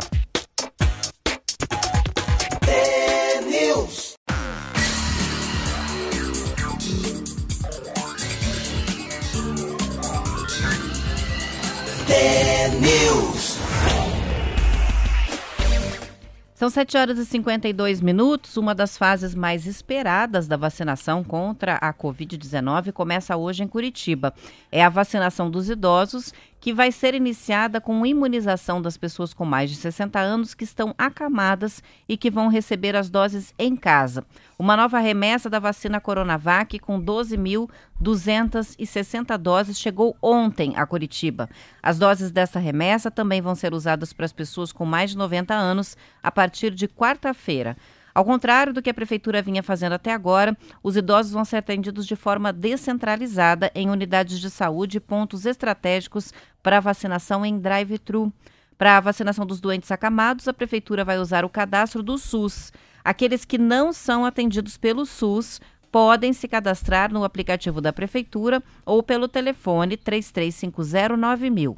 São 16.59 16.69
7 16.69 16.97
horas 16.97 17.19
e 17.21 17.25
52 17.25 18.01
minutos. 18.01 18.57
Uma 18.57 18.75
das 18.75 18.99
fases 18.99 19.33
mais 19.33 19.65
esperadas 19.65 20.49
da 20.49 20.57
vacinação 20.57 21.23
contra 21.23 21.77
a 21.77 21.95
Covid-19 21.95 22.91
começa 22.91 23.37
hoje 23.37 23.63
em 23.63 23.69
Curitiba. 23.69 24.35
É 24.73 24.85
a 24.85 24.89
vacinação 24.89 25.49
dos 25.49 25.71
idosos 25.71 26.35
que 26.61 26.73
vai 26.73 26.91
ser 26.91 27.15
iniciada 27.15 27.81
com 27.81 28.05
imunização 28.05 28.83
das 28.83 28.97
pessoas 28.97 29.33
com 29.33 29.45
mais 29.45 29.71
de 29.71 29.77
60 29.77 30.19
anos 30.19 30.55
que 30.55 30.65
estão 30.65 30.93
acamadas 30.99 31.81
e 32.09 32.17
que 32.17 32.29
vão 32.31 32.49
receber 32.49 32.97
as 32.97 33.09
doses 33.11 33.55
em 33.59 33.77
casa. 33.77 34.25
Uma 34.59 34.77
nova 34.77 34.99
remessa 34.99 35.49
da 35.49 35.59
vacina 35.59 36.01
Coronavac 36.01 36.79
com 36.79 37.01
12.260 37.01 39.39
doses 39.39 39.79
chegou 39.79 40.15
ontem 40.21 40.75
a 40.77 40.85
Curitiba. 40.85 41.49
As 41.83 41.99
doses 41.99 42.31
dessa 42.31 42.59
remessa 42.59 43.11
também 43.11 43.41
vão 43.41 43.55
ser 43.55 43.73
usadas 43.73 44.13
para 44.13 44.27
as 44.27 44.33
pessoas 44.33 44.73
com 44.73 44.85
mais 44.85 45.11
de 45.11 45.17
90 45.17 45.55
anos 45.55 45.97
a 46.23 46.33
partir 46.33 46.73
de 46.73 46.89
quarta-feira. 46.89 47.77
Ao 48.19 48.25
contrário 48.25 48.73
do 48.73 48.83
que 48.83 48.91
a 48.91 48.95
prefeitura 48.95 49.41
vinha 49.41 49.63
fazendo 49.63 49.93
até 49.93 50.13
agora, 50.13 50.57
os 50.83 50.97
idosos 50.97 51.31
vão 51.31 51.45
ser 51.45 51.59
atendidos 51.59 52.05
de 52.05 52.17
forma 52.17 52.53
descentralizada 52.53 53.71
em 53.77 53.91
unidades 53.91 54.41
de 54.41 54.51
saúde 54.51 54.97
e 54.97 55.01
pontos 55.01 55.47
estratégicos 55.47 56.33
para 56.69 56.81
vacinação 56.81 57.47
em 57.47 57.59
drive-thru. 57.59 58.31
Para 58.77 58.99
a 58.99 59.01
vacinação 59.01 59.47
dos 59.47 59.59
doentes 59.59 59.91
acamados, 59.91 60.47
a 60.47 60.53
prefeitura 60.53 61.03
vai 61.03 61.19
usar 61.19 61.43
o 61.43 61.49
cadastro 61.49 62.03
do 62.03 62.19
SUS. 62.19 62.75
Aqueles 63.03 63.47
que 63.47 63.57
não 63.57 63.91
são 63.91 64.27
atendidos 64.27 64.77
pelo 64.77 65.07
SUS 65.07 65.63
podem 65.91 66.35
se 66.35 66.47
cadastrar 66.47 67.11
no 67.11 67.25
aplicativo 67.25 67.81
da 67.81 67.91
prefeitura 67.91 68.63
ou 68.85 69.03
pelo 69.03 69.29
telefone 69.29 69.97
33509000. 69.97 71.75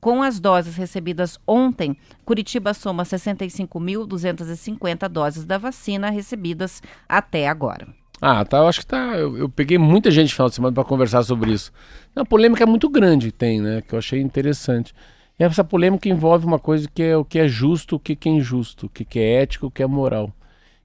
Com 0.00 0.22
as 0.22 0.40
doses 0.40 0.74
recebidas 0.74 1.38
ontem, 1.46 1.94
Curitiba 2.24 2.72
soma 2.72 3.02
65.250 3.02 5.06
doses 5.06 5.44
da 5.44 5.58
vacina 5.58 6.08
recebidas 6.08 6.82
até 7.06 7.46
agora. 7.46 7.99
Ah, 8.20 8.44
tá. 8.44 8.58
Eu 8.58 8.68
acho 8.68 8.80
que 8.80 8.86
tá. 8.86 9.16
Eu, 9.16 9.36
eu 9.38 9.48
peguei 9.48 9.78
muita 9.78 10.10
gente 10.10 10.30
no 10.30 10.34
final 10.34 10.48
de 10.48 10.54
semana 10.54 10.74
para 10.74 10.84
conversar 10.84 11.22
sobre 11.22 11.52
isso. 11.52 11.72
Uma 12.14 12.24
polêmica 12.24 12.66
muito 12.66 12.88
grande 12.88 13.32
tem, 13.32 13.60
né? 13.60 13.82
Que 13.82 13.94
eu 13.94 13.98
achei 13.98 14.20
interessante. 14.20 14.94
E 15.38 15.44
essa 15.44 15.64
polêmica 15.64 16.08
envolve 16.08 16.44
uma 16.44 16.58
coisa 16.58 16.88
que 16.92 17.02
é 17.02 17.16
o 17.16 17.24
que 17.24 17.38
é 17.38 17.48
justo, 17.48 17.96
o 17.96 18.00
que 18.00 18.16
é 18.28 18.30
injusto, 18.30 18.86
o 18.86 18.88
que 18.90 19.18
é 19.18 19.42
ético, 19.42 19.66
o 19.68 19.70
que 19.70 19.82
é 19.82 19.86
moral. 19.86 20.30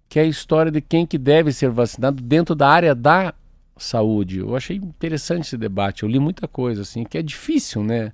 Que 0.07 0.19
é 0.19 0.21
a 0.21 0.25
história 0.25 0.71
de 0.71 0.79
quem 0.81 1.05
que 1.05 1.17
deve 1.17 1.51
ser 1.51 1.69
vacinado 1.69 2.21
dentro 2.23 2.55
da 2.55 2.69
área 2.69 2.95
da 2.95 3.33
saúde. 3.77 4.39
Eu 4.39 4.55
achei 4.55 4.77
interessante 4.77 5.43
esse 5.43 5.57
debate. 5.57 6.03
Eu 6.03 6.09
li 6.09 6.19
muita 6.19 6.47
coisa, 6.47 6.83
assim, 6.83 7.03
que 7.03 7.17
é 7.17 7.21
difícil, 7.21 7.83
né? 7.83 8.13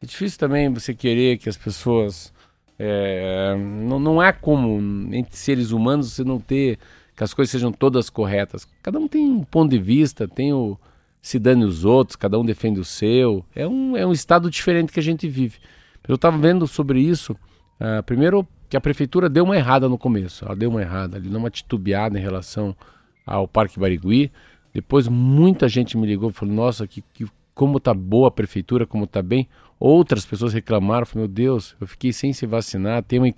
É 0.00 0.06
difícil 0.06 0.38
também 0.38 0.72
você 0.72 0.94
querer 0.94 1.38
que 1.38 1.48
as 1.48 1.56
pessoas. 1.56 2.32
É, 2.78 3.54
não, 3.56 4.00
não 4.00 4.20
há 4.20 4.32
como, 4.32 5.14
entre 5.14 5.36
seres 5.36 5.70
humanos, 5.70 6.12
você 6.12 6.24
não 6.24 6.40
ter. 6.40 6.78
Que 7.16 7.22
as 7.22 7.32
coisas 7.32 7.50
sejam 7.50 7.72
todas 7.72 8.10
corretas. 8.10 8.66
Cada 8.82 8.98
um 8.98 9.06
tem 9.06 9.30
um 9.30 9.44
ponto 9.44 9.70
de 9.70 9.78
vista, 9.78 10.26
tem 10.26 10.52
o. 10.52 10.78
se 11.22 11.38
dane 11.38 11.64
os 11.64 11.84
outros, 11.84 12.16
cada 12.16 12.38
um 12.38 12.44
defende 12.44 12.80
o 12.80 12.84
seu. 12.84 13.44
É 13.54 13.66
um, 13.66 13.96
é 13.96 14.06
um 14.06 14.12
estado 14.12 14.50
diferente 14.50 14.92
que 14.92 15.00
a 15.00 15.02
gente 15.02 15.28
vive. 15.28 15.58
Eu 16.06 16.16
estava 16.16 16.36
vendo 16.36 16.66
sobre 16.66 17.00
isso. 17.00 17.32
Uh, 17.80 18.02
primeiro, 18.04 18.46
que 18.68 18.76
a 18.76 18.80
prefeitura 18.80 19.28
deu 19.28 19.44
uma 19.44 19.56
errada 19.56 19.88
no 19.88 19.96
começo. 19.96 20.44
Ela 20.44 20.56
deu 20.56 20.70
uma 20.70 20.82
errada, 20.82 21.16
ali, 21.16 21.28
uma 21.34 21.50
titubeada 21.50 22.18
em 22.18 22.22
relação 22.22 22.76
ao 23.24 23.46
Parque 23.46 23.78
Barigui. 23.78 24.30
Depois, 24.72 25.06
muita 25.06 25.68
gente 25.68 25.96
me 25.96 26.06
ligou 26.06 26.30
e 26.30 26.32
falou: 26.32 26.54
Nossa, 26.54 26.86
que, 26.86 27.02
que, 27.12 27.26
como 27.54 27.78
tá 27.78 27.94
boa 27.94 28.28
a 28.28 28.32
prefeitura, 28.32 28.86
como 28.86 29.06
tá 29.06 29.22
bem. 29.22 29.48
Outras 29.78 30.24
pessoas 30.24 30.52
reclamaram, 30.52 31.06
falaram, 31.06 31.28
meu 31.28 31.28
Deus, 31.28 31.76
eu 31.80 31.86
fiquei 31.86 32.12
sem 32.12 32.32
se 32.32 32.46
vacinar, 32.46 33.02
tem 33.02 33.18
uma 33.18 33.28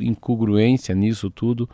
incongruência 0.00 0.94
nisso 0.94 1.30
tudo. 1.30 1.68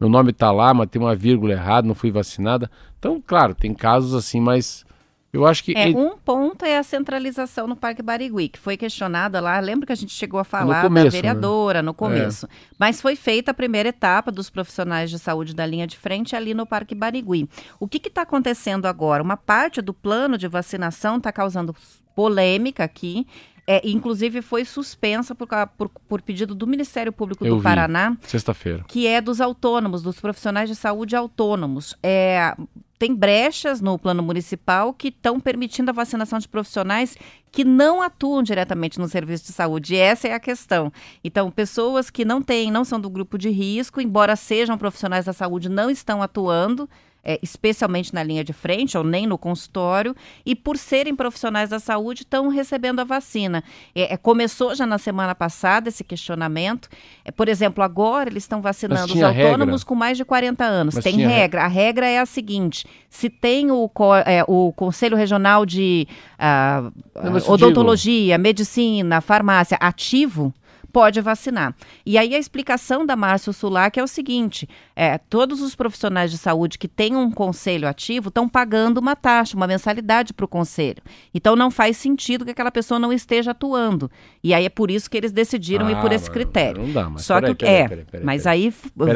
Meu 0.00 0.08
nome 0.08 0.30
está 0.30 0.50
lá, 0.52 0.72
mas 0.72 0.88
tem 0.88 1.00
uma 1.00 1.16
vírgula 1.16 1.52
errada, 1.52 1.86
não 1.86 1.94
fui 1.94 2.10
vacinada. 2.10 2.70
Então, 2.98 3.22
claro, 3.24 3.54
tem 3.54 3.74
casos 3.74 4.14
assim, 4.14 4.40
mas 4.40 4.86
eu 5.32 5.46
acho 5.46 5.62
que. 5.62 5.72
É, 5.76 5.88
um 5.88 6.16
ponto 6.16 6.64
é 6.64 6.78
a 6.78 6.82
centralização 6.82 7.66
no 7.66 7.76
Parque 7.76 8.00
Barigui, 8.00 8.48
que 8.48 8.58
foi 8.58 8.76
questionada 8.76 9.40
lá. 9.40 9.60
Lembra 9.60 9.86
que 9.86 9.92
a 9.92 9.96
gente 9.96 10.12
chegou 10.12 10.40
a 10.40 10.44
falar 10.44 10.82
começo, 10.82 11.06
da 11.06 11.10
vereadora 11.10 11.82
né? 11.82 11.86
no 11.86 11.92
começo. 11.92 12.46
É. 12.46 12.48
Mas 12.78 13.00
foi 13.00 13.14
feita 13.14 13.50
a 13.50 13.54
primeira 13.54 13.90
etapa 13.90 14.32
dos 14.32 14.48
profissionais 14.48 15.10
de 15.10 15.18
saúde 15.18 15.54
da 15.54 15.66
linha 15.66 15.86
de 15.86 15.98
frente 15.98 16.34
ali 16.34 16.54
no 16.54 16.64
Parque 16.64 16.94
Barigui. 16.94 17.48
O 17.78 17.86
que 17.86 17.98
está 18.08 18.22
acontecendo 18.22 18.86
agora? 18.86 19.22
Uma 19.22 19.36
parte 19.36 19.82
do 19.82 19.92
plano 19.92 20.38
de 20.38 20.48
vacinação 20.48 21.18
está 21.18 21.30
causando 21.30 21.76
polêmica 22.16 22.82
aqui. 22.82 23.26
É, 23.70 23.82
inclusive 23.84 24.40
foi 24.40 24.64
suspensa 24.64 25.34
por, 25.34 25.46
por, 25.76 25.90
por, 26.08 26.22
pedido 26.22 26.54
do 26.54 26.66
Ministério 26.66 27.12
Público 27.12 27.44
Eu 27.44 27.56
do 27.56 27.62
Paraná. 27.62 28.16
Sexta-feira. 28.22 28.82
Que 28.88 29.06
é 29.06 29.20
dos 29.20 29.42
autônomos, 29.42 30.00
dos 30.00 30.18
profissionais 30.18 30.70
de 30.70 30.74
saúde 30.74 31.14
autônomos. 31.14 31.94
É, 32.02 32.56
tem 32.98 33.14
brechas 33.14 33.82
no 33.82 33.98
plano 33.98 34.22
municipal 34.22 34.94
que 34.94 35.08
estão 35.08 35.38
permitindo 35.38 35.90
a 35.90 35.92
vacinação 35.92 36.38
de 36.38 36.48
profissionais 36.48 37.14
que 37.52 37.62
não 37.62 38.00
atuam 38.00 38.42
diretamente 38.42 38.98
no 38.98 39.06
serviço 39.06 39.44
de 39.44 39.52
saúde. 39.52 39.94
E 39.94 39.98
essa 39.98 40.26
é 40.28 40.32
a 40.32 40.40
questão. 40.40 40.90
Então, 41.22 41.50
pessoas 41.50 42.08
que 42.08 42.24
não 42.24 42.40
têm, 42.40 42.70
não 42.70 42.86
são 42.86 42.98
do 42.98 43.10
grupo 43.10 43.36
de 43.36 43.50
risco, 43.50 44.00
embora 44.00 44.34
sejam 44.34 44.78
profissionais 44.78 45.26
da 45.26 45.34
saúde, 45.34 45.68
não 45.68 45.90
estão 45.90 46.22
atuando 46.22 46.88
é, 47.24 47.38
especialmente 47.42 48.14
na 48.14 48.22
linha 48.22 48.42
de 48.42 48.52
frente 48.52 48.96
ou 48.96 49.04
nem 49.04 49.26
no 49.26 49.36
consultório, 49.36 50.14
e 50.44 50.54
por 50.54 50.76
serem 50.76 51.14
profissionais 51.14 51.70
da 51.70 51.78
saúde 51.78 52.22
estão 52.22 52.48
recebendo 52.48 53.00
a 53.00 53.04
vacina. 53.04 53.62
É, 53.94 54.14
é, 54.14 54.16
começou 54.16 54.74
já 54.74 54.86
na 54.86 54.98
semana 54.98 55.34
passada 55.34 55.88
esse 55.88 56.02
questionamento. 56.02 56.88
É, 57.24 57.30
por 57.30 57.48
exemplo, 57.48 57.82
agora 57.84 58.30
eles 58.30 58.44
estão 58.44 58.62
vacinando 58.62 59.12
os 59.12 59.22
autônomos 59.22 59.82
regra. 59.82 59.86
com 59.86 59.94
mais 59.94 60.16
de 60.16 60.24
40 60.24 60.64
anos. 60.64 60.94
Mas 60.94 61.04
tem 61.04 61.16
regra. 61.16 61.64
A 61.64 61.68
regra 61.68 62.06
é 62.06 62.18
a 62.18 62.26
seguinte: 62.26 62.86
se 63.10 63.28
tem 63.28 63.70
o, 63.70 63.90
é, 64.24 64.44
o 64.46 64.72
Conselho 64.72 65.16
Regional 65.16 65.66
de 65.66 66.06
uh, 66.38 67.52
Odontologia. 67.52 68.38
Medicina, 68.38 69.20
Farmácia 69.20 69.76
ativo 69.80 70.52
pode 70.92 71.20
vacinar. 71.20 71.74
E 72.04 72.16
aí 72.18 72.34
a 72.34 72.38
explicação 72.38 73.04
da 73.04 73.16
Márcio 73.16 73.52
Sulac 73.52 73.98
é 73.98 74.02
o 74.02 74.06
seguinte: 74.06 74.68
é, 74.96 75.18
todos 75.18 75.60
os 75.60 75.74
profissionais 75.74 76.30
de 76.30 76.38
saúde 76.38 76.78
que 76.78 76.88
têm 76.88 77.16
um 77.16 77.30
conselho 77.30 77.88
ativo 77.88 78.28
estão 78.28 78.48
pagando 78.48 78.98
uma 78.98 79.14
taxa, 79.14 79.56
uma 79.56 79.66
mensalidade 79.66 80.32
para 80.32 80.44
o 80.44 80.48
conselho. 80.48 81.02
Então 81.34 81.54
não 81.54 81.70
faz 81.70 81.96
sentido 81.96 82.44
que 82.44 82.50
aquela 82.50 82.70
pessoa 82.70 82.98
não 82.98 83.12
esteja 83.12 83.50
atuando. 83.50 84.10
E 84.42 84.54
aí 84.54 84.64
é 84.64 84.70
por 84.70 84.90
isso 84.90 85.10
que 85.10 85.16
eles 85.16 85.32
decidiram 85.32 85.86
ah, 85.86 85.92
ir 85.92 86.00
por 86.00 86.12
esse 86.12 86.30
critério. 86.30 86.82
Não 86.82 86.92
dá, 86.92 87.10
mas 87.10 87.24
Só 87.24 87.40
que 87.40 87.64
é, 87.64 88.04
mas 88.22 88.46
aí 88.46 88.72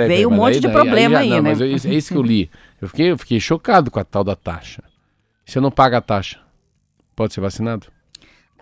veio 0.07 0.29
um 0.29 0.35
monte 0.35 0.61
de 0.61 0.69
problema 0.69 1.19
aí, 1.19 1.29
aí, 1.29 1.35
aí 1.35 1.41
né? 1.41 1.51
Mas 1.51 1.61
é 1.61 1.95
isso 1.95 2.13
que 2.13 2.17
eu 2.17 2.23
li. 2.23 2.51
Eu 2.81 2.89
fiquei, 2.89 3.11
eu 3.11 3.19
fiquei 3.19 3.41
chocado 3.41 3.91
com 3.91 4.01
a 4.01 4.05
tal 4.05 4.25
da 4.25 4.35
taxa. 4.35 4.83
Se 5.45 5.59
eu 5.59 5.63
não 5.63 5.71
paga 5.71 5.99
a 5.99 6.01
taxa, 6.01 6.41
pode 7.15 7.35
ser 7.35 7.41
vacinado? 7.41 7.87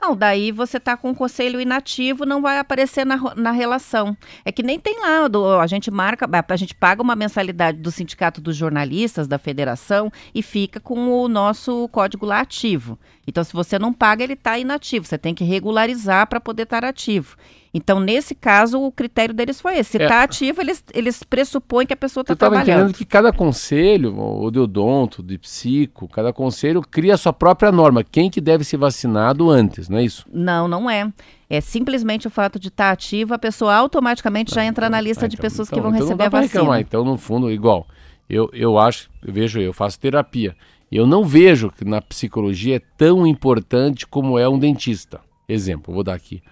Não, 0.03 0.17
daí 0.17 0.51
você 0.51 0.79
está 0.79 0.97
com 0.97 1.11
o 1.11 1.15
conselho 1.15 1.61
inativo, 1.61 2.25
não 2.25 2.41
vai 2.41 2.59
aparecer 2.59 3.05
na, 3.05 3.19
na 3.35 3.51
relação. 3.51 4.17
É 4.45 4.51
que 4.51 4.63
nem 4.63 4.81
tem 4.81 4.99
lá, 5.01 5.29
do, 5.29 5.59
a 5.59 5.67
gente 5.67 5.91
marca, 5.91 6.27
a 6.49 6.57
gente 6.57 6.75
paga 6.75 7.03
uma 7.03 7.15
mensalidade 7.15 7.79
do 7.79 7.91
Sindicato 7.91 8.41
dos 8.41 8.57
Jornalistas, 8.57 9.29
da 9.29 9.39
Federação, 9.39 10.11
e 10.35 10.43
fica 10.43 10.81
com 10.81 11.23
o 11.23 11.29
nosso 11.29 11.87
código 11.89 12.25
lá 12.25 12.41
ativo. 12.41 12.99
Então, 13.27 13.45
se 13.45 13.53
você 13.53 13.79
não 13.79 13.93
paga, 13.93 14.25
ele 14.25 14.33
está 14.33 14.59
inativo. 14.59 15.05
Você 15.05 15.19
tem 15.19 15.35
que 15.35 15.45
regularizar 15.45 16.27
para 16.27 16.41
poder 16.41 16.63
estar 16.63 16.85
ativo. 16.85 17.37
Então, 17.73 18.01
nesse 18.01 18.35
caso, 18.35 18.81
o 18.81 18.91
critério 18.91 19.33
deles 19.33 19.61
foi 19.61 19.79
esse. 19.79 19.93
Se 19.93 20.03
está 20.03 20.23
é. 20.23 20.25
ativo, 20.25 20.61
eles, 20.61 20.83
eles 20.93 21.23
pressupõem 21.23 21.87
que 21.87 21.93
a 21.93 21.97
pessoa 21.97 22.23
está 22.23 22.35
trabalhando. 22.35 22.61
Eu 22.61 22.63
estava 22.63 22.81
entendendo 22.81 22.99
que 22.99 23.05
cada 23.05 23.33
conselho, 23.33 24.19
o 24.19 24.51
de 24.51 24.59
odonto, 24.59 25.23
de 25.23 25.39
psico, 25.39 26.09
cada 26.09 26.33
conselho 26.33 26.83
cria 26.83 27.15
a 27.15 27.17
sua 27.17 27.33
própria 27.33 27.71
norma. 27.71 28.03
Quem 28.03 28.29
que 28.29 28.41
deve 28.41 28.65
ser 28.65 28.77
vacinado 28.77 29.49
antes, 29.49 29.89
não 29.89 29.99
é 29.99 30.05
isso? 30.05 30.27
Não, 30.33 30.67
não 30.67 30.91
é. 30.91 31.13
É 31.49 31.61
simplesmente 31.61 32.27
o 32.27 32.31
fato 32.31 32.59
de 32.59 32.69
estar 32.69 32.87
tá 32.87 32.91
ativo, 32.91 33.35
a 33.35 33.39
pessoa 33.39 33.75
automaticamente 33.75 34.53
já 34.53 34.65
entra 34.65 34.91
na 34.91 35.01
lista 35.01 35.25
ah, 35.25 35.29
então, 35.29 35.37
de 35.37 35.41
pessoas 35.41 35.69
então, 35.69 35.79
que 35.79 35.83
vão 35.83 35.91
então 35.91 36.07
receber 36.07 36.25
a 36.25 36.29
vacina. 36.29 36.61
Reclamar. 36.61 36.81
Então, 36.81 37.05
no 37.05 37.17
fundo, 37.17 37.51
igual. 37.51 37.87
Eu, 38.29 38.49
eu 38.53 38.79
acho, 38.79 39.11
eu 39.25 39.33
vejo, 39.33 39.61
eu 39.61 39.73
faço 39.73 39.99
terapia. 39.99 40.57
Eu 40.91 41.07
não 41.07 41.25
vejo 41.25 41.71
que 41.71 41.85
na 41.85 42.01
psicologia 42.01 42.77
é 42.77 42.83
tão 42.97 43.25
importante 43.25 44.07
como 44.07 44.37
é 44.37 44.49
um 44.49 44.59
dentista. 44.59 45.21
Exemplo, 45.49 45.95
vou 45.95 46.03
dar 46.03 46.15
aqui. 46.15 46.43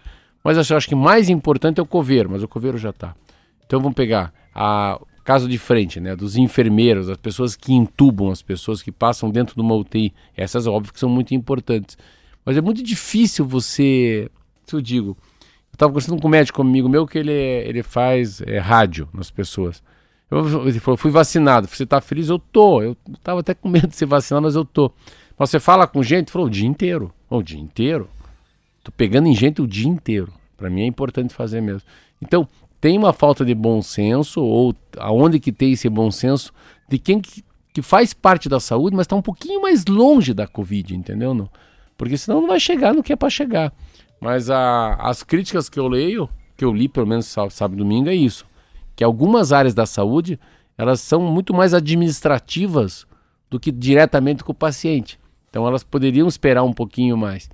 Mas 0.49 0.71
eu 0.71 0.79
acho 0.79 0.89
que 0.89 0.95
mais 0.95 1.29
importante 1.29 1.79
é 1.79 1.83
o 1.83 1.85
coveiro, 1.85 2.31
mas 2.31 2.43
o 2.43 2.49
coveiro 2.49 2.79
já 2.79 2.89
está. 2.89 3.15
Então 3.67 3.81
vamos 3.81 3.95
pegar 3.95 4.33
a 4.55 4.99
caso 5.23 5.47
de 5.47 5.59
frente, 5.59 6.01
né, 6.01 6.17
dos 6.17 6.39
enfermeiros, 6.39 7.11
as 7.11 7.19
pessoas 7.19 7.55
que 7.55 7.75
intubam, 7.75 8.31
as 8.31 8.41
pessoas 8.41 8.81
que 8.81 8.91
passam 8.91 9.29
dentro 9.29 9.55
de 9.55 9.61
uma 9.61 9.75
UTI. 9.75 10.11
Essas, 10.35 10.67
óbvio, 10.67 10.91
que 10.91 10.99
são 10.99 11.11
muito 11.11 11.35
importantes. 11.35 11.99
Mas 12.47 12.57
é 12.57 12.63
muito 12.63 12.83
difícil 12.83 13.45
você, 13.45 14.31
se 14.65 14.75
eu 14.75 14.81
digo, 14.81 15.09
eu 15.11 15.75
estava 15.75 15.93
conversando 15.93 16.19
com 16.19 16.29
um 16.29 16.31
médico 16.31 16.63
amigo 16.63 16.89
meu 16.89 17.07
que 17.07 17.19
ele, 17.19 17.31
ele 17.31 17.83
faz 17.83 18.41
é, 18.41 18.57
rádio 18.57 19.07
nas 19.13 19.31
pessoas. 19.31 19.83
Eu, 20.31 20.67
ele 20.67 20.81
falou, 20.81 20.97
fui 20.97 21.11
vacinado. 21.11 21.69
Você 21.69 21.83
está 21.83 22.01
feliz? 22.01 22.31
Eu 22.31 22.39
tô. 22.39 22.81
Eu 22.81 22.97
estava 23.13 23.41
até 23.41 23.53
com 23.53 23.69
medo 23.69 23.89
de 23.89 23.97
ser 23.97 24.07
vacinado, 24.07 24.45
mas 24.45 24.55
eu 24.55 24.65
tô. 24.65 24.91
Mas 25.39 25.51
você 25.51 25.61
fala 25.61 25.87
com 25.87 26.03
gente? 26.03 26.33
Falou, 26.33 26.49
o 26.49 26.51
dia 26.51 26.67
inteiro. 26.67 27.13
O 27.29 27.43
dia 27.43 27.61
inteiro? 27.61 28.09
Tô 28.83 28.91
pegando 28.91 29.29
em 29.29 29.35
gente 29.35 29.61
o 29.61 29.67
dia 29.67 29.87
inteiro. 29.87 30.38
Para 30.59 30.69
mim 30.69 30.83
é 30.83 30.87
importante 30.87 31.33
fazer 31.33 31.63
mesmo. 31.63 31.89
Então, 32.21 32.47
tem 32.81 32.99
uma 32.99 33.13
falta 33.13 33.45
de 33.45 33.55
bom 33.55 33.81
senso, 33.81 34.43
ou 34.43 34.75
aonde 34.99 35.39
que 35.39 35.53
tem 35.53 35.73
esse 35.73 35.89
bom 35.89 36.11
senso, 36.11 36.53
de 36.89 36.99
quem 36.99 37.21
que, 37.21 37.45
que 37.73 37.81
faz 37.81 38.13
parte 38.13 38.49
da 38.49 38.59
saúde, 38.59 38.95
mas 38.95 39.05
está 39.05 39.15
um 39.17 39.23
pouquinho 39.23 39.63
mais 39.63 39.87
longe 39.87 40.35
da 40.35 40.47
Covid, 40.47 40.95
entendeu? 40.97 41.33
Não? 41.33 41.49
Porque 41.97 42.19
senão 42.19 42.41
não 42.41 42.49
vai 42.49 42.59
chegar 42.59 42.93
no 42.93 43.03
que 43.03 43.13
é 43.13 43.17
para 43.17 43.31
chegar. 43.31 43.73
Mas 44.21 44.51
a, 44.51 44.95
as 44.95 45.23
críticas 45.23 45.69
que 45.69 45.79
eu 45.79 45.87
leio, 45.87 46.29
que 46.57 46.65
eu 46.65 46.73
li 46.73 46.89
pelo 46.89 47.07
menos 47.07 47.27
sábado 47.27 47.75
e 47.75 47.79
domingo, 47.79 48.09
é 48.09 48.15
isso. 48.15 48.45
Que 48.97 49.05
algumas 49.05 49.53
áreas 49.53 49.75
da 49.75 49.87
saúde, 49.87 50.39
elas 50.77 51.01
são 51.01 51.21
muito 51.21 51.55
mais 51.55 51.73
administrativas 51.73 53.07
do 53.49 53.61
que 53.61 53.71
diretamente 53.71 54.43
com 54.43 54.51
o 54.51 54.55
paciente. 54.55 55.19
Então 55.49 55.67
elas 55.67 55.85
poderiam 55.85 56.27
esperar 56.27 56.65
um 56.65 56.73
pouquinho 56.73 57.17
mais. 57.17 57.49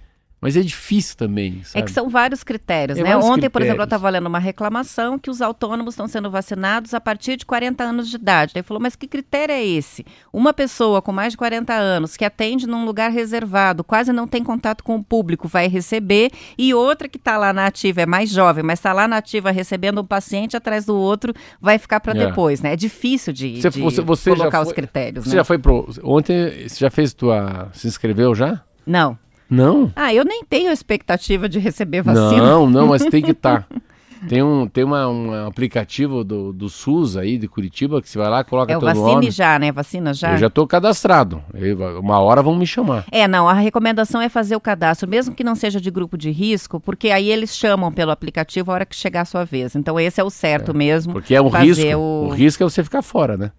Mas 0.45 0.59
é 0.59 0.61
difícil 0.61 1.17
também. 1.17 1.65
Sabe? 1.65 1.79
É 1.79 1.83
que 1.83 1.91
são 1.91 2.07
vários 2.07 2.45
critérios, 2.45 2.99
é 2.99 3.03
né? 3.03 3.09
Vários 3.09 3.25
Ontem, 3.25 3.33
critérios. 3.33 3.53
por 3.55 3.63
exemplo, 3.63 3.81
eu 3.81 3.85
estava 3.85 4.11
lendo 4.11 4.27
uma 4.27 4.39
reclamação 4.39 5.19
que 5.19 5.31
os 5.31 5.41
autônomos 5.41 5.95
estão 5.95 6.07
sendo 6.07 6.31
vacinados 6.31 6.93
a 6.93 7.01
partir 7.01 7.39
de 7.39 7.47
40 7.47 7.83
anos 7.83 8.11
de 8.11 8.17
idade. 8.17 8.53
Ele 8.55 8.63
falou, 8.63 8.79
mas 8.79 8.95
que 8.95 9.09
critério 9.09 9.55
é 9.55 9.65
esse? 9.65 10.05
Uma 10.31 10.53
pessoa 10.53 11.01
com 11.01 11.13
mais 11.13 11.33
de 11.33 11.39
40 11.39 11.73
anos 11.73 12.15
que 12.15 12.27
atende 12.27 12.67
num 12.67 12.85
lugar 12.85 13.11
reservado, 13.11 13.83
quase 13.83 14.13
não 14.13 14.29
tem 14.29 14.45
contato 14.45 14.85
com 14.85 14.97
o 14.97 15.03
público, 15.03 15.49
vai 15.49 15.67
receber, 15.67 16.31
e 16.59 16.75
outra 16.75 17.09
que 17.09 17.17
está 17.17 17.39
lá 17.39 17.51
na 17.51 17.65
ativa, 17.65 18.03
é 18.03 18.07
mais 18.07 18.29
jovem, 18.29 18.63
mas 18.63 18.81
está 18.81 18.93
lá 18.93 19.09
na 19.09 19.17
ativa 19.17 19.51
recebendo 19.51 20.03
um 20.03 20.07
paciente 20.07 20.59
atrás 20.59 20.85
do 20.85 20.95
outro, 20.95 21.33
vai 21.59 21.79
ficar 21.79 22.01
para 22.01 22.13
é. 22.13 22.27
depois, 22.27 22.61
né? 22.61 22.75
É 22.75 22.77
difícil 22.77 23.33
de, 23.33 23.63
você, 23.63 23.71
de 23.71 23.81
você, 23.81 24.03
você 24.03 24.29
colocar 24.29 24.59
foi, 24.59 24.67
os 24.67 24.73
critérios. 24.75 25.25
Você 25.25 25.31
né? 25.31 25.37
já 25.37 25.45
foi 25.45 25.57
pro. 25.57 25.89
Ontem, 26.03 26.69
você 26.69 26.81
já 26.81 26.91
fez 26.91 27.15
tua. 27.15 27.71
Se 27.73 27.89
inscreveu 27.89 28.35
já? 28.35 28.63
Não. 28.87 29.24
Não. 29.49 29.93
Ah, 29.95 30.13
eu 30.13 30.25
nem 30.25 30.45
tenho 30.45 30.71
expectativa 30.71 31.49
de 31.49 31.59
receber 31.59 32.03
vacina. 32.03 32.43
Não, 32.43 32.69
não, 32.69 32.89
mas 32.89 33.05
tem 33.05 33.23
que 33.23 33.33
estar. 33.33 33.63
Tá. 33.63 33.77
Tem 34.29 34.43
um, 34.43 34.67
tem 34.67 34.85
uma, 34.85 35.09
um 35.09 35.47
aplicativo 35.47 36.25
do, 36.25 36.53
do 36.53 36.69
SUS 36.69 37.17
aí 37.17 37.37
de 37.37 37.47
Curitiba 37.47 38.01
que 38.01 38.09
você 38.09 38.19
vai 38.19 38.29
lá, 38.29 38.43
coloca 38.43 38.73
é, 38.73 38.79
teu 38.79 38.81
vacine 38.81 39.07
nome. 39.07 39.31
já, 39.31 39.59
né? 39.59 39.71
Vacina 39.71 40.15
já. 40.15 40.33
Eu 40.33 40.39
já 40.39 40.47
estou 40.47 40.67
cadastrado. 40.67 41.43
Eu, 41.53 42.01
uma 42.01 42.19
hora 42.21 42.43
vão 42.43 42.57
me 42.57 42.67
chamar. 42.67 43.05
É, 43.11 43.29
não, 43.29 43.49
a 43.49 43.53
recomendação 43.53 44.21
é 44.21 44.29
fazer 44.29 44.57
o 44.57 44.61
cadastro, 44.61 45.09
mesmo 45.09 45.35
que 45.35 45.45
não 45.45 45.55
seja 45.55 45.81
de 45.81 45.91
grupo 45.91 46.17
de 46.17 46.31
risco, 46.31 46.81
porque 46.81 47.11
aí 47.11 47.31
eles 47.31 47.55
chamam 47.55 47.93
pelo 47.93 48.11
aplicativo 48.11 48.71
a 48.71 48.75
hora 48.75 48.87
que 48.87 48.97
chegar 48.97 49.23
a 49.23 49.27
sua 49.27 49.45
vez. 49.45 49.77
Então 49.77 50.01
esse 50.01 50.21
é 50.21 50.25
o 50.25 50.31
certo 50.31 50.71
é, 50.71 50.75
mesmo. 50.75 51.13
Porque 51.13 51.35
é 51.35 51.43
um 51.43 51.49
risco. 51.49 51.85
O... 51.97 52.27
o 52.27 52.31
risco 52.31 52.63
é 52.63 52.65
você 52.65 52.83
ficar 52.83 53.03
fora, 53.03 53.37
né? 53.37 53.53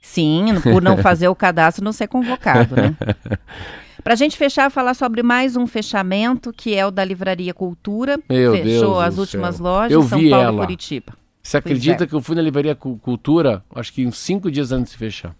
Sim, 0.00 0.46
por 0.62 0.80
não 0.80 0.96
fazer 1.02 1.28
o 1.28 1.34
cadastro 1.34 1.84
não 1.84 1.92
ser 1.92 2.06
convocado, 2.06 2.74
né? 2.74 2.96
Para 4.06 4.12
a 4.12 4.16
gente 4.16 4.36
fechar, 4.36 4.70
falar 4.70 4.94
sobre 4.94 5.20
mais 5.20 5.56
um 5.56 5.66
fechamento, 5.66 6.52
que 6.52 6.76
é 6.76 6.86
o 6.86 6.92
da 6.92 7.04
Livraria 7.04 7.52
Cultura. 7.52 8.20
Meu 8.28 8.52
Fechou 8.52 8.64
Deus 8.64 8.98
as 9.00 9.18
últimas 9.18 9.56
céu. 9.56 9.66
lojas, 9.66 9.90
eu 9.90 10.02
São 10.04 10.18
vi 10.20 10.30
Paulo 10.30 10.44
ela. 10.44 10.56
e 10.58 10.60
Curitiba. 10.60 11.12
Você 11.42 11.56
acredita 11.56 12.04
é. 12.04 12.06
que 12.06 12.12
eu 12.14 12.20
fui 12.20 12.36
na 12.36 12.40
Livraria 12.40 12.76
Cultura, 12.76 13.64
acho 13.74 13.92
que 13.92 14.06
uns 14.06 14.16
cinco 14.18 14.48
dias 14.48 14.70
antes 14.70 14.92
de 14.92 14.98
fechar? 14.98 15.34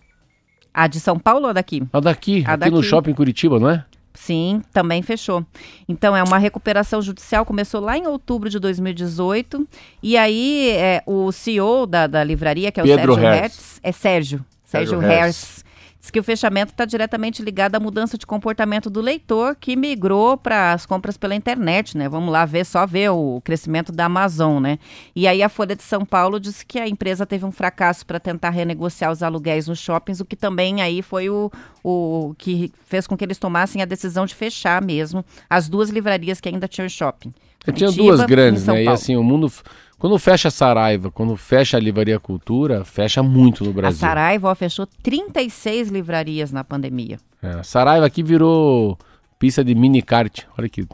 A 0.74 0.88
de 0.88 0.98
São 0.98 1.16
Paulo 1.16 1.46
ou 1.46 1.54
daqui? 1.54 1.84
A 1.92 2.00
daqui, 2.00 2.42
a 2.44 2.54
aqui 2.54 2.58
daqui. 2.58 2.72
no 2.72 2.82
shopping 2.82 3.12
Curitiba, 3.12 3.60
não 3.60 3.70
é? 3.70 3.84
Sim, 4.14 4.60
também 4.72 5.00
fechou. 5.00 5.46
Então 5.88 6.16
é 6.16 6.22
uma 6.24 6.36
recuperação 6.36 7.00
judicial, 7.00 7.46
começou 7.46 7.80
lá 7.80 7.96
em 7.96 8.08
outubro 8.08 8.50
de 8.50 8.58
2018. 8.58 9.64
E 10.02 10.16
aí 10.16 10.70
é, 10.70 11.04
o 11.06 11.30
CEO 11.30 11.86
da, 11.86 12.08
da 12.08 12.24
livraria, 12.24 12.72
que 12.72 12.80
é 12.80 12.82
o 12.82 12.86
Pedro 12.86 13.14
Sérgio 13.14 13.30
Hertz. 13.30 13.40
Hertz, 13.40 13.80
é 13.80 13.92
Sérgio, 13.92 14.44
Sérgio, 14.64 14.98
Sérgio 14.98 15.08
Hertz 15.08 15.65
Diz 16.07 16.11
que 16.12 16.20
o 16.20 16.22
fechamento 16.22 16.70
está 16.70 16.84
diretamente 16.84 17.42
ligado 17.42 17.74
à 17.74 17.80
mudança 17.80 18.16
de 18.16 18.24
comportamento 18.24 18.88
do 18.88 19.00
leitor 19.00 19.57
que 19.57 19.74
migrou 19.74 20.36
para 20.36 20.72
as 20.72 20.86
compras 20.86 21.16
pela 21.16 21.34
internet, 21.34 21.98
né? 21.98 22.09
Vamos 22.09 22.30
lá 22.30 22.44
ver, 22.44 22.64
só 22.64 22.86
ver 22.86 23.11
o 23.11 23.40
crescimento 23.42 23.90
da 23.90 24.04
Amazon, 24.04 24.62
né? 24.62 24.78
E 25.16 25.26
aí 25.26 25.42
a 25.42 25.48
Folha 25.48 25.74
de 25.74 25.82
São 25.82 26.04
Paulo 26.04 26.38
disse 26.38 26.64
que 26.64 26.78
a 26.78 26.86
empresa 26.86 27.26
teve 27.26 27.44
um 27.44 27.50
fracasso 27.50 28.07
para 28.07 28.20
tentar 28.20 28.50
renegociar 28.50 29.11
os 29.11 29.20
aluguéis 29.20 29.66
nos 29.66 29.80
shoppings, 29.80 30.20
o 30.20 30.24
que 30.24 30.36
também 30.36 30.80
aí 30.80 31.02
foi 31.02 31.28
o, 31.28 31.50
o 31.82 32.36
que 32.38 32.70
fez 32.84 33.09
com 33.09 33.16
que 33.16 33.24
eles 33.24 33.36
tomassem 33.36 33.82
a 33.82 33.84
decisão 33.84 34.26
de 34.26 34.34
fechar 34.36 34.80
mesmo 34.80 35.24
as 35.50 35.68
duas 35.68 35.90
livrarias 35.90 36.40
que 36.40 36.48
ainda 36.48 36.68
tinham 36.68 36.88
shopping. 36.88 37.34
Tinha 37.74 37.90
duas 37.90 38.24
grandes, 38.26 38.64
né? 38.64 38.74
Paulo. 38.74 38.84
E 38.84 38.88
assim, 38.88 39.16
o 39.16 39.24
mundo 39.24 39.52
quando 39.99 40.18
fecha 40.18 40.49
a 40.49 40.51
Saraiva, 40.51 41.11
quando 41.11 41.36
fecha 41.36 41.76
a 41.76 41.80
Livraria 41.80 42.20
Cultura, 42.20 42.84
fecha 42.84 43.22
muito 43.22 43.64
no 43.64 43.72
Brasil. 43.72 44.05
A 44.05 44.09
Saraiva 44.09 44.51
ó, 44.51 44.55
fechou 44.55 44.86
36 45.03 45.88
livrarias 45.88 46.53
na 46.53 46.62
pandemia. 46.62 47.18
É, 47.42 47.51
a 47.51 47.62
Saraiva 47.62 48.07
aqui 48.07 48.22
virou 48.22 48.99
pista 49.38 49.64
de 49.64 49.74
mini 49.74 50.03
kart. 50.03 50.42
Olha 50.59 50.68
que, 50.68 50.86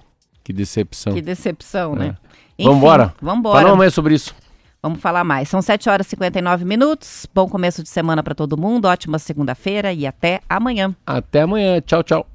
que 0.45 0.53
decepção. 0.53 1.15
Que 1.15 1.23
decepção, 1.23 1.95
né? 1.95 2.17
É. 2.59 2.65
Vamos 2.65 2.79
embora? 2.79 3.15
Vamos 3.21 3.41
embora. 3.41 3.59
Falamos 3.59 3.79
mais 3.79 3.95
sobre 3.95 4.15
isso. 4.15 4.35
Vamos 4.83 5.01
falar 5.01 5.23
mais. 5.23 5.49
São 5.49 5.63
7 5.63 5.89
horas 5.89 6.07
e 6.07 6.11
59 6.11 6.65
minutos. 6.65 7.27
Bom 7.33 7.49
começo 7.49 7.83
de 7.83 7.89
semana 7.89 8.23
para 8.23 8.35
todo 8.35 8.57
mundo. 8.57 8.87
Ótima 8.87 9.19
segunda-feira 9.19 9.93
e 9.93 10.07
até 10.07 10.41
amanhã. 10.49 10.95
Até 11.07 11.43
amanhã. 11.43 11.81
Tchau, 11.81 12.03
tchau. 12.03 12.27